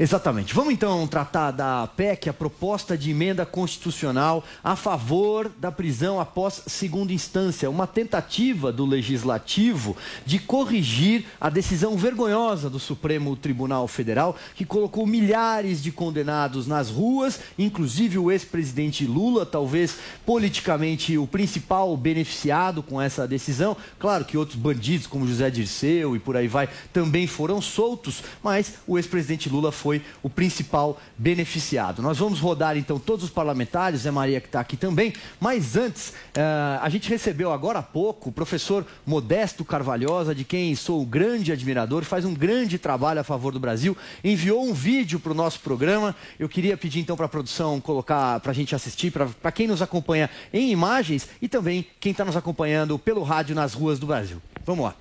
Exatamente. 0.00 0.54
Vamos 0.54 0.72
então 0.72 1.08
tratar 1.08 1.50
da 1.50 1.88
PEC, 1.88 2.28
a 2.28 2.32
proposta 2.32 2.96
de 2.96 3.10
emenda 3.10 3.44
constitucional 3.44 4.44
a 4.62 4.76
favor 4.76 5.50
da 5.58 5.72
prisão 5.72 6.20
após 6.20 6.62
segunda 6.68 7.12
instância, 7.12 7.68
uma 7.68 7.84
tentativa 7.84 8.70
do 8.70 8.86
legislativo 8.86 9.96
de 10.24 10.38
corrigir 10.38 11.24
a 11.40 11.50
decisão 11.50 11.96
vergonhosa 11.96 12.70
do 12.70 12.78
Supremo 12.78 13.34
Tribunal 13.34 13.88
Federal, 13.88 14.36
que 14.54 14.64
colocou 14.64 15.04
milhares 15.04 15.82
de 15.82 15.90
condenados 15.90 16.68
nas 16.68 16.90
ruas, 16.90 17.40
inclusive 17.58 18.18
o 18.18 18.30
ex-presidente 18.30 19.04
Lula, 19.04 19.44
talvez 19.44 19.96
politicamente 20.24 21.18
o 21.18 21.26
principal 21.26 21.96
beneficiado 21.96 22.84
com 22.84 23.02
essa 23.02 23.26
decisão. 23.26 23.76
Claro 23.98 24.24
que 24.24 24.38
outros 24.38 24.56
bandidos, 24.56 25.08
como 25.08 25.26
José 25.26 25.50
Dirceu 25.50 26.14
e 26.14 26.20
por 26.20 26.36
aí 26.36 26.46
vai, 26.46 26.68
também 26.92 27.26
foram 27.26 27.60
soltos, 27.60 28.22
mas 28.44 28.74
o 28.86 28.96
ex-presidente 28.96 29.48
Lula 29.48 29.72
foi 29.72 29.87
o 30.22 30.30
principal 30.30 31.00
beneficiado. 31.16 32.02
Nós 32.02 32.18
vamos 32.18 32.40
rodar 32.40 32.76
então 32.76 32.98
todos 32.98 33.24
os 33.24 33.30
parlamentares, 33.30 34.00
Zé 34.00 34.10
Maria 34.10 34.40
que 34.40 34.46
está 34.46 34.60
aqui 34.60 34.76
também, 34.76 35.12
mas 35.40 35.76
antes, 35.76 36.10
uh, 36.10 36.80
a 36.80 36.88
gente 36.88 37.08
recebeu 37.08 37.52
agora 37.52 37.78
há 37.78 37.82
pouco 37.82 38.28
o 38.28 38.32
professor 38.32 38.86
Modesto 39.06 39.64
Carvalhosa, 39.64 40.34
de 40.34 40.44
quem 40.44 40.74
sou 40.74 41.02
um 41.02 41.04
grande 41.04 41.52
admirador, 41.52 42.04
faz 42.04 42.24
um 42.24 42.34
grande 42.34 42.78
trabalho 42.78 43.20
a 43.20 43.24
favor 43.24 43.52
do 43.52 43.60
Brasil, 43.60 43.96
enviou 44.22 44.64
um 44.64 44.72
vídeo 44.72 45.18
para 45.18 45.32
o 45.32 45.34
nosso 45.34 45.60
programa. 45.60 46.14
Eu 46.38 46.48
queria 46.48 46.76
pedir 46.76 47.00
então 47.00 47.16
para 47.16 47.26
a 47.26 47.28
produção 47.28 47.80
colocar 47.80 48.40
para 48.40 48.52
a 48.52 48.54
gente 48.54 48.74
assistir, 48.74 49.10
para 49.10 49.52
quem 49.52 49.66
nos 49.66 49.82
acompanha 49.82 50.30
em 50.52 50.70
imagens 50.70 51.28
e 51.40 51.48
também 51.48 51.86
quem 52.00 52.12
está 52.12 52.24
nos 52.24 52.36
acompanhando 52.36 52.98
pelo 52.98 53.22
rádio 53.22 53.54
nas 53.54 53.74
ruas 53.74 53.98
do 53.98 54.06
Brasil. 54.06 54.40
Vamos 54.64 54.84
lá. 54.84 54.94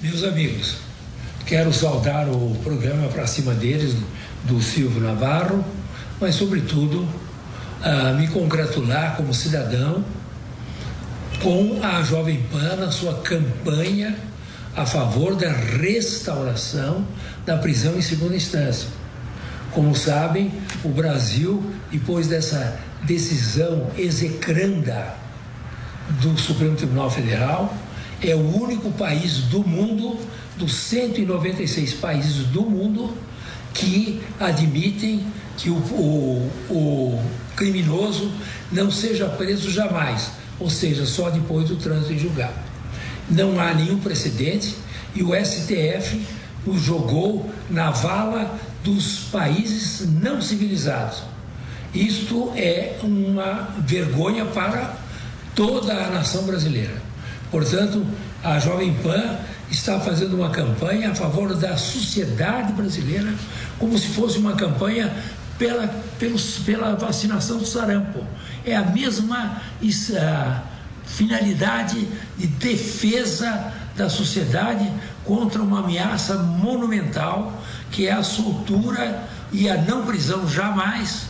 Meus 0.00 0.22
amigos, 0.22 0.78
quero 1.48 1.72
saudar 1.72 2.28
o 2.28 2.54
programa 2.62 3.08
para 3.08 3.26
cima 3.26 3.54
deles, 3.54 3.96
do 4.44 4.60
Silvio 4.60 5.00
Navarro, 5.00 5.64
mas, 6.20 6.34
sobretudo, 6.34 7.08
me 8.18 8.28
congratular 8.28 9.16
como 9.16 9.32
cidadão 9.32 10.04
com 11.42 11.80
a 11.82 12.02
Jovem 12.02 12.44
Pan 12.52 12.76
na 12.76 12.90
sua 12.90 13.14
campanha 13.20 14.14
a 14.76 14.84
favor 14.84 15.36
da 15.36 15.50
restauração 15.50 17.02
da 17.46 17.56
prisão 17.56 17.96
em 17.96 18.02
segunda 18.02 18.36
instância. 18.36 18.90
Como 19.72 19.96
sabem, 19.96 20.52
o 20.84 20.90
Brasil, 20.90 21.64
depois 21.90 22.26
dessa 22.28 22.78
decisão 23.04 23.86
execranda 23.96 25.14
do 26.20 26.36
Supremo 26.38 26.76
Tribunal 26.76 27.10
Federal, 27.10 27.74
é 28.20 28.34
o 28.34 28.62
único 28.62 28.90
país 28.92 29.38
do 29.44 29.66
mundo, 29.66 30.18
dos 30.58 30.74
196 30.74 31.94
países 31.94 32.46
do 32.46 32.62
mundo, 32.62 33.16
que 33.72 34.20
admitem 34.40 35.24
que 35.56 35.70
o, 35.70 35.76
o, 35.76 36.50
o 36.70 37.22
criminoso 37.56 38.30
não 38.70 38.90
seja 38.90 39.26
preso 39.26 39.70
jamais, 39.70 40.30
ou 40.58 40.68
seja, 40.68 41.06
só 41.06 41.30
depois 41.30 41.68
do 41.68 41.76
trânsito 41.76 42.12
em 42.12 42.18
julgado. 42.18 42.54
Não 43.30 43.60
há 43.60 43.74
nenhum 43.74 43.98
precedente 43.98 44.76
e 45.14 45.22
o 45.22 45.34
STF 45.34 46.24
o 46.66 46.76
jogou 46.76 47.50
na 47.70 47.90
vala 47.90 48.58
dos 48.82 49.20
países 49.30 50.06
não 50.08 50.40
civilizados. 50.40 51.22
Isto 51.94 52.52
é 52.54 52.98
uma 53.02 53.74
vergonha 53.78 54.44
para 54.44 54.96
toda 55.54 55.92
a 55.92 56.10
nação 56.10 56.44
brasileira. 56.44 57.02
Portanto, 57.50 58.06
a 58.42 58.58
Jovem 58.58 58.94
Pan 59.02 59.38
está 59.70 59.98
fazendo 60.00 60.36
uma 60.36 60.50
campanha 60.50 61.10
a 61.10 61.14
favor 61.14 61.54
da 61.54 61.76
sociedade 61.76 62.72
brasileira, 62.72 63.32
como 63.78 63.98
se 63.98 64.08
fosse 64.08 64.38
uma 64.38 64.54
campanha 64.54 65.12
pela, 65.58 65.88
pelos, 66.18 66.58
pela 66.58 66.94
vacinação 66.94 67.58
do 67.58 67.66
sarampo. 67.66 68.24
É 68.64 68.76
a 68.76 68.84
mesma 68.84 69.60
a 70.16 70.62
finalidade 71.06 72.06
de 72.36 72.46
defesa 72.46 73.72
da 73.96 74.08
sociedade 74.08 74.90
contra 75.24 75.62
uma 75.62 75.80
ameaça 75.80 76.36
monumental 76.36 77.62
que 77.90 78.06
é 78.06 78.12
a 78.12 78.22
soltura 78.22 79.24
e 79.50 79.68
a 79.68 79.76
não 79.76 80.04
prisão 80.04 80.48
jamais 80.48 81.26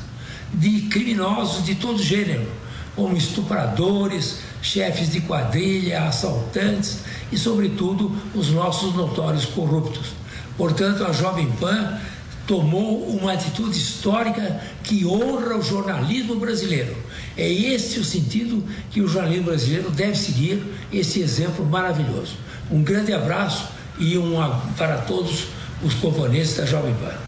de 0.52 0.82
criminosos 0.82 1.64
de 1.64 1.76
todo 1.76 2.02
gênero 2.02 2.50
como 2.96 3.16
estupradores, 3.16 4.40
chefes 4.62 5.10
de 5.10 5.20
quadrilha, 5.20 6.04
assaltantes 6.04 6.98
e, 7.30 7.38
sobretudo, 7.38 8.14
os 8.34 8.50
nossos 8.50 8.94
notórios 8.94 9.44
corruptos. 9.44 10.08
Portanto, 10.56 11.04
a 11.04 11.12
Jovem 11.12 11.50
Pan 11.52 11.98
tomou 12.46 13.06
uma 13.08 13.32
atitude 13.32 13.76
histórica 13.76 14.60
que 14.82 15.04
honra 15.04 15.56
o 15.56 15.62
jornalismo 15.62 16.36
brasileiro. 16.36 16.96
É 17.36 17.48
esse 17.48 18.00
o 18.00 18.04
sentido 18.04 18.64
que 18.90 19.02
o 19.02 19.06
jornalismo 19.06 19.44
brasileiro 19.44 19.90
deve 19.90 20.16
seguir, 20.16 20.62
esse 20.92 21.20
exemplo 21.20 21.64
maravilhoso. 21.64 22.36
Um 22.70 22.82
grande 22.82 23.12
abraço 23.12 23.68
e 23.98 24.16
um 24.16 24.34
para 24.76 24.98
todos 24.98 25.48
os 25.82 25.94
componentes 25.94 26.56
da 26.56 26.64
Jovem 26.64 26.94
Pan. 26.94 27.27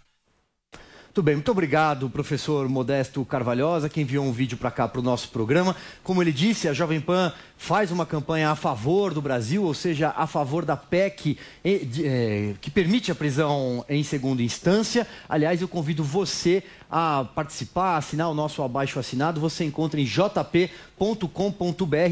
Muito 1.11 1.23
bem, 1.23 1.35
muito 1.35 1.51
obrigado, 1.51 2.09
professor 2.09 2.69
Modesto 2.69 3.25
Carvalhosa, 3.25 3.89
que 3.89 3.99
enviou 3.99 4.23
um 4.23 4.31
vídeo 4.31 4.57
para 4.57 4.71
cá 4.71 4.87
para 4.87 5.01
o 5.01 5.03
nosso 5.03 5.27
programa. 5.27 5.75
Como 6.01 6.23
ele 6.23 6.31
disse, 6.31 6.69
a 6.69 6.73
Jovem 6.73 7.01
Pan 7.01 7.33
faz 7.57 7.91
uma 7.91 8.05
campanha 8.05 8.49
a 8.49 8.55
favor 8.55 9.13
do 9.13 9.21
Brasil, 9.21 9.61
ou 9.61 9.73
seja, 9.73 10.13
a 10.15 10.25
favor 10.25 10.63
da 10.63 10.77
PEC 10.77 11.37
é, 11.65 12.53
que 12.61 12.71
permite 12.71 13.11
a 13.11 13.15
prisão 13.15 13.83
em 13.89 14.01
segunda 14.05 14.41
instância. 14.41 15.05
Aliás, 15.27 15.61
eu 15.61 15.67
convido 15.67 16.01
você 16.01 16.63
a 16.89 17.25
participar, 17.35 17.95
a 17.95 17.97
assinar 17.97 18.29
o 18.29 18.33
nosso 18.33 18.63
abaixo 18.63 18.97
assinado. 18.97 19.41
Você 19.41 19.65
encontra 19.65 19.99
em 19.99 20.05
jp.com.br 20.05 20.69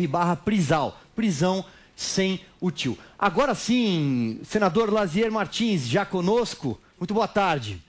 barra 0.09 0.35
prisal. 0.35 0.99
Prisão 1.15 1.63
sem 1.95 2.41
o 2.59 2.69
tio. 2.69 2.97
Agora 3.17 3.55
sim, 3.55 4.41
senador 4.43 4.91
Lazier 4.91 5.31
Martins, 5.31 5.87
já 5.87 6.05
conosco. 6.05 6.77
Muito 6.99 7.13
boa 7.13 7.29
tarde. 7.29 7.81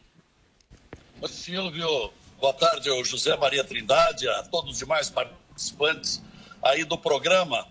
Silvio, 1.28 2.12
boa 2.40 2.52
tarde 2.52 2.88
ao 2.88 3.04
José 3.04 3.36
Maria 3.36 3.62
Trindade, 3.62 4.28
a 4.28 4.42
todos 4.44 4.72
os 4.72 4.78
demais 4.78 5.10
participantes 5.10 6.22
aí 6.62 6.84
do 6.84 6.96
programa. 6.96 7.66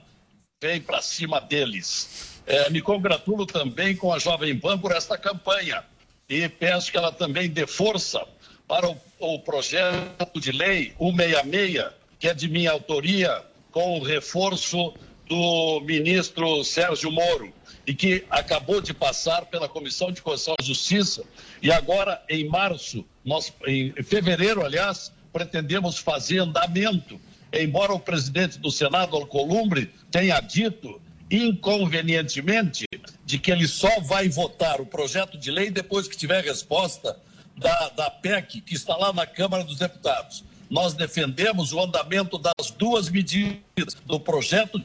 Vem 0.62 0.82
para 0.82 1.02
cima 1.02 1.40
deles. 1.40 2.42
É, 2.46 2.70
me 2.70 2.82
congratulo 2.82 3.46
também 3.46 3.96
com 3.96 4.14
a 4.14 4.20
Jovem 4.20 4.58
Pan 4.60 4.78
por 4.78 4.92
esta 4.92 5.18
campanha. 5.18 5.84
e 6.28 6.48
peço 6.48 6.92
que 6.92 6.98
ela 6.98 7.12
também 7.12 7.50
dê 7.50 7.66
força 7.66 8.24
para 8.68 8.88
o, 8.90 8.98
o 9.20 9.40
projeto 9.40 10.40
de 10.40 10.52
lei 10.52 10.94
166, 11.00 11.86
que 12.20 12.28
é 12.28 12.34
de 12.34 12.48
minha 12.48 12.72
autoria, 12.72 13.44
com 13.72 13.98
o 13.98 14.04
reforço 14.04 14.94
do 15.28 15.82
ministro 15.82 16.64
Sérgio 16.64 17.12
Moro 17.12 17.54
e 17.90 17.94
que 17.96 18.24
acabou 18.30 18.80
de 18.80 18.94
passar 18.94 19.48
pela 19.48 19.68
Comissão 19.68 20.12
de 20.12 20.22
Constituição 20.22 20.54
e 20.62 20.64
Justiça 20.64 21.24
e 21.60 21.72
agora 21.72 22.24
em 22.30 22.48
março, 22.48 23.04
nós 23.26 23.52
em 23.66 23.92
fevereiro, 24.04 24.64
aliás, 24.64 25.12
pretendemos 25.34 25.98
fazer 25.98 26.38
andamento, 26.38 27.20
embora 27.52 27.92
o 27.92 28.00
presidente 28.00 28.60
do 28.60 28.70
Senado, 28.70 29.16
Alcolumbre, 29.16 29.92
tenha 30.12 30.40
dito 30.40 31.02
inconvenientemente 31.32 32.86
de 33.26 33.40
que 33.40 33.52
ele 33.52 33.68
só 33.68 34.00
vai 34.02 34.30
votar 34.30 34.80
o 34.80 34.86
projeto 34.86 35.36
de 35.36 35.50
lei 35.50 35.72
depois 35.72 36.08
que 36.08 36.16
tiver 36.16 36.44
resposta 36.44 37.18
da, 37.58 37.90
da 37.90 38.12
PEC 38.12 38.62
que 38.62 38.76
está 38.76 38.96
lá 38.96 39.12
na 39.12 39.26
Câmara 39.26 39.64
dos 39.64 39.80
Deputados. 39.80 40.44
Nós 40.70 40.94
defendemos 40.94 41.74
o 41.74 41.80
andamento 41.80 42.38
das 42.38 42.70
duas 42.78 43.10
medidas 43.10 43.96
do 44.06 44.20
projeto 44.20 44.80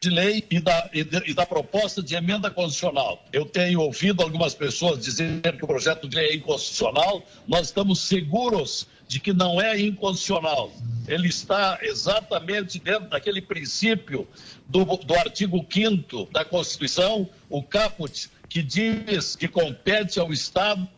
de 0.00 0.10
lei 0.10 0.44
e 0.48 0.60
da, 0.60 0.88
e, 0.92 1.02
de, 1.02 1.30
e 1.30 1.34
da 1.34 1.44
proposta 1.44 2.00
de 2.00 2.14
emenda 2.14 2.50
constitucional. 2.50 3.24
Eu 3.32 3.44
tenho 3.44 3.80
ouvido 3.80 4.22
algumas 4.22 4.54
pessoas 4.54 5.00
dizer 5.00 5.40
que 5.56 5.64
o 5.64 5.66
projeto 5.66 6.08
de 6.08 6.16
lei 6.16 6.28
é 6.28 6.34
inconstitucional. 6.36 7.22
Nós 7.48 7.66
estamos 7.66 8.00
seguros 8.00 8.86
de 9.08 9.18
que 9.18 9.32
não 9.32 9.60
é 9.60 9.80
inconstitucional. 9.80 10.70
Ele 11.08 11.26
está 11.26 11.78
exatamente 11.82 12.78
dentro 12.78 13.08
daquele 13.08 13.42
princípio 13.42 14.28
do, 14.68 14.84
do 14.84 15.14
artigo 15.14 15.66
5 15.68 16.28
da 16.30 16.44
Constituição, 16.44 17.28
o 17.48 17.60
caput, 17.60 18.30
que 18.48 18.62
diz 18.62 19.34
que 19.34 19.48
compete 19.48 20.20
ao 20.20 20.32
Estado 20.32 20.88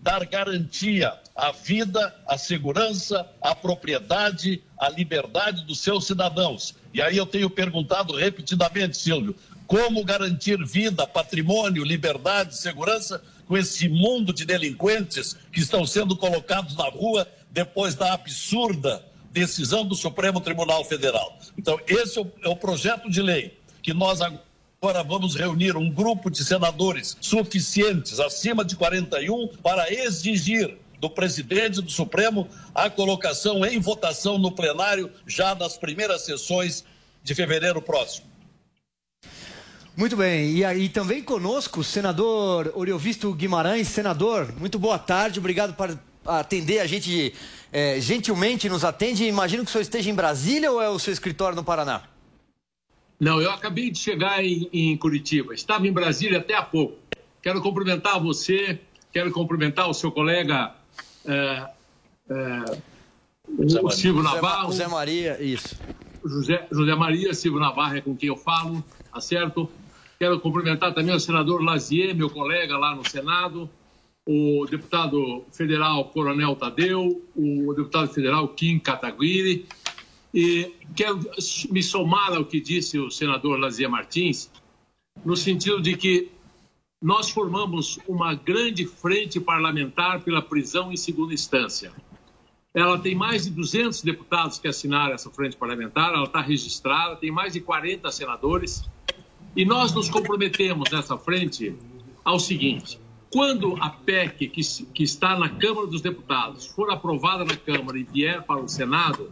dar 0.00 0.24
garantia 0.24 1.12
à 1.34 1.50
vida, 1.50 2.14
à 2.26 2.38
segurança, 2.38 3.28
à 3.42 3.54
propriedade, 3.54 4.62
à 4.78 4.88
liberdade 4.88 5.64
dos 5.64 5.80
seus 5.80 6.06
cidadãos. 6.06 6.74
E 6.96 7.02
aí 7.02 7.18
eu 7.18 7.26
tenho 7.26 7.50
perguntado 7.50 8.14
repetidamente, 8.14 8.96
Silvio, 8.96 9.36
como 9.66 10.02
garantir 10.02 10.56
vida, 10.64 11.06
patrimônio, 11.06 11.84
liberdade, 11.84 12.56
segurança 12.56 13.22
com 13.46 13.54
esse 13.54 13.86
mundo 13.86 14.32
de 14.32 14.46
delinquentes 14.46 15.36
que 15.52 15.60
estão 15.60 15.86
sendo 15.86 16.16
colocados 16.16 16.74
na 16.74 16.88
rua 16.88 17.28
depois 17.50 17.94
da 17.94 18.14
absurda 18.14 19.04
decisão 19.30 19.84
do 19.84 19.94
Supremo 19.94 20.40
Tribunal 20.40 20.82
Federal. 20.86 21.38
Então, 21.58 21.78
esse 21.86 22.18
é 22.18 22.48
o 22.48 22.56
projeto 22.56 23.10
de 23.10 23.20
lei 23.20 23.58
que 23.82 23.92
nós 23.92 24.22
agora 24.22 25.02
vamos 25.04 25.36
reunir 25.36 25.76
um 25.76 25.90
grupo 25.90 26.30
de 26.30 26.42
senadores 26.42 27.14
suficientes, 27.20 28.18
acima 28.20 28.64
de 28.64 28.74
41, 28.74 29.48
para 29.62 29.92
exigir 29.92 30.78
do 31.00 31.10
presidente 31.10 31.80
do 31.80 31.90
Supremo 31.90 32.48
a 32.74 32.88
colocação 32.88 33.64
em 33.64 33.78
votação 33.78 34.38
no 34.38 34.52
plenário 34.52 35.10
já 35.26 35.54
nas 35.54 35.76
primeiras 35.76 36.24
sessões 36.24 36.84
de 37.22 37.34
fevereiro 37.34 37.82
próximo. 37.82 38.26
Muito 39.96 40.14
bem, 40.14 40.52
e 40.52 40.64
aí 40.64 40.90
também 40.90 41.22
conosco 41.22 41.80
o 41.80 41.84
senador 41.84 42.70
Oriovisto 42.74 43.32
Guimarães. 43.32 43.88
Senador, 43.88 44.52
muito 44.58 44.78
boa 44.78 44.98
tarde, 44.98 45.38
obrigado 45.38 45.74
por 45.74 45.98
atender 46.26 46.80
a 46.80 46.86
gente, 46.86 47.32
é, 47.72 47.98
gentilmente 47.98 48.68
nos 48.68 48.84
atende. 48.84 49.24
Imagino 49.24 49.64
que 49.64 49.70
o 49.70 49.72
senhor 49.72 49.82
esteja 49.82 50.10
em 50.10 50.14
Brasília 50.14 50.70
ou 50.70 50.82
é 50.82 50.88
o 50.90 50.98
seu 50.98 51.12
escritório 51.12 51.56
no 51.56 51.64
Paraná? 51.64 52.02
Não, 53.18 53.40
eu 53.40 53.50
acabei 53.50 53.90
de 53.90 53.98
chegar 53.98 54.44
em, 54.44 54.68
em 54.70 54.96
Curitiba, 54.98 55.54
estava 55.54 55.88
em 55.88 55.92
Brasília 55.92 56.38
até 56.38 56.54
há 56.54 56.62
pouco. 56.62 56.98
Quero 57.42 57.62
cumprimentar 57.62 58.20
você, 58.20 58.78
quero 59.12 59.30
cumprimentar 59.30 59.88
o 59.88 59.94
seu 59.94 60.12
colega 60.12 60.74
é, 61.26 61.68
é, 62.30 62.78
o 63.82 63.90
Silvio 63.90 64.22
Navarro. 64.22 64.72
José 64.72 64.88
Maria, 64.88 65.42
isso. 65.42 65.76
José, 66.24 66.66
José 66.70 66.94
Maria 66.94 67.32
Silvio 67.34 67.60
Navarro 67.60 67.96
é 67.96 68.00
com 68.00 68.16
quem 68.16 68.28
eu 68.28 68.36
falo, 68.36 68.84
tá 69.12 69.20
certo? 69.20 69.70
Quero 70.18 70.40
cumprimentar 70.40 70.94
também 70.94 71.14
o 71.14 71.20
senador 71.20 71.62
Lazier, 71.62 72.14
meu 72.14 72.30
colega 72.30 72.76
lá 72.78 72.94
no 72.94 73.08
Senado, 73.08 73.68
o 74.26 74.66
deputado 74.68 75.44
federal 75.52 76.06
Coronel 76.06 76.56
Tadeu, 76.56 77.22
o 77.36 77.74
deputado 77.74 78.08
federal 78.08 78.48
Kim 78.48 78.78
Kataguiri, 78.78 79.66
e 80.34 80.72
quero 80.94 81.20
me 81.70 81.82
somar 81.82 82.34
ao 82.34 82.44
que 82.44 82.60
disse 82.60 82.98
o 82.98 83.10
senador 83.10 83.58
Lazier 83.58 83.88
Martins, 83.88 84.50
no 85.24 85.36
sentido 85.36 85.80
de 85.80 85.96
que 85.96 86.30
nós 87.00 87.30
formamos 87.30 87.98
uma 88.08 88.34
grande 88.34 88.86
frente 88.86 89.38
parlamentar 89.38 90.20
pela 90.22 90.40
prisão 90.40 90.92
em 90.92 90.96
segunda 90.96 91.34
instância. 91.34 91.92
Ela 92.72 92.98
tem 92.98 93.14
mais 93.14 93.44
de 93.44 93.50
200 93.50 94.02
deputados 94.02 94.58
que 94.58 94.68
assinaram 94.68 95.14
essa 95.14 95.30
frente 95.30 95.56
parlamentar, 95.56 96.12
ela 96.12 96.24
está 96.24 96.40
registrada, 96.40 97.16
tem 97.16 97.30
mais 97.30 97.52
de 97.52 97.60
40 97.60 98.10
senadores. 98.10 98.88
E 99.54 99.64
nós 99.64 99.94
nos 99.94 100.10
comprometemos 100.10 100.90
nessa 100.90 101.16
frente 101.16 101.74
ao 102.24 102.38
seguinte: 102.38 103.00
quando 103.32 103.76
a 103.82 103.90
PEC 103.90 104.48
que, 104.48 104.62
que 104.92 105.02
está 105.02 105.38
na 105.38 105.48
Câmara 105.48 105.86
dos 105.86 106.02
Deputados 106.02 106.66
for 106.66 106.90
aprovada 106.90 107.44
na 107.44 107.56
Câmara 107.56 107.98
e 107.98 108.04
vier 108.04 108.42
para 108.42 108.60
o 108.60 108.68
Senado, 108.68 109.30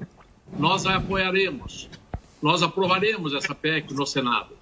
nós 0.58 0.86
a 0.86 0.96
apoiaremos. 0.96 1.88
Nós 2.42 2.62
aprovaremos 2.62 3.32
essa 3.34 3.54
PEC 3.54 3.92
no 3.94 4.06
Senado. 4.06 4.54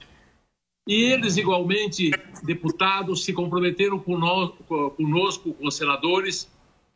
E 0.86 0.94
eles, 0.94 1.36
igualmente, 1.36 2.10
deputados, 2.42 3.24
se 3.24 3.32
comprometeram 3.32 3.98
conosco, 3.98 4.64
com 4.64 5.66
os 5.66 5.76
senadores, 5.76 6.50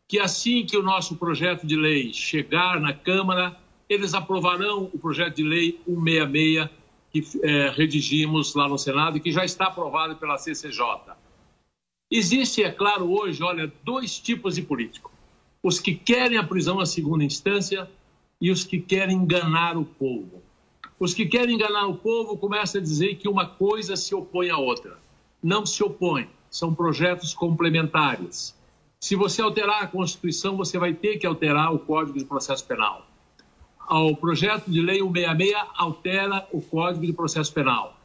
que 0.07 0.19
assim 0.19 0.65
que 0.65 0.77
o 0.77 0.83
nosso 0.83 1.15
projeto 1.15 1.65
de 1.65 1.75
lei 1.75 2.13
chegar 2.13 2.79
na 2.79 2.93
Câmara, 2.93 3.57
eles 3.89 4.13
aprovarão 4.13 4.89
o 4.93 4.99
projeto 4.99 5.35
de 5.35 5.43
lei 5.43 5.79
166 5.85 6.69
que 7.11 7.23
é, 7.41 7.69
redigimos 7.69 8.53
lá 8.53 8.67
no 8.67 8.77
Senado 8.77 9.17
e 9.17 9.19
que 9.19 9.31
já 9.31 9.45
está 9.45 9.67
aprovado 9.67 10.17
pela 10.17 10.37
CCJ. 10.37 11.13
Existe, 12.11 12.63
é 12.63 12.71
claro, 12.71 13.09
hoje, 13.11 13.41
olha, 13.43 13.71
dois 13.83 14.19
tipos 14.19 14.55
de 14.55 14.61
político: 14.61 15.11
os 15.63 15.79
que 15.79 15.93
querem 15.93 16.37
a 16.37 16.43
prisão 16.43 16.79
à 16.79 16.85
segunda 16.85 17.23
instância 17.23 17.89
e 18.39 18.51
os 18.51 18.63
que 18.63 18.79
querem 18.79 19.17
enganar 19.17 19.77
o 19.77 19.85
povo. 19.85 20.43
Os 20.99 21.13
que 21.13 21.27
querem 21.27 21.55
enganar 21.55 21.85
o 21.85 21.95
povo 21.95 22.37
começam 22.37 22.81
a 22.81 22.83
dizer 22.83 23.15
que 23.15 23.29
uma 23.29 23.45
coisa 23.45 23.95
se 23.95 24.15
opõe 24.15 24.49
à 24.49 24.57
outra. 24.57 24.97
Não 25.43 25.63
se 25.63 25.83
opõe, 25.83 26.27
são 26.49 26.73
projetos 26.73 27.35
complementares. 27.35 28.57
Se 28.99 29.15
você 29.15 29.43
alterar 29.43 29.83
a 29.83 29.87
Constituição, 29.87 30.57
você 30.57 30.79
vai 30.79 30.93
ter 30.93 31.19
que 31.19 31.27
alterar 31.27 31.71
o 31.71 31.77
Código 31.77 32.17
de 32.17 32.25
Processo 32.25 32.65
Penal. 32.65 33.05
O 33.87 34.15
projeto 34.15 34.71
de 34.71 34.81
lei 34.81 34.99
166 34.99 35.55
altera 35.75 36.47
o 36.51 36.61
Código 36.61 37.05
de 37.05 37.13
Processo 37.13 37.53
Penal. 37.53 37.95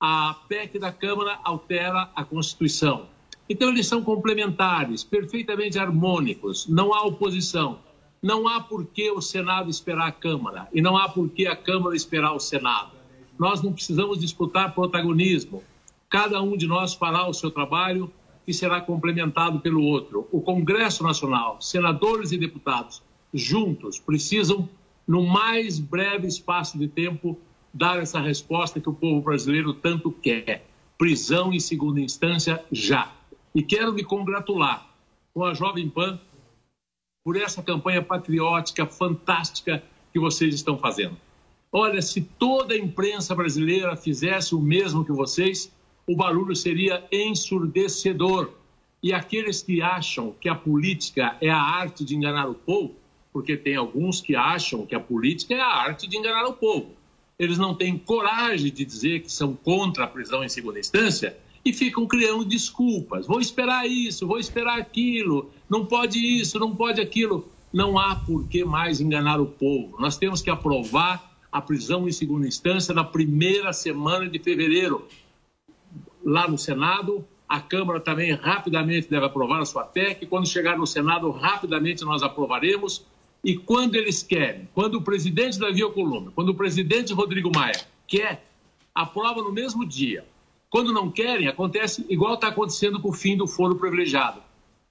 A 0.00 0.34
PEC 0.48 0.78
da 0.78 0.90
Câmara 0.90 1.38
altera 1.44 2.10
a 2.16 2.24
Constituição. 2.24 3.06
Então, 3.50 3.68
eles 3.68 3.86
são 3.86 4.02
complementares, 4.02 5.04
perfeitamente 5.04 5.78
harmônicos, 5.78 6.66
não 6.66 6.94
há 6.94 7.02
oposição. 7.04 7.80
Não 8.22 8.46
há 8.46 8.60
por 8.60 8.84
que 8.84 9.10
o 9.10 9.22
Senado 9.22 9.70
esperar 9.70 10.08
a 10.08 10.12
Câmara 10.12 10.68
e 10.72 10.82
não 10.82 10.96
há 10.96 11.08
por 11.08 11.30
que 11.30 11.46
a 11.46 11.56
Câmara 11.56 11.96
esperar 11.96 12.34
o 12.34 12.40
Senado. 12.40 12.92
Nós 13.38 13.62
não 13.62 13.72
precisamos 13.72 14.18
disputar 14.18 14.74
protagonismo. 14.74 15.62
Cada 16.10 16.42
um 16.42 16.54
de 16.54 16.66
nós 16.66 16.92
fará 16.92 17.26
o 17.26 17.32
seu 17.32 17.50
trabalho 17.50 18.12
e 18.46 18.52
será 18.52 18.78
complementado 18.80 19.60
pelo 19.60 19.82
outro. 19.82 20.28
O 20.30 20.42
Congresso 20.42 21.02
Nacional, 21.02 21.56
senadores 21.62 22.30
e 22.32 22.36
deputados, 22.36 23.02
juntos, 23.32 23.98
precisam, 23.98 24.68
no 25.08 25.26
mais 25.26 25.78
breve 25.78 26.26
espaço 26.26 26.78
de 26.78 26.88
tempo, 26.88 27.38
dar 27.72 27.98
essa 28.02 28.20
resposta 28.20 28.80
que 28.80 28.88
o 28.88 28.94
povo 28.94 29.22
brasileiro 29.22 29.72
tanto 29.72 30.10
quer: 30.10 30.66
prisão 30.98 31.54
em 31.54 31.60
segunda 31.60 32.00
instância 32.00 32.62
já. 32.70 33.10
E 33.54 33.62
quero 33.62 33.94
me 33.94 34.04
congratular 34.04 34.86
com 35.32 35.42
a 35.42 35.54
Jovem 35.54 35.88
Pan 35.88 36.20
por 37.24 37.36
essa 37.36 37.62
campanha 37.62 38.02
patriótica 38.02 38.86
fantástica 38.86 39.82
que 40.12 40.18
vocês 40.18 40.54
estão 40.54 40.78
fazendo. 40.78 41.16
Olha, 41.72 42.02
se 42.02 42.20
toda 42.20 42.74
a 42.74 42.78
imprensa 42.78 43.34
brasileira 43.34 43.96
fizesse 43.96 44.54
o 44.54 44.60
mesmo 44.60 45.04
que 45.04 45.12
vocês, 45.12 45.70
o 46.06 46.16
barulho 46.16 46.56
seria 46.56 47.06
ensurdecedor. 47.12 48.50
E 49.02 49.12
aqueles 49.12 49.62
que 49.62 49.80
acham 49.80 50.34
que 50.40 50.48
a 50.48 50.54
política 50.54 51.36
é 51.40 51.48
a 51.48 51.60
arte 51.60 52.04
de 52.04 52.16
enganar 52.16 52.48
o 52.48 52.54
povo, 52.54 52.96
porque 53.32 53.56
tem 53.56 53.76
alguns 53.76 54.20
que 54.20 54.34
acham 54.34 54.84
que 54.84 54.94
a 54.94 55.00
política 55.00 55.54
é 55.54 55.60
a 55.60 55.66
arte 55.66 56.08
de 56.08 56.16
enganar 56.16 56.46
o 56.46 56.54
povo. 56.54 56.90
Eles 57.38 57.56
não 57.56 57.74
têm 57.74 57.96
coragem 57.96 58.72
de 58.72 58.84
dizer 58.84 59.20
que 59.20 59.32
são 59.32 59.54
contra 59.54 60.04
a 60.04 60.08
prisão 60.08 60.44
em 60.44 60.48
segunda 60.48 60.78
instância 60.78 61.36
e 61.64 61.72
ficam 61.72 62.06
criando 62.06 62.44
desculpas. 62.44 63.26
Vou 63.26 63.40
esperar 63.40 63.86
isso, 63.86 64.26
vou 64.26 64.38
esperar 64.38 64.78
aquilo, 64.78 65.50
não 65.68 65.84
pode 65.84 66.18
isso, 66.18 66.58
não 66.58 66.74
pode 66.74 67.00
aquilo. 67.00 67.48
Não 67.72 67.98
há 67.98 68.16
por 68.16 68.48
que 68.48 68.64
mais 68.64 69.00
enganar 69.00 69.40
o 69.40 69.46
povo. 69.46 69.96
Nós 70.00 70.18
temos 70.18 70.42
que 70.42 70.50
aprovar 70.50 71.30
a 71.52 71.60
prisão 71.60 72.08
em 72.08 72.12
segunda 72.12 72.46
instância 72.46 72.92
na 72.92 73.04
primeira 73.04 73.72
semana 73.72 74.28
de 74.28 74.38
fevereiro. 74.38 75.06
Lá 76.24 76.48
no 76.48 76.58
Senado, 76.58 77.24
a 77.48 77.60
Câmara 77.60 78.00
também 78.00 78.32
rapidamente 78.32 79.08
deve 79.08 79.26
aprovar 79.26 79.60
a 79.60 79.64
sua 79.64 79.84
PEC. 79.84 80.26
Quando 80.26 80.48
chegar 80.48 80.76
no 80.76 80.86
Senado, 80.86 81.30
rapidamente 81.30 82.04
nós 82.04 82.22
aprovaremos. 82.22 83.04
E 83.42 83.56
quando 83.56 83.94
eles 83.94 84.22
querem, 84.22 84.68
quando 84.74 84.96
o 84.96 85.02
presidente 85.02 85.58
Davi 85.58 85.82
Alcolumbre, 85.82 86.32
quando 86.34 86.50
o 86.50 86.54
presidente 86.54 87.12
Rodrigo 87.12 87.50
Maia 87.54 87.80
quer, 88.06 88.44
aprova 88.94 89.40
no 89.42 89.52
mesmo 89.52 89.86
dia. 89.86 90.24
Quando 90.70 90.92
não 90.92 91.10
querem, 91.10 91.48
acontece 91.48 92.06
igual 92.08 92.34
está 92.34 92.46
acontecendo 92.46 93.00
com 93.00 93.08
o 93.08 93.12
fim 93.12 93.36
do 93.36 93.48
foro 93.48 93.74
privilegiado. 93.74 94.40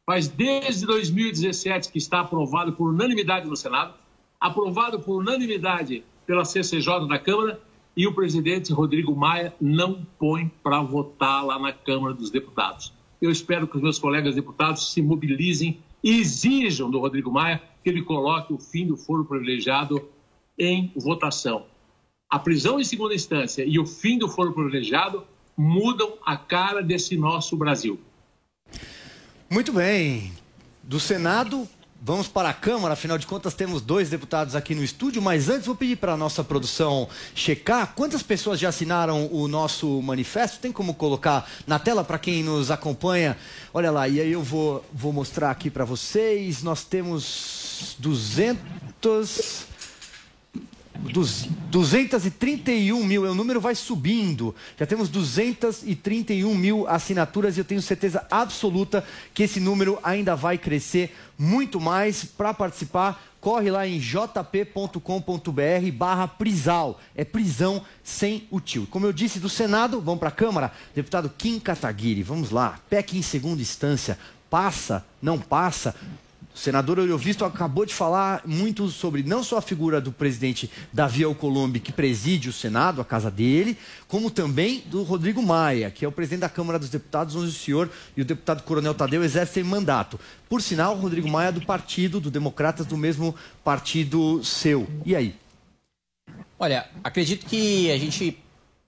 Faz 0.05 0.27
desde 0.27 0.85
2017 0.85 1.89
que 1.89 1.97
está 1.97 2.19
aprovado 2.19 2.73
por 2.73 2.89
unanimidade 2.89 3.47
no 3.47 3.55
Senado, 3.55 3.93
aprovado 4.37 4.99
por 4.99 5.21
unanimidade 5.21 6.03
pela 6.27 6.43
CCJ 6.43 7.07
da 7.07 7.17
Câmara, 7.17 7.61
e 7.95 8.05
o 8.05 8.13
presidente 8.13 8.73
Rodrigo 8.73 9.15
Maia 9.15 9.53
não 9.59 10.05
põe 10.17 10.51
para 10.61 10.81
votar 10.81 11.45
lá 11.45 11.57
na 11.57 11.71
Câmara 11.71 12.13
dos 12.13 12.29
Deputados. 12.29 12.93
Eu 13.21 13.31
espero 13.31 13.67
que 13.67 13.77
os 13.77 13.81
meus 13.81 13.97
colegas 13.97 14.35
deputados 14.35 14.91
se 14.91 15.01
mobilizem 15.01 15.79
e 16.03 16.19
exijam 16.19 16.89
do 16.91 16.99
Rodrigo 16.99 17.31
Maia 17.31 17.61
que 17.83 17.89
ele 17.89 18.01
coloque 18.01 18.53
o 18.53 18.57
fim 18.57 18.85
do 18.85 18.97
foro 18.97 19.25
privilegiado 19.25 20.01
em 20.57 20.91
votação. 20.95 21.65
A 22.29 22.37
prisão 22.37 22.79
em 22.79 22.83
segunda 22.83 23.15
instância 23.15 23.63
e 23.65 23.79
o 23.79 23.85
fim 23.85 24.17
do 24.17 24.29
foro 24.29 24.53
privilegiado 24.53 25.25
mudam 25.59 26.13
a 26.25 26.37
cara 26.37 26.81
desse 26.81 27.17
nosso 27.17 27.57
Brasil. 27.57 27.99
Muito 29.49 29.73
bem. 29.73 30.31
Do 30.81 31.01
Senado 31.01 31.67
Vamos 32.01 32.29
para 32.29 32.47
a 32.47 32.53
Câmara, 32.53 32.93
afinal 32.93 33.17
de 33.17 33.27
contas 33.27 33.53
temos 33.53 33.81
dois 33.81 34.09
deputados 34.09 34.55
aqui 34.55 34.73
no 34.73 34.81
estúdio, 34.81 35.21
mas 35.21 35.49
antes 35.49 35.65
vou 35.65 35.75
pedir 35.75 35.97
para 35.97 36.13
a 36.13 36.17
nossa 36.17 36.45
produção 36.45 37.09
checar 37.35 37.91
quantas 37.93 38.23
pessoas 38.23 38.57
já 38.57 38.69
assinaram 38.69 39.27
o 39.33 39.49
nosso 39.49 40.01
manifesto. 40.01 40.59
Tem 40.59 40.71
como 40.71 40.93
colocar 40.93 41.45
na 41.67 41.77
tela 41.77 42.01
para 42.01 42.17
quem 42.17 42.41
nos 42.41 42.71
acompanha? 42.71 43.35
Olha 43.73 43.91
lá, 43.91 44.07
e 44.07 44.21
aí 44.21 44.31
eu 44.31 44.41
vou, 44.41 44.81
vou 44.93 45.11
mostrar 45.11 45.51
aqui 45.51 45.69
para 45.69 45.83
vocês. 45.83 46.63
Nós 46.63 46.85
temos 46.85 47.97
200 47.99 48.61
dos 49.01 49.68
231 51.01 53.03
mil, 53.03 53.23
o 53.23 53.35
número 53.35 53.61
vai 53.61 53.75
subindo. 53.75 54.55
Já 54.77 54.85
temos 54.85 55.09
231 55.09 56.53
mil 56.55 56.87
assinaturas 56.87 57.57
e 57.57 57.61
eu 57.61 57.65
tenho 57.65 57.81
certeza 57.81 58.25
absoluta 58.29 59.03
que 59.33 59.43
esse 59.43 59.59
número 59.59 59.99
ainda 60.03 60.35
vai 60.35 60.57
crescer 60.57 61.15
muito 61.37 61.79
mais. 61.79 62.25
Para 62.25 62.53
participar, 62.53 63.23
corre 63.39 63.71
lá 63.71 63.87
em 63.87 63.99
jp.com.br 63.99 64.99
barra 65.93 66.27
prisal. 66.27 66.99
É 67.15 67.23
prisão 67.23 67.83
sem 68.03 68.47
o 68.51 68.59
tio. 68.59 68.87
Como 68.87 69.05
eu 69.05 69.13
disse, 69.13 69.39
do 69.39 69.49
Senado, 69.49 70.01
vamos 70.01 70.19
para 70.19 70.29
a 70.29 70.33
Câmara. 70.33 70.71
Deputado 70.93 71.31
Kim 71.37 71.59
Kataguiri, 71.59 72.23
vamos 72.23 72.51
lá. 72.51 72.79
PEC 72.89 73.17
em 73.17 73.21
segunda 73.21 73.61
instância. 73.61 74.17
Passa, 74.49 75.05
não 75.21 75.37
passa? 75.37 75.95
Senador 76.59 76.97
Eurovisto 76.97 77.45
acabou 77.45 77.85
de 77.85 77.93
falar 77.93 78.41
muito 78.45 78.89
sobre 78.89 79.23
não 79.23 79.41
só 79.41 79.59
a 79.59 79.61
figura 79.61 80.01
do 80.01 80.11
presidente 80.11 80.69
Davi 80.91 81.23
Alcolumbre, 81.23 81.79
que 81.79 81.93
preside 81.93 82.49
o 82.49 82.53
Senado, 82.53 82.99
a 82.99 83.05
casa 83.05 83.31
dele, 83.31 83.77
como 84.09 84.29
também 84.29 84.83
do 84.85 85.03
Rodrigo 85.03 85.41
Maia, 85.41 85.89
que 85.89 86.03
é 86.03 86.07
o 86.07 86.11
presidente 86.11 86.41
da 86.41 86.49
Câmara 86.49 86.77
dos 86.77 86.89
Deputados, 86.89 87.33
onde 87.33 87.47
o 87.47 87.53
senhor 87.53 87.89
e 88.15 88.21
o 88.21 88.25
deputado 88.25 88.63
Coronel 88.63 88.93
Tadeu 88.93 89.23
exercem 89.23 89.63
mandato. 89.63 90.19
Por 90.49 90.61
sinal, 90.61 90.97
o 90.97 90.99
Rodrigo 90.99 91.29
Maia 91.29 91.47
é 91.47 91.51
do 91.53 91.65
partido, 91.65 92.19
do 92.19 92.29
Democratas, 92.29 92.85
do 92.85 92.97
mesmo 92.97 93.33
partido 93.63 94.43
seu. 94.43 94.85
E 95.05 95.15
aí? 95.15 95.35
Olha, 96.59 96.89
acredito 97.01 97.45
que 97.45 97.89
a 97.89 97.97
gente 97.97 98.37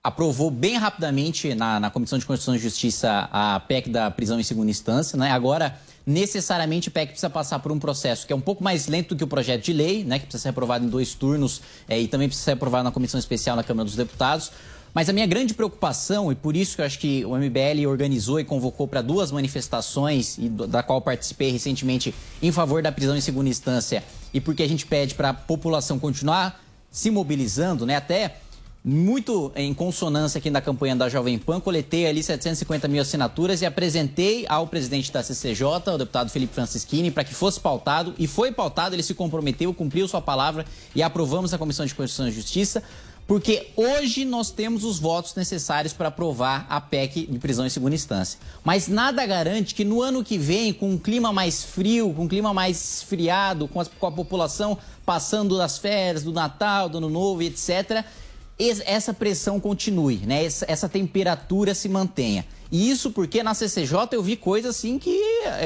aprovou 0.04 0.50
bem 0.50 0.76
rapidamente 0.76 1.54
na, 1.54 1.80
na 1.80 1.90
Comissão 1.90 2.18
de 2.18 2.26
Constituição 2.26 2.54
e 2.54 2.58
Justiça 2.58 3.30
a 3.32 3.58
PEC 3.60 3.88
da 3.88 4.10
prisão 4.10 4.38
em 4.38 4.42
segunda 4.42 4.70
instância, 4.70 5.16
né? 5.16 5.30
Agora 5.30 5.80
necessariamente 6.06 6.88
o 6.88 6.90
PEC 6.90 7.08
precisa 7.10 7.30
passar 7.30 7.58
por 7.58 7.70
um 7.72 7.78
processo 7.78 8.26
que 8.26 8.32
é 8.32 8.36
um 8.36 8.40
pouco 8.40 8.62
mais 8.62 8.86
lento 8.86 9.10
do 9.10 9.18
que 9.18 9.24
o 9.24 9.26
projeto 9.26 9.64
de 9.64 9.72
lei, 9.72 10.04
né, 10.04 10.18
que 10.18 10.26
precisa 10.26 10.42
ser 10.42 10.48
aprovado 10.48 10.84
em 10.84 10.88
dois 10.88 11.14
turnos 11.14 11.62
é, 11.88 12.00
e 12.00 12.08
também 12.08 12.28
precisa 12.28 12.44
ser 12.44 12.52
aprovado 12.52 12.84
na 12.84 12.90
comissão 12.90 13.18
especial 13.18 13.56
na 13.56 13.62
Câmara 13.62 13.84
dos 13.84 13.96
Deputados. 13.96 14.50
Mas 14.94 15.08
a 15.08 15.12
minha 15.12 15.26
grande 15.26 15.54
preocupação, 15.54 16.30
e 16.30 16.34
por 16.34 16.54
isso 16.54 16.76
que 16.76 16.82
eu 16.82 16.86
acho 16.86 16.98
que 16.98 17.24
o 17.24 17.34
MBL 17.34 17.88
organizou 17.88 18.38
e 18.38 18.44
convocou 18.44 18.86
para 18.86 19.00
duas 19.00 19.32
manifestações, 19.32 20.38
da 20.68 20.82
qual 20.82 21.00
participei 21.00 21.50
recentemente, 21.50 22.14
em 22.42 22.52
favor 22.52 22.82
da 22.82 22.92
prisão 22.92 23.16
em 23.16 23.20
segunda 23.20 23.48
instância, 23.48 24.04
e 24.34 24.40
porque 24.40 24.62
a 24.62 24.68
gente 24.68 24.84
pede 24.84 25.14
para 25.14 25.30
a 25.30 25.34
população 25.34 25.98
continuar 25.98 26.62
se 26.90 27.10
mobilizando, 27.10 27.86
né, 27.86 27.96
até 27.96 28.36
muito 28.84 29.52
em 29.54 29.72
consonância 29.72 30.38
aqui 30.38 30.50
na 30.50 30.60
campanha 30.60 30.96
da 30.96 31.08
Jovem 31.08 31.38
Pan, 31.38 31.60
coletei 31.60 32.06
ali 32.06 32.22
750 32.22 32.88
mil 32.88 33.00
assinaturas 33.00 33.62
e 33.62 33.66
apresentei 33.66 34.44
ao 34.48 34.66
presidente 34.66 35.12
da 35.12 35.22
CCJ, 35.22 35.64
o 35.94 35.98
deputado 35.98 36.30
Felipe 36.30 36.54
Francischini, 36.54 37.10
para 37.10 37.22
que 37.22 37.32
fosse 37.32 37.60
pautado. 37.60 38.12
E 38.18 38.26
foi 38.26 38.50
pautado, 38.50 38.94
ele 38.94 39.02
se 39.02 39.14
comprometeu, 39.14 39.72
cumpriu 39.72 40.08
sua 40.08 40.20
palavra 40.20 40.66
e 40.94 41.02
aprovamos 41.02 41.52
na 41.52 41.58
Comissão 41.58 41.86
de 41.86 41.94
Constituição 41.94 42.28
e 42.28 42.32
Justiça. 42.32 42.82
Porque 43.24 43.68
hoje 43.76 44.24
nós 44.24 44.50
temos 44.50 44.82
os 44.82 44.98
votos 44.98 45.34
necessários 45.36 45.92
para 45.92 46.08
aprovar 46.08 46.66
a 46.68 46.80
PEC 46.80 47.26
de 47.26 47.38
prisão 47.38 47.64
em 47.64 47.70
segunda 47.70 47.94
instância. 47.94 48.38
Mas 48.64 48.88
nada 48.88 49.24
garante 49.24 49.76
que 49.76 49.84
no 49.84 50.02
ano 50.02 50.24
que 50.24 50.36
vem, 50.36 50.72
com 50.72 50.90
um 50.90 50.98
clima 50.98 51.32
mais 51.32 51.62
frio, 51.62 52.12
com 52.12 52.24
um 52.24 52.28
clima 52.28 52.52
mais 52.52 52.96
esfriado, 52.96 53.68
com 53.68 53.80
a, 53.80 53.86
com 53.86 54.06
a 54.08 54.12
população 54.12 54.76
passando 55.06 55.56
das 55.56 55.78
férias, 55.78 56.24
do 56.24 56.32
Natal, 56.32 56.88
do 56.88 56.98
Ano 56.98 57.08
Novo, 57.08 57.42
etc., 57.42 58.04
essa 58.58 59.12
pressão 59.12 59.58
continue, 59.58 60.18
né? 60.18 60.44
essa, 60.44 60.88
temperatura 60.88 61.74
se 61.74 61.88
mantenha. 61.88 62.44
E 62.70 62.90
isso 62.90 63.10
porque 63.10 63.42
na 63.42 63.52
CCJ 63.52 64.08
eu 64.12 64.22
vi 64.22 64.34
coisas 64.34 64.76
assim 64.76 64.98
que 64.98 65.10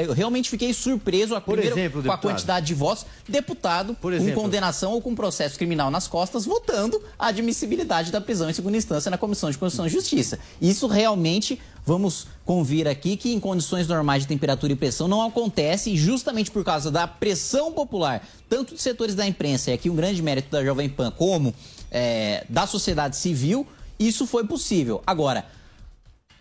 eu 0.05 0.11
realmente 0.11 0.49
fiquei 0.49 0.73
surpreso 0.73 1.35
a 1.35 1.39
Por 1.39 1.57
exemplo, 1.57 2.03
com 2.03 2.11
a 2.11 2.17
quantidade 2.17 2.65
de 2.65 2.73
votos. 2.73 3.05
Deputado 3.27 3.93
Por 3.93 4.11
exemplo. 4.11 4.33
com 4.33 4.41
condenação 4.41 4.91
ou 4.91 5.01
com 5.01 5.15
processo 5.15 5.57
criminal 5.57 5.89
nas 5.89 6.05
costas 6.05 6.43
votando 6.43 7.01
a 7.17 7.27
admissibilidade 7.27 8.11
da 8.11 8.19
prisão 8.19 8.49
em 8.49 8.53
segunda 8.53 8.75
instância 8.75 9.09
na 9.09 9.17
Comissão 9.17 9.49
de 9.49 9.57
Constituição 9.57 9.87
e 9.87 9.89
Justiça. 9.89 10.37
Isso 10.61 10.85
realmente 10.87 11.61
vamos 11.85 12.27
convir 12.43 12.89
aqui 12.89 13.15
que 13.15 13.31
em 13.33 13.39
condições 13.39 13.87
normais 13.87 14.23
de 14.23 14.27
temperatura 14.27 14.73
e 14.73 14.75
pressão 14.75 15.07
não 15.07 15.21
acontece 15.21 15.95
justamente 15.95 16.51
por 16.51 16.65
causa 16.65 16.91
da 16.91 17.07
pressão 17.07 17.71
popular, 17.71 18.27
tanto 18.49 18.75
de 18.75 18.81
setores 18.81 19.15
da 19.15 19.25
imprensa, 19.25 19.71
e 19.71 19.73
aqui 19.73 19.89
um 19.89 19.95
grande 19.95 20.21
mérito 20.21 20.49
da 20.51 20.63
Jovem 20.63 20.89
Pan, 20.89 21.09
como 21.11 21.55
é, 21.91 22.45
da 22.49 22.67
sociedade 22.67 23.15
civil, 23.15 23.65
isso 23.99 24.25
foi 24.27 24.45
possível. 24.45 25.01
Agora, 25.05 25.45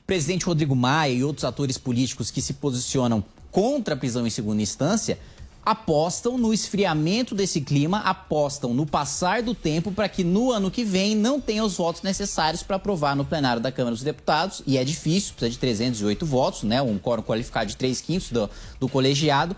presidente 0.07 0.45
Rodrigo 0.45 0.77
Maia 0.77 1.13
e 1.13 1.25
outros 1.25 1.45
atores 1.45 1.79
políticos 1.79 2.31
que 2.31 2.43
se 2.43 2.55
posicionam 2.55 3.25
contra 3.51 3.95
a 3.95 3.97
prisão 3.97 4.27
em 4.27 4.31
segunda 4.31 4.63
instância 4.63 5.19
apostam 5.67 6.39
no 6.39 6.55
esfriamento 6.55 7.35
desse 7.35 7.61
clima, 7.61 7.99
apostam 7.99 8.73
no 8.73 8.87
passar 8.87 9.43
do 9.43 9.53
tempo 9.53 9.91
para 9.91 10.09
que 10.09 10.23
no 10.23 10.53
ano 10.53 10.71
que 10.71 10.85
vem 10.85 11.17
não 11.17 11.41
tenha 11.41 11.65
os 11.65 11.77
votos 11.77 12.03
necessários 12.03 12.63
para 12.63 12.77
aprovar 12.77 13.17
no 13.17 13.25
plenário 13.25 13.61
da 13.61 13.73
Câmara 13.73 13.93
dos 13.93 14.05
Deputados, 14.05 14.63
e 14.65 14.79
é 14.79 14.85
difícil, 14.85 15.33
precisa 15.33 15.51
de 15.51 15.59
308 15.59 16.25
votos, 16.25 16.63
né, 16.63 16.81
um 16.81 16.99
quórum 16.99 17.23
qualificado 17.23 17.67
de 17.67 17.77
3 17.77 18.01
quintos 18.01 18.31
do, 18.31 18.49
do 18.79 18.89
colegiado, 18.89 19.57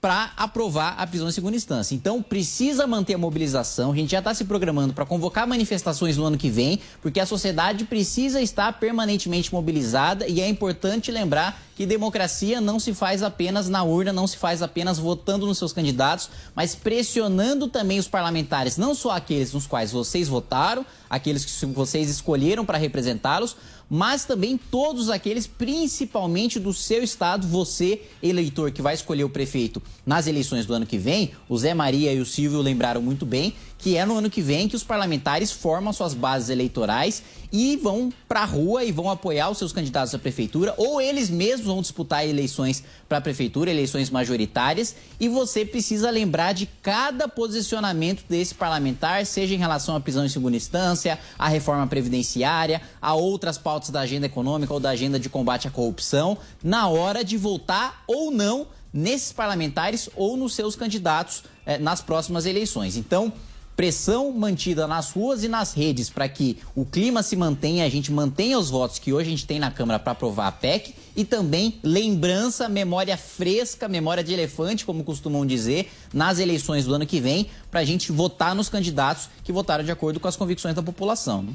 para 0.00 0.32
aprovar 0.36 0.94
a 0.96 1.06
prisão 1.06 1.28
em 1.28 1.32
segunda 1.32 1.56
instância. 1.56 1.94
Então, 1.94 2.22
precisa 2.22 2.86
manter 2.86 3.14
a 3.14 3.18
mobilização. 3.18 3.92
A 3.92 3.96
gente 3.96 4.10
já 4.12 4.20
está 4.20 4.32
se 4.32 4.44
programando 4.44 4.94
para 4.94 5.04
convocar 5.04 5.46
manifestações 5.46 6.16
no 6.16 6.24
ano 6.24 6.38
que 6.38 6.48
vem, 6.48 6.80
porque 7.02 7.20
a 7.20 7.26
sociedade 7.26 7.84
precisa 7.84 8.40
estar 8.40 8.72
permanentemente 8.80 9.52
mobilizada 9.52 10.26
e 10.26 10.40
é 10.40 10.48
importante 10.48 11.12
lembrar 11.12 11.60
que 11.76 11.84
democracia 11.86 12.60
não 12.60 12.78
se 12.78 12.94
faz 12.94 13.22
apenas 13.22 13.68
na 13.68 13.82
urna, 13.82 14.12
não 14.12 14.26
se 14.26 14.36
faz 14.36 14.62
apenas 14.62 14.98
votando 14.98 15.46
nos 15.46 15.58
seus 15.58 15.72
candidatos, 15.72 16.30
mas 16.54 16.74
pressionando 16.74 17.68
também 17.68 17.98
os 17.98 18.08
parlamentares, 18.08 18.76
não 18.76 18.94
só 18.94 19.12
aqueles 19.12 19.52
nos 19.52 19.66
quais 19.66 19.90
vocês 19.92 20.28
votaram, 20.28 20.84
aqueles 21.08 21.44
que 21.44 21.66
vocês 21.66 22.10
escolheram 22.10 22.66
para 22.66 22.76
representá-los, 22.76 23.56
mas 23.90 24.24
também 24.24 24.56
todos 24.56 25.10
aqueles, 25.10 25.48
principalmente 25.48 26.60
do 26.60 26.72
seu 26.72 27.02
estado, 27.02 27.48
você, 27.48 28.02
eleitor 28.22 28.70
que 28.70 28.80
vai 28.80 28.94
escolher 28.94 29.24
o 29.24 29.28
prefeito 29.28 29.82
nas 30.06 30.28
eleições 30.28 30.64
do 30.64 30.72
ano 30.72 30.86
que 30.86 30.96
vem, 30.96 31.32
o 31.48 31.58
Zé 31.58 31.74
Maria 31.74 32.12
e 32.12 32.20
o 32.20 32.26
Silvio 32.26 32.60
lembraram 32.60 33.02
muito 33.02 33.26
bem 33.26 33.52
que 33.80 33.96
é 33.96 34.04
no 34.04 34.18
ano 34.18 34.30
que 34.30 34.42
vem 34.42 34.68
que 34.68 34.76
os 34.76 34.84
parlamentares 34.84 35.50
formam 35.50 35.92
suas 35.92 36.12
bases 36.12 36.50
eleitorais 36.50 37.22
e 37.52 37.76
vão 37.76 38.12
para 38.28 38.40
a 38.40 38.44
rua 38.44 38.84
e 38.84 38.92
vão 38.92 39.10
apoiar 39.10 39.50
os 39.50 39.58
seus 39.58 39.72
candidatos 39.72 40.14
à 40.14 40.18
prefeitura, 40.18 40.74
ou 40.76 41.00
eles 41.00 41.28
mesmos 41.30 41.66
vão 41.66 41.80
disputar 41.80 42.26
eleições 42.26 42.82
para 43.08 43.18
a 43.18 43.20
prefeitura, 43.20 43.70
eleições 43.70 44.10
majoritárias, 44.10 44.94
e 45.18 45.28
você 45.28 45.64
precisa 45.64 46.10
lembrar 46.10 46.52
de 46.52 46.66
cada 46.82 47.28
posicionamento 47.28 48.24
desse 48.28 48.54
parlamentar, 48.54 49.24
seja 49.26 49.54
em 49.54 49.58
relação 49.58 49.96
à 49.96 50.00
prisão 50.00 50.24
em 50.24 50.28
segunda 50.28 50.56
instância, 50.56 51.18
à 51.38 51.48
reforma 51.48 51.86
previdenciária, 51.86 52.80
a 53.00 53.14
outras 53.14 53.58
pautas 53.58 53.90
da 53.90 54.00
agenda 54.00 54.26
econômica 54.26 54.72
ou 54.72 54.80
da 54.80 54.90
agenda 54.90 55.18
de 55.18 55.28
combate 55.28 55.66
à 55.66 55.70
corrupção, 55.70 56.38
na 56.62 56.88
hora 56.88 57.24
de 57.24 57.36
votar 57.36 58.04
ou 58.06 58.30
não 58.30 58.66
nesses 58.92 59.32
parlamentares 59.32 60.08
ou 60.16 60.36
nos 60.36 60.54
seus 60.54 60.74
candidatos 60.74 61.44
eh, 61.64 61.78
nas 61.78 62.00
próximas 62.00 62.46
eleições. 62.46 62.96
Então, 62.96 63.32
pressão 63.80 64.30
mantida 64.30 64.86
nas 64.86 65.10
ruas 65.10 65.42
e 65.42 65.48
nas 65.48 65.72
redes 65.72 66.10
para 66.10 66.28
que 66.28 66.58
o 66.74 66.84
clima 66.84 67.22
se 67.22 67.34
mantenha, 67.34 67.86
a 67.86 67.88
gente 67.88 68.12
mantenha 68.12 68.58
os 68.58 68.68
votos 68.68 68.98
que 68.98 69.10
hoje 69.10 69.28
a 69.28 69.30
gente 69.30 69.46
tem 69.46 69.58
na 69.58 69.70
Câmara 69.70 69.98
para 69.98 70.12
aprovar 70.12 70.48
a 70.48 70.52
PEC 70.52 70.94
e 71.16 71.24
também 71.24 71.80
lembrança, 71.82 72.68
memória 72.68 73.16
fresca, 73.16 73.88
memória 73.88 74.22
de 74.22 74.34
elefante, 74.34 74.84
como 74.84 75.02
costumam 75.02 75.46
dizer, 75.46 75.90
nas 76.12 76.38
eleições 76.38 76.84
do 76.84 76.94
ano 76.94 77.06
que 77.06 77.22
vem, 77.22 77.46
para 77.70 77.80
a 77.80 77.84
gente 77.84 78.12
votar 78.12 78.54
nos 78.54 78.68
candidatos 78.68 79.30
que 79.42 79.50
votaram 79.50 79.82
de 79.82 79.90
acordo 79.90 80.20
com 80.20 80.28
as 80.28 80.36
convicções 80.36 80.74
da 80.74 80.82
população. 80.82 81.40
Né? 81.40 81.54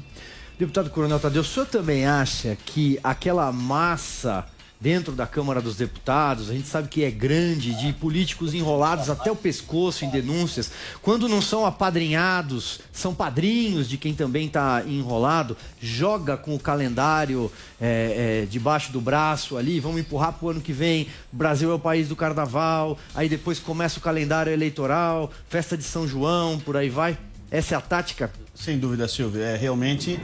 Deputado 0.58 0.90
Coronel 0.90 1.20
Tadeu, 1.20 1.42
o 1.42 1.44
senhor 1.44 1.66
também 1.66 2.06
acha 2.06 2.58
que 2.66 2.98
aquela 3.04 3.52
massa 3.52 4.44
dentro 4.80 5.12
da 5.12 5.26
Câmara 5.26 5.60
dos 5.60 5.76
Deputados, 5.76 6.50
a 6.50 6.52
gente 6.52 6.68
sabe 6.68 6.88
que 6.88 7.02
é 7.02 7.10
grande, 7.10 7.74
de 7.74 7.92
políticos 7.92 8.54
enrolados 8.54 9.08
até 9.08 9.30
o 9.30 9.36
pescoço 9.36 10.04
em 10.04 10.10
denúncias. 10.10 10.70
Quando 11.02 11.28
não 11.28 11.40
são 11.40 11.64
apadrinhados, 11.64 12.80
são 12.92 13.14
padrinhos 13.14 13.88
de 13.88 13.96
quem 13.96 14.14
também 14.14 14.46
está 14.46 14.82
enrolado, 14.86 15.56
joga 15.80 16.36
com 16.36 16.54
o 16.54 16.58
calendário 16.58 17.50
é, 17.80 18.42
é, 18.44 18.46
debaixo 18.46 18.92
do 18.92 19.00
braço 19.00 19.56
ali, 19.56 19.80
vamos 19.80 20.00
empurrar 20.00 20.32
para 20.32 20.46
o 20.46 20.50
ano 20.50 20.60
que 20.60 20.72
vem. 20.72 21.08
Brasil 21.32 21.70
é 21.70 21.74
o 21.74 21.78
país 21.78 22.08
do 22.08 22.16
carnaval, 22.16 22.98
aí 23.14 23.28
depois 23.28 23.58
começa 23.58 23.98
o 23.98 24.02
calendário 24.02 24.52
eleitoral, 24.52 25.30
festa 25.48 25.76
de 25.76 25.84
São 25.84 26.06
João, 26.06 26.58
por 26.58 26.76
aí 26.76 26.90
vai. 26.90 27.18
Essa 27.50 27.74
é 27.74 27.78
a 27.78 27.80
tática? 27.80 28.30
Sem 28.56 28.78
dúvida, 28.78 29.06
Silvio. 29.06 29.42
É, 29.42 29.54
realmente, 29.54 30.18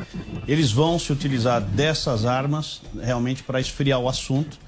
eles 0.49 0.73
vão 0.73 0.99
se 0.99 1.13
utilizar 1.13 1.61
dessas 1.61 2.25
armas 2.25 2.81
realmente 3.01 3.43
para 3.43 3.61
esfriar 3.61 4.01
o 4.01 4.09
assunto. 4.09 4.59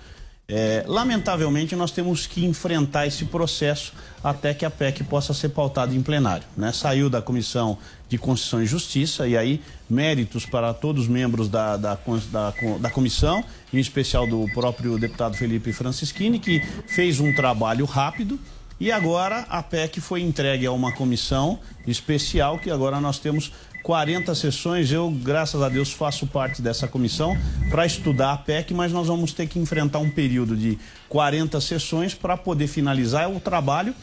É, 0.46 0.84
lamentavelmente, 0.86 1.74
nós 1.74 1.90
temos 1.90 2.26
que 2.26 2.44
enfrentar 2.44 3.06
esse 3.06 3.24
processo 3.24 3.94
até 4.22 4.52
que 4.52 4.66
a 4.66 4.70
PEC 4.70 5.02
possa 5.04 5.32
ser 5.32 5.48
pautada 5.48 5.94
em 5.94 6.02
plenário. 6.02 6.46
Né? 6.54 6.70
Saiu 6.72 7.08
da 7.08 7.22
Comissão 7.22 7.78
de 8.06 8.18
Constituição 8.18 8.62
e 8.62 8.66
Justiça, 8.66 9.26
e 9.26 9.36
aí 9.36 9.62
méritos 9.88 10.44
para 10.44 10.74
todos 10.74 11.04
os 11.04 11.08
membros 11.08 11.48
da, 11.48 11.78
da, 11.78 11.98
da, 12.30 12.54
da 12.78 12.90
comissão, 12.90 13.42
em 13.72 13.78
especial 13.78 14.26
do 14.26 14.46
próprio 14.52 14.98
deputado 14.98 15.34
Felipe 15.36 15.72
Francischini, 15.72 16.38
que 16.38 16.60
fez 16.86 17.18
um 17.18 17.34
trabalho 17.34 17.86
rápido 17.86 18.38
e 18.80 18.90
agora 18.90 19.46
a 19.48 19.62
PEC 19.62 20.00
foi 20.00 20.20
entregue 20.20 20.66
a 20.66 20.72
uma 20.72 20.92
comissão 20.92 21.58
especial 21.86 22.58
que 22.58 22.70
agora 22.70 23.00
nós 23.00 23.18
temos 23.18 23.52
40 23.84 24.34
sessões. 24.34 24.90
Eu, 24.90 25.10
graças 25.10 25.60
a 25.62 25.68
Deus, 25.68 25.92
faço 25.92 26.26
parte 26.26 26.60
dessa 26.60 26.88
comissão 26.88 27.36
para 27.70 27.86
estudar 27.86 28.32
a 28.32 28.36
PEC, 28.36 28.74
mas 28.74 28.90
nós 28.90 29.06
vamos 29.06 29.32
ter 29.32 29.46
que 29.46 29.58
enfrentar 29.58 29.98
um 29.98 30.10
período 30.10 30.56
de 30.56 30.78
40 31.08 31.60
sessões 31.60 32.14
para 32.14 32.36
poder 32.36 32.66
finalizar 32.66 33.30
o 33.30 33.38
trabalho 33.38 33.94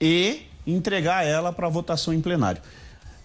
e 0.00 0.42
entregar 0.66 1.26
ela 1.26 1.52
para 1.52 1.68
votação 1.68 2.14
em 2.14 2.20
plenário. 2.20 2.62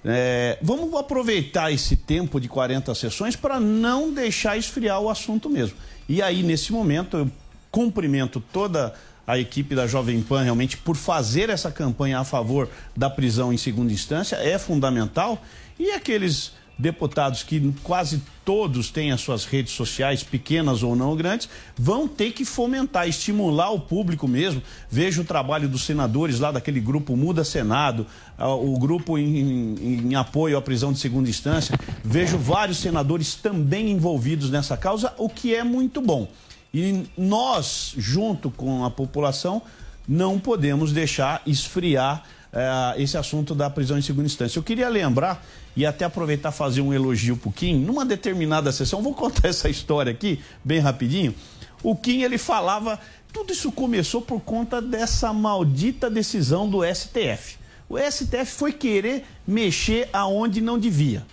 É, 0.04 0.58
vamos 0.62 0.94
aproveitar 0.94 1.72
esse 1.72 1.96
tempo 1.96 2.40
de 2.40 2.48
40 2.48 2.94
sessões 2.96 3.36
para 3.36 3.60
não 3.60 4.14
deixar 4.14 4.58
esfriar 4.58 5.02
o 5.02 5.10
assunto 5.10 5.50
mesmo. 5.50 5.78
E 6.08 6.22
aí, 6.22 6.44
nesse 6.44 6.72
momento, 6.72 7.18
eu 7.18 7.32
cumprimento 7.72 8.40
toda 8.40 8.94
a 9.28 9.38
equipe 9.40 9.76
da 9.76 9.88
Jovem 9.88 10.22
Pan 10.22 10.44
realmente 10.44 10.78
por 10.78 10.96
fazer 10.96 11.50
essa 11.50 11.72
campanha 11.72 12.20
a 12.20 12.24
favor 12.24 12.70
da 12.96 13.10
prisão 13.10 13.52
em 13.52 13.58
segunda 13.58 13.92
instância 13.92 14.36
é 14.36 14.58
fundamental. 14.58 15.42
E 15.80 15.92
aqueles 15.92 16.54
deputados 16.78 17.42
que 17.42 17.74
quase 17.84 18.22
todos 18.44 18.92
têm 18.92 19.12
as 19.12 19.22
suas 19.22 19.46
redes 19.46 19.74
sociais, 19.74 20.24
pequenas 20.24 20.84
ou 20.84 20.96
não 20.96 21.16
grandes, 21.16 21.50
vão 21.76 22.08
ter 22.08 22.32
que 22.32 22.44
fomentar, 22.44 23.08
estimular 23.08 23.72
o 23.72 23.80
público 23.80 24.28
mesmo. 24.28 24.62
Veja 24.90 25.22
o 25.22 25.26
trabalho 25.26 25.68
dos 25.68 25.86
senadores 25.86 26.40
lá 26.40 26.52
daquele 26.52 26.80
grupo 26.80 27.16
Muda 27.16 27.44
Senado, 27.44 28.06
o 28.38 28.78
grupo 28.78 29.18
em, 29.18 29.38
em, 29.40 30.08
em 30.10 30.16
apoio 30.16 30.58
à 30.58 30.62
prisão 30.62 30.92
de 30.92 31.00
segunda 31.00 31.30
instância. 31.30 31.80
Vejo 32.04 32.38
vários 32.38 32.78
senadores 32.78 33.36
também 33.36 33.90
envolvidos 33.90 34.50
nessa 34.50 34.76
causa, 34.76 35.14
o 35.18 35.30
que 35.30 35.56
é 35.56 35.64
muito 35.64 36.02
bom. 36.02 36.28
E 36.76 37.06
nós, 37.18 37.94
junto 37.96 38.52
com 38.52 38.84
a 38.84 38.92
população, 38.92 39.62
não 40.06 40.38
podemos 40.38 40.92
deixar 40.92 41.42
esfriar 41.48 42.26
eh, 42.52 42.96
esse 42.98 43.18
assunto 43.18 43.56
da 43.56 43.70
prisão 43.70 43.98
em 43.98 44.02
segunda 44.02 44.26
instância. 44.26 44.60
Eu 44.60 44.64
queria 44.64 44.90
lembrar 44.90 45.42
e 45.74 45.86
até 45.86 46.04
aproveitar 46.04 46.52
fazer 46.52 46.82
um 46.82 46.94
elogio 46.94 47.38
para 47.38 47.48
o 47.48 47.54
Kim. 47.54 47.80
Numa 47.80 48.04
determinada 48.04 48.74
sessão, 48.74 49.02
vou 49.02 49.14
contar 49.14 49.48
essa 49.48 49.70
história 49.70 50.12
aqui, 50.12 50.42
bem 50.66 50.80
rapidinho. 50.80 51.34
O 51.82 51.96
Kim, 51.96 52.24
ele 52.24 52.38
falava, 52.38 53.00
tudo 53.32 53.54
isso 53.54 53.72
começou 53.72 54.22
por 54.22 54.42
conta 54.42 54.82
dessa 54.82 55.32
maldita 55.32 56.10
decisão 56.10 56.70
do 56.70 56.82
STF. 56.84 57.58
O 57.88 57.98
STF 57.98 58.48
foi 58.48 58.74
querer 58.74 59.24
mexer 59.48 60.10
aonde 60.12 60.60
não 60.60 60.78
devia. 60.78 61.26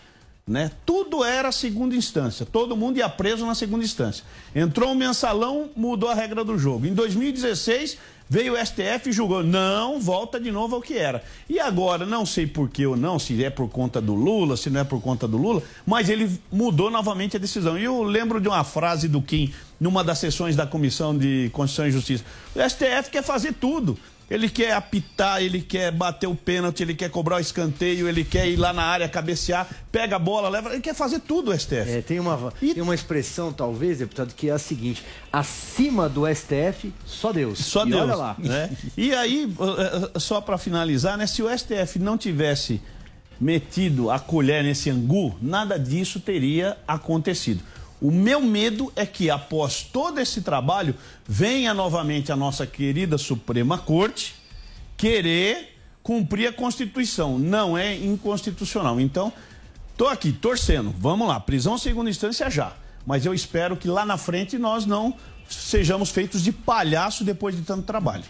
Né? 0.46 0.72
Tudo 0.84 1.24
era 1.24 1.52
segunda 1.52 1.94
instância, 1.94 2.44
todo 2.44 2.76
mundo 2.76 2.98
ia 2.98 3.08
preso 3.08 3.46
na 3.46 3.54
segunda 3.54 3.84
instância. 3.84 4.24
Entrou 4.54 4.90
um 4.90 4.94
mensalão, 4.94 5.70
mudou 5.76 6.08
a 6.08 6.14
regra 6.14 6.42
do 6.42 6.58
jogo. 6.58 6.84
Em 6.84 6.92
2016, 6.92 7.96
veio 8.28 8.54
o 8.54 8.56
STF 8.56 9.10
e 9.10 9.12
julgou, 9.12 9.44
não, 9.44 10.00
volta 10.00 10.40
de 10.40 10.50
novo 10.50 10.74
ao 10.74 10.82
que 10.82 10.94
era. 10.94 11.22
E 11.48 11.60
agora, 11.60 12.04
não 12.04 12.26
sei 12.26 12.46
por 12.46 12.68
que 12.68 12.84
ou 12.84 12.96
não, 12.96 13.20
se 13.20 13.44
é 13.44 13.50
por 13.50 13.68
conta 13.68 14.00
do 14.00 14.14
Lula, 14.14 14.56
se 14.56 14.68
não 14.68 14.80
é 14.80 14.84
por 14.84 15.00
conta 15.00 15.28
do 15.28 15.36
Lula, 15.36 15.62
mas 15.86 16.08
ele 16.08 16.28
mudou 16.50 16.90
novamente 16.90 17.36
a 17.36 17.38
decisão. 17.38 17.78
E 17.78 17.84
eu 17.84 18.02
lembro 18.02 18.40
de 18.40 18.48
uma 18.48 18.64
frase 18.64 19.06
do 19.06 19.22
Kim, 19.22 19.52
numa 19.78 20.02
das 20.02 20.18
sessões 20.18 20.56
da 20.56 20.66
Comissão 20.66 21.16
de 21.16 21.50
Constituição 21.52 21.86
e 21.86 21.92
Justiça. 21.92 22.24
O 22.56 22.68
STF 22.68 23.10
quer 23.10 23.22
fazer 23.22 23.52
tudo. 23.52 23.96
Ele 24.32 24.48
quer 24.48 24.72
apitar, 24.72 25.42
ele 25.42 25.60
quer 25.60 25.92
bater 25.92 26.26
o 26.26 26.34
pênalti, 26.34 26.82
ele 26.82 26.94
quer 26.94 27.10
cobrar 27.10 27.36
o 27.36 27.38
escanteio, 27.38 28.08
ele 28.08 28.24
quer 28.24 28.48
ir 28.48 28.56
lá 28.56 28.72
na 28.72 28.82
área 28.82 29.06
cabecear, 29.06 29.68
pega 29.92 30.16
a 30.16 30.18
bola, 30.18 30.48
leva. 30.48 30.72
Ele 30.72 30.80
quer 30.80 30.94
fazer 30.94 31.20
tudo 31.20 31.50
o 31.50 31.58
STF. 31.58 31.90
É, 31.90 32.00
tem, 32.00 32.18
uma, 32.18 32.50
e... 32.62 32.72
tem 32.72 32.82
uma 32.82 32.94
expressão, 32.94 33.52
talvez, 33.52 33.98
deputado, 33.98 34.32
que 34.34 34.48
é 34.48 34.52
a 34.52 34.58
seguinte: 34.58 35.04
acima 35.30 36.08
do 36.08 36.22
STF, 36.34 36.94
só 37.04 37.30
Deus. 37.30 37.58
Só 37.58 37.84
e 37.86 37.90
Deus. 37.90 38.00
Olha 38.00 38.14
lá. 38.14 38.34
Né? 38.38 38.74
E 38.96 39.14
aí, 39.14 39.54
só 40.16 40.40
para 40.40 40.56
finalizar, 40.56 41.18
né? 41.18 41.26
Se 41.26 41.42
o 41.42 41.58
STF 41.58 41.98
não 41.98 42.16
tivesse 42.16 42.80
metido 43.38 44.10
a 44.10 44.18
colher 44.18 44.64
nesse 44.64 44.88
angu, 44.88 45.36
nada 45.42 45.78
disso 45.78 46.18
teria 46.18 46.78
acontecido. 46.88 47.62
O 48.02 48.10
meu 48.10 48.40
medo 48.40 48.92
é 48.96 49.06
que, 49.06 49.30
após 49.30 49.84
todo 49.84 50.18
esse 50.18 50.42
trabalho, 50.42 50.92
venha 51.24 51.72
novamente 51.72 52.32
a 52.32 52.36
nossa 52.36 52.66
querida 52.66 53.16
Suprema 53.16 53.78
Corte 53.78 54.34
querer 54.96 55.78
cumprir 56.02 56.48
a 56.48 56.52
Constituição. 56.52 57.38
Não 57.38 57.78
é 57.78 57.94
inconstitucional. 57.94 59.00
Então, 59.00 59.32
estou 59.92 60.08
aqui 60.08 60.32
torcendo. 60.32 60.92
Vamos 60.98 61.28
lá, 61.28 61.38
prisão 61.38 61.78
segunda 61.78 62.10
instância 62.10 62.50
já. 62.50 62.72
Mas 63.06 63.24
eu 63.24 63.32
espero 63.32 63.76
que 63.76 63.86
lá 63.86 64.04
na 64.04 64.16
frente 64.16 64.58
nós 64.58 64.84
não 64.84 65.14
sejamos 65.48 66.10
feitos 66.10 66.42
de 66.42 66.52
palhaço 66.52 67.24
depois 67.24 67.56
de 67.56 67.62
tanto 67.62 67.82
trabalho. 67.82 68.24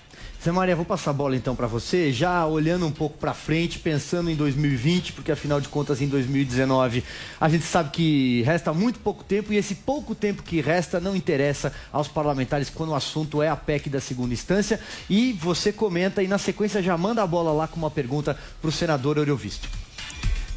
Zé 0.45 0.51
Maria, 0.51 0.75
vou 0.75 0.85
passar 0.85 1.13
a 1.13 1.15
bola 1.15 1.37
então 1.37 1.55
para 1.55 1.69
você, 1.69 2.13
já 2.13 2.45
olhando 2.45 2.85
um 2.85 2.91
pouco 2.91 3.17
para 3.17 3.33
frente, 3.33 3.79
pensando 3.79 4.29
em 4.29 4.35
2020, 4.35 5.13
porque 5.13 5.31
afinal 5.31 5.61
de 5.61 5.69
contas 5.69 6.03
em 6.03 6.09
2019 6.09 7.05
a 7.41 7.49
gente 7.49 7.65
sabe 7.65 7.91
que 7.91 8.43
resta 8.43 8.73
muito 8.73 8.99
pouco 8.99 9.23
tempo 9.23 9.53
e 9.53 9.57
esse 9.57 9.77
pouco 9.77 10.17
tempo 10.17 10.43
que 10.43 10.61
resta 10.61 10.99
não 10.99 11.15
interessa 11.15 11.73
aos 11.93 12.09
parlamentares 12.09 12.69
quando 12.69 12.91
o 12.91 12.95
assunto 12.97 13.41
é 13.41 13.49
a 13.49 13.55
PEC 13.55 13.89
da 13.89 14.01
segunda 14.01 14.35
instância. 14.35 14.81
E 15.09 15.33
você 15.33 15.73
comenta 15.73 16.25
e 16.25 16.27
na 16.27 16.39
sequência 16.39 16.83
já 16.83 16.99
manda 16.99 17.23
a 17.23 17.27
bola 17.27 17.53
lá 17.53 17.69
com 17.69 17.77
uma 17.77 17.91
pergunta 17.91 18.37
para 18.61 18.69
o 18.69 18.73
senador 18.73 19.19
Eurovisto. 19.19 19.69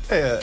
É, 0.10 0.40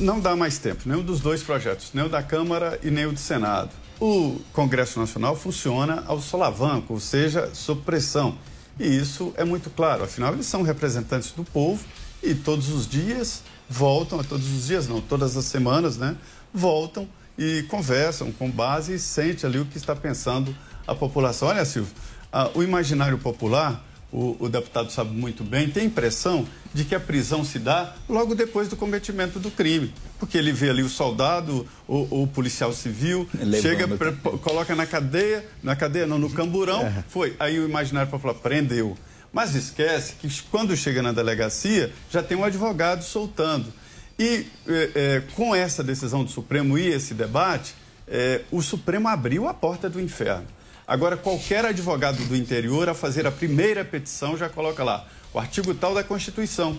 não 0.00 0.18
dá 0.18 0.34
mais 0.34 0.58
tempo, 0.58 0.82
nenhum 0.86 1.02
dos 1.02 1.20
dois 1.20 1.44
projetos, 1.44 1.90
nem 1.94 2.06
o 2.06 2.08
da 2.08 2.24
Câmara 2.24 2.76
e 2.82 2.90
nem 2.90 3.06
o 3.06 3.12
do 3.12 3.20
Senado. 3.20 3.70
O 4.00 4.40
Congresso 4.54 4.98
Nacional 4.98 5.36
funciona 5.36 6.02
ao 6.06 6.22
solavanco, 6.22 6.94
ou 6.94 7.00
seja, 7.00 7.50
sob 7.52 7.82
pressão. 7.82 8.38
E 8.78 8.86
isso 8.86 9.34
é 9.36 9.44
muito 9.44 9.68
claro, 9.68 10.04
afinal, 10.04 10.32
eles 10.32 10.46
são 10.46 10.62
representantes 10.62 11.32
do 11.32 11.44
povo 11.44 11.84
e 12.22 12.34
todos 12.34 12.70
os 12.70 12.88
dias 12.88 13.42
voltam, 13.68 14.24
todos 14.24 14.50
os 14.50 14.66
dias 14.66 14.88
não, 14.88 15.02
todas 15.02 15.36
as 15.36 15.44
semanas, 15.44 15.98
né? 15.98 16.16
Voltam 16.52 17.06
e 17.36 17.62
conversam 17.64 18.32
com 18.32 18.50
base 18.50 18.94
e 18.94 18.98
sente 18.98 19.44
ali 19.44 19.58
o 19.58 19.66
que 19.66 19.76
está 19.76 19.94
pensando 19.94 20.56
a 20.86 20.94
população. 20.94 21.48
Olha, 21.48 21.64
Silvio, 21.66 21.92
ah, 22.32 22.50
o 22.54 22.62
imaginário 22.62 23.18
popular 23.18 23.84
o, 24.12 24.36
o, 24.40 24.48
deputado 24.48 24.90
sabe 24.90 25.10
muito 25.10 25.44
bem, 25.44 25.68
tem 25.70 25.84
a 25.84 25.86
impressão 25.86 26.46
de 26.74 26.84
que 26.84 26.94
a 26.94 27.00
prisão 27.00 27.44
se 27.44 27.58
dá 27.58 27.94
logo 28.08 28.34
depois 28.34 28.68
do 28.68 28.76
cometimento 28.76 29.38
do 29.38 29.50
crime. 29.50 29.92
Porque 30.18 30.36
ele 30.36 30.52
vê 30.52 30.70
ali 30.70 30.82
o 30.82 30.88
soldado, 30.88 31.66
o, 31.86 32.22
o 32.22 32.26
policial 32.26 32.72
civil, 32.72 33.28
chega, 33.60 33.86
pre, 33.88 34.12
coloca 34.42 34.74
na 34.74 34.86
cadeia, 34.86 35.46
na 35.62 35.76
cadeia 35.76 36.06
não, 36.06 36.18
no 36.18 36.30
camburão, 36.30 36.82
é. 36.82 37.04
foi. 37.08 37.36
Aí 37.38 37.58
o 37.58 37.64
imaginário 37.64 38.10
popular 38.10 38.34
prendeu. 38.34 38.96
Mas 39.32 39.54
esquece 39.54 40.14
que 40.14 40.28
quando 40.50 40.76
chega 40.76 41.00
na 41.02 41.12
delegacia, 41.12 41.92
já 42.10 42.22
tem 42.22 42.36
um 42.36 42.44
advogado 42.44 43.02
soltando. 43.02 43.72
E 44.18 44.46
é, 44.66 44.90
é, 44.94 45.22
com 45.34 45.54
essa 45.54 45.82
decisão 45.82 46.24
do 46.24 46.30
Supremo 46.30 46.76
e 46.76 46.88
esse 46.88 47.14
debate, 47.14 47.74
é, 48.06 48.42
o 48.50 48.60
Supremo 48.60 49.08
abriu 49.08 49.48
a 49.48 49.54
porta 49.54 49.88
do 49.88 50.00
inferno. 50.00 50.46
Agora, 50.90 51.16
qualquer 51.16 51.64
advogado 51.64 52.20
do 52.24 52.34
interior, 52.34 52.88
a 52.88 52.94
fazer 52.94 53.24
a 53.24 53.30
primeira 53.30 53.84
petição, 53.84 54.36
já 54.36 54.48
coloca 54.48 54.82
lá 54.82 55.06
o 55.32 55.38
artigo 55.38 55.72
tal 55.72 55.94
da 55.94 56.02
Constituição. 56.02 56.76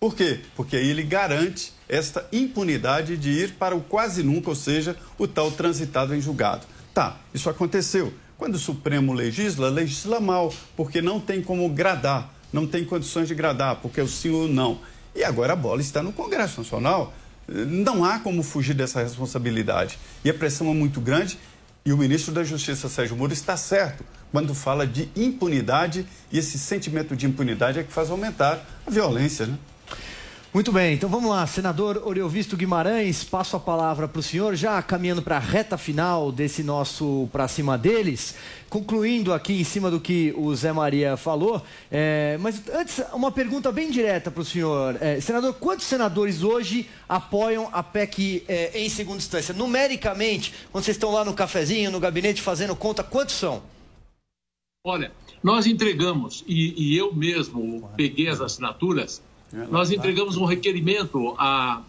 Por 0.00 0.16
quê? 0.16 0.40
Porque 0.56 0.76
aí 0.78 0.88
ele 0.88 1.02
garante 1.02 1.74
esta 1.86 2.26
impunidade 2.32 3.18
de 3.18 3.28
ir 3.28 3.52
para 3.56 3.76
o 3.76 3.82
quase 3.82 4.22
nunca, 4.22 4.48
ou 4.48 4.56
seja, 4.56 4.96
o 5.18 5.28
tal 5.28 5.52
transitado 5.52 6.14
em 6.14 6.22
julgado. 6.22 6.66
Tá, 6.94 7.18
isso 7.34 7.50
aconteceu. 7.50 8.14
Quando 8.38 8.54
o 8.54 8.58
Supremo 8.58 9.12
legisla, 9.12 9.68
legisla 9.68 10.20
mal, 10.20 10.50
porque 10.74 11.02
não 11.02 11.20
tem 11.20 11.42
como 11.42 11.68
gradar, 11.68 12.32
não 12.50 12.66
tem 12.66 12.82
condições 12.82 13.28
de 13.28 13.34
gradar, 13.34 13.76
porque 13.76 14.00
é 14.00 14.02
o 14.02 14.08
sim 14.08 14.30
ou 14.30 14.48
não. 14.48 14.80
E 15.14 15.22
agora 15.22 15.52
a 15.52 15.56
bola 15.56 15.82
está 15.82 16.02
no 16.02 16.14
Congresso 16.14 16.62
Nacional. 16.62 17.12
Não 17.46 18.06
há 18.06 18.20
como 18.20 18.42
fugir 18.42 18.74
dessa 18.74 19.02
responsabilidade. 19.02 19.98
E 20.24 20.30
a 20.30 20.34
pressão 20.34 20.70
é 20.70 20.72
muito 20.72 20.98
grande. 20.98 21.36
E 21.90 21.92
o 21.92 21.96
ministro 21.96 22.32
da 22.32 22.44
Justiça, 22.44 22.88
Sérgio 22.88 23.16
Moro, 23.16 23.32
está 23.32 23.56
certo 23.56 24.04
quando 24.30 24.54
fala 24.54 24.86
de 24.86 25.10
impunidade. 25.16 26.06
E 26.30 26.38
esse 26.38 26.56
sentimento 26.56 27.16
de 27.16 27.26
impunidade 27.26 27.80
é 27.80 27.82
que 27.82 27.92
faz 27.92 28.10
aumentar 28.10 28.64
a 28.86 28.90
violência. 28.92 29.44
Né? 29.44 29.58
Muito 30.52 30.72
bem, 30.72 30.94
então 30.94 31.08
vamos 31.08 31.30
lá, 31.30 31.46
senador 31.46 32.02
Oriovisto 32.04 32.56
Guimarães, 32.56 33.22
passo 33.22 33.54
a 33.54 33.60
palavra 33.60 34.08
para 34.08 34.18
o 34.18 34.22
senhor, 34.22 34.56
já 34.56 34.82
caminhando 34.82 35.22
para 35.22 35.36
a 35.36 35.38
reta 35.38 35.78
final 35.78 36.32
desse 36.32 36.64
nosso 36.64 37.28
para 37.30 37.46
cima 37.46 37.78
deles, 37.78 38.34
concluindo 38.68 39.32
aqui 39.32 39.60
em 39.60 39.62
cima 39.62 39.92
do 39.92 40.00
que 40.00 40.34
o 40.36 40.52
Zé 40.52 40.72
Maria 40.72 41.16
falou, 41.16 41.62
é, 41.88 42.36
mas 42.40 42.68
antes 42.68 43.00
uma 43.12 43.30
pergunta 43.30 43.70
bem 43.70 43.92
direta 43.92 44.28
para 44.28 44.40
o 44.40 44.44
senhor, 44.44 44.96
é, 45.00 45.20
senador, 45.20 45.54
quantos 45.54 45.86
senadores 45.86 46.42
hoje 46.42 46.90
apoiam 47.08 47.68
a 47.72 47.80
PEC 47.80 48.42
é, 48.48 48.76
em 48.82 48.88
segunda 48.88 49.18
instância? 49.18 49.54
Numericamente, 49.54 50.52
quando 50.72 50.82
vocês 50.82 50.96
estão 50.96 51.12
lá 51.12 51.24
no 51.24 51.32
cafezinho, 51.32 51.92
no 51.92 52.00
gabinete 52.00 52.42
fazendo 52.42 52.74
conta, 52.74 53.04
quantos 53.04 53.36
são? 53.36 53.62
Olha, 54.84 55.12
nós 55.44 55.64
entregamos, 55.64 56.42
e, 56.44 56.74
e 56.76 56.96
eu 56.96 57.14
mesmo 57.14 57.88
peguei 57.96 58.26
as 58.28 58.40
assinaturas, 58.40 59.22
nós 59.52 59.90
entregamos 59.90 60.36
um 60.36 60.44
requerimento 60.44 61.34
à, 61.38 61.82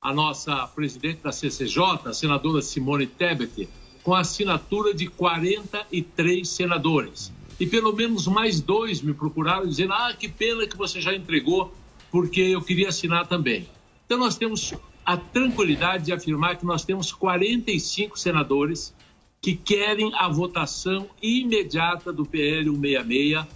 à 0.00 0.12
nossa 0.12 0.66
presidente 0.68 1.20
da 1.22 1.32
CCJ, 1.32 2.00
a 2.06 2.12
senadora 2.12 2.62
Simone 2.62 3.06
Tebet, 3.06 3.68
com 4.02 4.14
a 4.14 4.20
assinatura 4.20 4.94
de 4.94 5.06
43 5.06 6.48
senadores. 6.48 7.32
E 7.58 7.66
pelo 7.66 7.92
menos 7.92 8.26
mais 8.26 8.60
dois 8.60 9.00
me 9.00 9.14
procuraram 9.14 9.66
dizendo: 9.66 9.92
ah, 9.92 10.14
que 10.18 10.28
pena 10.28 10.66
que 10.66 10.76
você 10.76 11.00
já 11.00 11.14
entregou, 11.14 11.72
porque 12.10 12.40
eu 12.40 12.62
queria 12.62 12.88
assinar 12.88 13.26
também. 13.26 13.68
Então 14.06 14.18
nós 14.18 14.36
temos 14.36 14.74
a 15.04 15.16
tranquilidade 15.16 16.04
de 16.04 16.12
afirmar 16.12 16.56
que 16.56 16.64
nós 16.64 16.84
temos 16.84 17.12
45 17.12 18.18
senadores 18.18 18.94
que 19.40 19.54
querem 19.54 20.10
a 20.14 20.28
votação 20.28 21.08
imediata 21.22 22.12
do 22.12 22.24
PL 22.24 22.70
166 22.70 23.46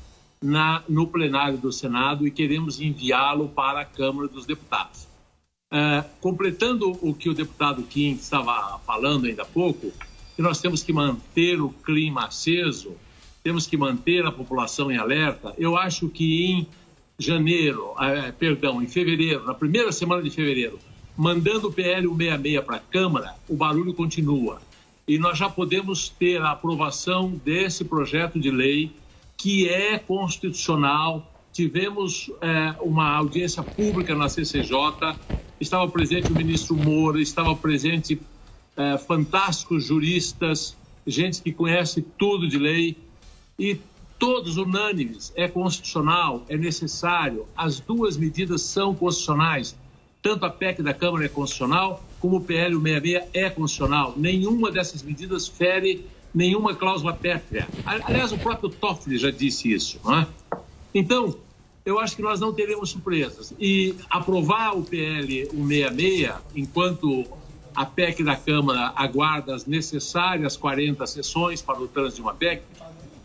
na, 0.42 0.82
no 0.88 1.06
plenário 1.06 1.58
do 1.58 1.72
Senado 1.72 2.26
e 2.26 2.30
queremos 2.30 2.80
enviá-lo 2.80 3.48
para 3.48 3.80
a 3.80 3.84
Câmara 3.84 4.28
dos 4.28 4.46
Deputados. 4.46 5.06
É, 5.70 6.04
completando 6.20 6.98
o 7.02 7.12
que 7.12 7.28
o 7.28 7.34
deputado 7.34 7.82
Kim 7.82 8.12
estava 8.12 8.78
falando 8.86 9.26
ainda 9.26 9.42
há 9.42 9.46
pouco, 9.46 9.92
que 10.34 10.40
nós 10.40 10.60
temos 10.60 10.82
que 10.82 10.92
manter 10.92 11.60
o 11.60 11.70
clima 11.70 12.26
aceso, 12.26 12.96
temos 13.42 13.66
que 13.66 13.76
manter 13.76 14.24
a 14.24 14.32
população 14.32 14.90
em 14.90 14.96
alerta. 14.96 15.54
Eu 15.58 15.76
acho 15.76 16.08
que 16.08 16.46
em 16.46 16.66
janeiro, 17.18 17.92
é, 18.00 18.32
perdão, 18.32 18.82
em 18.82 18.86
fevereiro, 18.86 19.44
na 19.44 19.52
primeira 19.52 19.92
semana 19.92 20.22
de 20.22 20.30
fevereiro, 20.30 20.78
mandando 21.16 21.68
o 21.68 21.72
PL 21.72 22.06
166 22.06 22.64
para 22.64 22.76
a 22.76 22.80
Câmara, 22.80 23.34
o 23.48 23.56
barulho 23.56 23.92
continua. 23.92 24.62
E 25.06 25.18
nós 25.18 25.36
já 25.36 25.50
podemos 25.50 26.08
ter 26.08 26.40
a 26.40 26.52
aprovação 26.52 27.30
desse 27.44 27.84
projeto 27.84 28.38
de 28.38 28.50
lei 28.50 28.92
que 29.38 29.68
é 29.68 29.98
constitucional. 29.98 31.32
Tivemos 31.52 32.30
é, 32.42 32.74
uma 32.82 33.16
audiência 33.16 33.62
pública 33.62 34.14
na 34.14 34.28
CCJ, 34.28 35.16
estava 35.60 35.88
presente 35.88 36.30
o 36.30 36.34
ministro 36.34 36.76
Moura, 36.76 37.20
estava 37.20 37.54
presente 37.54 38.20
é, 38.76 38.98
fantásticos 38.98 39.86
juristas, 39.86 40.76
gente 41.06 41.40
que 41.40 41.52
conhece 41.52 42.02
tudo 42.02 42.46
de 42.46 42.58
lei, 42.58 42.96
e 43.58 43.80
todos 44.18 44.56
unânimes, 44.56 45.32
é 45.36 45.48
constitucional, 45.48 46.44
é 46.48 46.56
necessário, 46.56 47.46
as 47.56 47.80
duas 47.80 48.16
medidas 48.16 48.62
são 48.62 48.94
constitucionais. 48.94 49.76
Tanto 50.20 50.44
a 50.44 50.50
PEC 50.50 50.82
da 50.82 50.92
Câmara 50.92 51.24
é 51.24 51.28
constitucional, 51.28 52.04
como 52.18 52.36
o 52.36 52.40
PL 52.40 52.74
66 52.74 53.28
é 53.32 53.50
constitucional. 53.50 54.14
Nenhuma 54.16 54.70
dessas 54.70 55.02
medidas 55.02 55.46
fere 55.46 56.04
nenhuma 56.34 56.74
cláusula 56.74 57.12
pétrea. 57.12 57.66
Aliás, 57.84 58.32
o 58.32 58.38
próprio 58.38 58.68
Toffoli 58.68 59.18
já 59.18 59.30
disse 59.30 59.72
isso. 59.72 60.00
É? 60.12 60.26
Então, 60.94 61.36
eu 61.84 61.98
acho 61.98 62.16
que 62.16 62.22
nós 62.22 62.38
não 62.38 62.52
teremos 62.52 62.90
surpresas. 62.90 63.52
E 63.58 63.94
aprovar 64.10 64.76
o 64.76 64.82
PL 64.82 65.46
166, 65.46 66.32
enquanto 66.54 67.26
a 67.74 67.86
PEC 67.86 68.22
da 68.22 68.36
Câmara 68.36 68.92
aguarda 68.96 69.54
as 69.54 69.64
necessárias 69.64 70.56
40 70.56 71.06
sessões 71.06 71.62
para 71.62 71.80
o 71.80 71.88
trânsito 71.88 72.16
de 72.16 72.22
uma 72.22 72.34
PEC, 72.34 72.62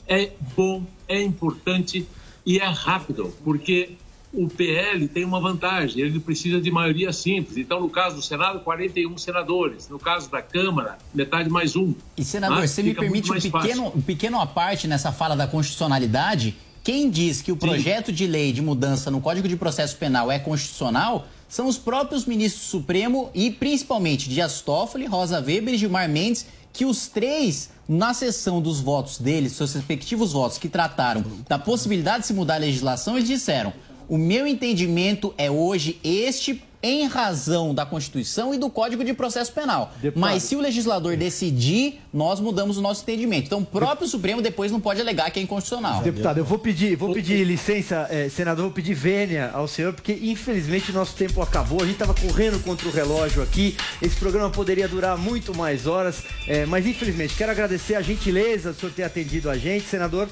é 0.07 0.31
bom, 0.55 0.83
é 1.07 1.21
importante 1.21 2.07
e 2.45 2.59
é 2.59 2.65
rápido, 2.65 3.33
porque 3.43 3.97
o 4.33 4.47
PL 4.47 5.07
tem 5.07 5.23
uma 5.23 5.39
vantagem, 5.39 6.01
ele 6.01 6.19
precisa 6.19 6.59
de 6.59 6.71
maioria 6.71 7.13
simples. 7.13 7.55
Então, 7.57 7.79
no 7.79 7.89
caso 7.89 8.15
do 8.15 8.21
Senado, 8.21 8.61
41 8.61 9.15
senadores. 9.17 9.87
No 9.87 9.99
caso 9.99 10.29
da 10.29 10.41
Câmara, 10.41 10.97
metade 11.13 11.49
mais 11.49 11.75
um. 11.75 11.93
E, 12.17 12.23
senador, 12.23 12.59
Mas, 12.59 12.71
você 12.71 12.81
me 12.81 12.95
permite 12.95 13.31
um 13.31 13.39
pequeno, 13.39 13.93
um 13.95 14.01
pequeno 14.01 14.41
aparte 14.41 14.87
nessa 14.87 15.11
fala 15.11 15.35
da 15.35 15.45
constitucionalidade? 15.45 16.55
Quem 16.83 17.09
diz 17.09 17.41
que 17.41 17.51
o 17.51 17.55
projeto 17.55 18.07
Sim. 18.07 18.13
de 18.13 18.27
lei 18.27 18.51
de 18.51 18.61
mudança 18.61 19.09
no 19.11 19.21
Código 19.21 19.47
de 19.47 19.55
Processo 19.55 19.95
Penal 19.97 20.31
é 20.31 20.39
constitucional 20.39 21.27
são 21.47 21.67
os 21.67 21.77
próprios 21.77 22.25
ministros 22.25 22.65
do 22.65 22.69
Supremo 22.69 23.29
e, 23.33 23.51
principalmente, 23.51 24.27
Dias 24.27 24.61
Toffoli, 24.61 25.05
Rosa 25.05 25.39
Weber 25.39 25.75
e 25.75 25.77
Gilmar 25.77 26.09
Mendes, 26.09 26.47
que 26.73 26.83
os 26.83 27.07
três, 27.07 27.69
na 27.87 28.13
sessão 28.13 28.59
dos 28.59 28.79
votos 28.79 29.19
deles, 29.19 29.53
seus 29.53 29.71
respectivos 29.73 30.33
votos, 30.33 30.57
que 30.57 30.67
trataram 30.67 31.23
da 31.47 31.59
possibilidade 31.59 32.21
de 32.21 32.27
se 32.27 32.33
mudar 32.33 32.55
a 32.55 32.57
legislação, 32.57 33.15
eles 33.15 33.29
disseram 33.29 33.71
o 34.07 34.17
meu 34.17 34.45
entendimento 34.47 35.33
é 35.37 35.49
hoje 35.49 35.99
este 36.03 36.61
em 36.83 37.07
razão 37.07 37.73
da 37.73 37.85
Constituição 37.85 38.53
e 38.53 38.57
do 38.57 38.69
Código 38.69 39.05
de 39.05 39.13
Processo 39.13 39.53
Penal. 39.53 39.93
Deputado. 40.01 40.19
Mas 40.19 40.43
se 40.43 40.53
o 40.53 40.59
legislador 40.59 41.15
decidir, 41.15 42.01
nós 42.13 42.41
mudamos 42.41 42.77
o 42.77 42.81
nosso 42.81 43.03
entendimento. 43.03 43.45
Então, 43.45 43.59
o 43.59 43.65
próprio 43.65 44.05
Supremo 44.05 44.41
depois 44.41 44.69
não 44.69 44.81
pode 44.81 44.99
alegar 44.99 45.31
que 45.31 45.39
é 45.39 45.43
inconstitucional. 45.43 46.01
Deputado, 46.01 46.39
eu 46.39 46.45
vou 46.45 46.59
pedir, 46.59 46.97
vou 46.97 47.13
pedir 47.13 47.45
licença, 47.45 48.05
eh, 48.09 48.27
senador, 48.27 48.65
vou 48.65 48.73
pedir 48.73 48.93
vênia 48.93 49.49
ao 49.53 49.65
senhor, 49.65 49.93
porque 49.93 50.11
infelizmente 50.11 50.91
o 50.91 50.93
nosso 50.93 51.15
tempo 51.15 51.41
acabou. 51.41 51.81
A 51.81 51.85
gente 51.85 51.93
estava 51.93 52.13
correndo 52.13 52.61
contra 52.61 52.85
o 52.85 52.91
relógio 52.91 53.41
aqui. 53.41 53.77
Esse 54.01 54.17
programa 54.17 54.49
poderia 54.49 54.87
durar 54.87 55.17
muito 55.17 55.55
mais 55.55 55.87
horas, 55.87 56.21
eh, 56.45 56.65
mas 56.65 56.85
infelizmente 56.85 57.33
quero 57.35 57.51
agradecer 57.53 57.95
a 57.95 58.01
gentileza 58.01 58.73
do 58.73 58.79
senhor 58.79 58.91
ter 58.91 59.03
atendido 59.03 59.49
a 59.49 59.57
gente, 59.57 59.87
senador. 59.87 60.27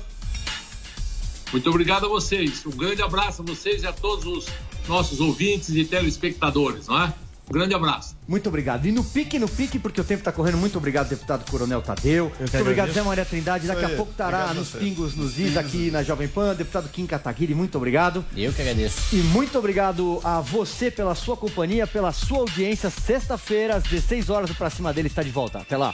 Muito 1.52 1.70
obrigado 1.70 2.06
a 2.06 2.10
vocês. 2.10 2.66
Um 2.66 2.72
grande 2.72 3.02
abraço 3.02 3.42
a 3.42 3.46
vocês 3.46 3.84
e 3.84 3.88
a 3.88 3.92
todos 3.92 4.26
os 4.26 4.46
nossos 4.88 5.20
ouvintes 5.20 5.70
e 5.70 5.84
telespectadores, 5.86 6.88
não 6.88 7.04
é? 7.04 7.14
Um 7.50 7.54
grande 7.54 7.74
abraço. 7.74 8.16
Muito 8.26 8.48
obrigado. 8.48 8.86
E 8.86 8.94
no 8.94 9.04
pique, 9.04 9.38
no 9.38 9.50
pique, 9.50 9.78
porque 9.78 10.00
o 10.00 10.04
tempo 10.06 10.22
está 10.22 10.32
correndo. 10.32 10.58
Muito 10.58 10.78
obrigado, 10.78 11.10
deputado 11.10 11.50
Coronel 11.52 11.82
Tadeu. 11.82 12.32
Muito 12.40 12.58
obrigado, 12.58 12.94
Zé 12.94 13.02
Maria 13.02 13.26
Trindade. 13.26 13.68
Daqui 13.68 13.84
a 13.84 13.90
pouco 13.90 14.12
estará 14.12 14.54
nos 14.54 14.70
pingos, 14.70 15.16
nos 15.16 15.38
is 15.38 15.58
aqui 15.58 15.92
na 15.92 16.02
Jovem 16.02 16.30
Pan. 16.30 16.56
Deputado 16.56 16.88
Kim 16.88 17.06
Kataguiri, 17.06 17.54
muito 17.54 17.78
obrigado. 17.78 18.24
Eu 18.38 18.54
que 18.54 18.62
agradeço. 18.62 19.14
E 19.14 19.18
muito 19.18 19.60
obrigado 19.60 20.22
a 20.24 20.40
você 20.40 20.90
pela 20.90 21.14
sua 21.14 21.36
companhia, 21.36 21.86
pela 21.86 22.14
sua 22.14 22.40
audiência. 22.40 22.90
Sexta-feira, 22.90 23.76
às 23.76 23.84
16 23.84 24.30
horas, 24.30 24.50
o 24.50 24.56
Pra 24.56 24.70
Cima 24.70 24.94
dele 24.94 25.10
está 25.10 25.22
de 25.22 25.30
volta. 25.30 25.60
Até 25.60 25.76
lá. 25.76 25.94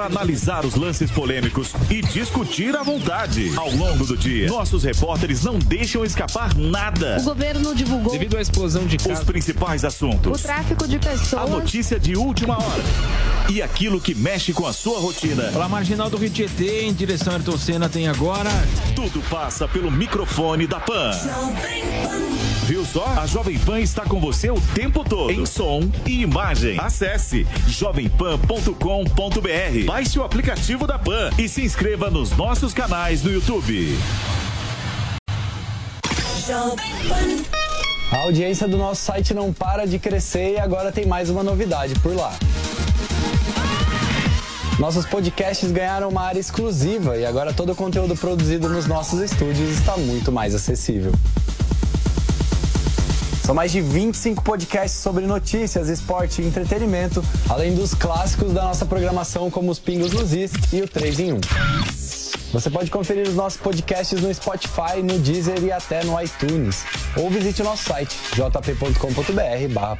para 0.01 0.05
analisar 0.07 0.65
os 0.65 0.73
lances 0.73 1.11
polêmicos 1.11 1.73
e 1.87 2.01
discutir 2.01 2.75
à 2.75 2.81
vontade. 2.81 3.51
Ao 3.55 3.69
longo 3.69 4.03
do 4.03 4.17
dia, 4.17 4.47
nossos 4.47 4.83
repórteres 4.83 5.43
não 5.43 5.59
deixam 5.59 6.03
escapar 6.03 6.55
nada. 6.55 7.17
O 7.19 7.23
governo 7.23 7.75
divulgou 7.75 8.11
Devido 8.11 8.35
à 8.35 8.41
explosão 8.41 8.87
de 8.87 8.97
Os 8.97 9.19
principais 9.19 9.85
assuntos. 9.85 10.39
o 10.39 10.43
tráfico 10.43 10.87
de 10.87 10.97
pessoas. 10.97 11.43
A 11.43 11.47
notícia 11.47 11.99
de 11.99 12.15
última 12.15 12.57
hora. 12.57 12.83
E 13.47 13.61
aquilo 13.61 14.01
que 14.01 14.15
mexe 14.15 14.53
com 14.53 14.65
a 14.65 14.73
sua 14.73 14.99
rotina. 14.99 15.43
Pela 15.51 15.69
marginal 15.69 16.09
do 16.09 16.17
Rio 16.17 16.31
Tietê, 16.31 16.85
em 16.85 16.93
direção 16.93 17.33
a 17.33 17.35
Ayrton 17.35 17.57
Senna, 17.57 17.87
tem 17.87 18.07
agora. 18.07 18.49
Tudo 18.95 19.21
passa 19.29 19.67
pelo 19.67 19.91
microfone 19.91 20.65
da 20.65 20.79
Pan. 20.79 21.11
Viu 22.71 22.85
só? 22.85 23.03
A 23.17 23.27
Jovem 23.27 23.59
Pan 23.59 23.81
está 23.81 24.05
com 24.05 24.17
você 24.17 24.49
o 24.49 24.55
tempo 24.73 25.03
todo. 25.03 25.29
Em 25.29 25.45
som 25.45 25.91
e 26.05 26.21
imagem. 26.21 26.79
Acesse 26.79 27.45
jovempan.com.br. 27.67 29.85
Baixe 29.85 30.17
o 30.17 30.23
aplicativo 30.23 30.87
da 30.87 30.97
Pan 30.97 31.31
e 31.37 31.49
se 31.49 31.65
inscreva 31.65 32.09
nos 32.09 32.31
nossos 32.31 32.73
canais 32.73 33.23
no 33.23 33.29
YouTube. 33.29 33.97
A 38.09 38.17
audiência 38.19 38.69
do 38.69 38.77
nosso 38.77 39.03
site 39.03 39.33
não 39.33 39.51
para 39.51 39.85
de 39.85 39.99
crescer 39.99 40.53
e 40.53 40.57
agora 40.57 40.93
tem 40.93 41.05
mais 41.05 41.29
uma 41.29 41.43
novidade 41.43 41.93
por 41.95 42.15
lá. 42.15 42.33
Nossos 44.79 45.05
podcasts 45.05 45.69
ganharam 45.73 46.07
uma 46.07 46.21
área 46.21 46.39
exclusiva 46.39 47.17
e 47.17 47.25
agora 47.25 47.51
todo 47.51 47.73
o 47.73 47.75
conteúdo 47.75 48.15
produzido 48.15 48.69
nos 48.69 48.87
nossos 48.87 49.19
estúdios 49.19 49.69
está 49.71 49.97
muito 49.97 50.31
mais 50.31 50.55
acessível. 50.55 51.11
São 53.51 53.55
mais 53.57 53.73
de 53.73 53.81
25 53.81 54.45
podcasts 54.45 55.01
sobre 55.01 55.27
notícias, 55.27 55.89
esporte 55.89 56.41
e 56.41 56.45
entretenimento, 56.45 57.21
além 57.49 57.75
dos 57.75 57.93
clássicos 57.93 58.53
da 58.53 58.63
nossa 58.63 58.85
programação 58.85 59.51
como 59.51 59.69
os 59.69 59.77
Pingos 59.77 60.13
nos 60.13 60.31
Is 60.31 60.53
e 60.71 60.81
o 60.81 60.87
3 60.87 61.19
em 61.19 61.33
1. 61.33 61.41
Você 62.53 62.69
pode 62.69 62.89
conferir 62.89 63.27
os 63.27 63.35
nossos 63.35 63.59
podcasts 63.59 64.21
no 64.21 64.33
Spotify, 64.33 65.03
no 65.03 65.19
Deezer 65.19 65.61
e 65.65 65.69
até 65.69 66.01
no 66.05 66.17
iTunes. 66.21 66.85
Ou 67.17 67.29
visite 67.29 67.61
o 67.61 67.65
nosso 67.65 67.83
site 67.83 68.15
jp.com.br 68.33 69.73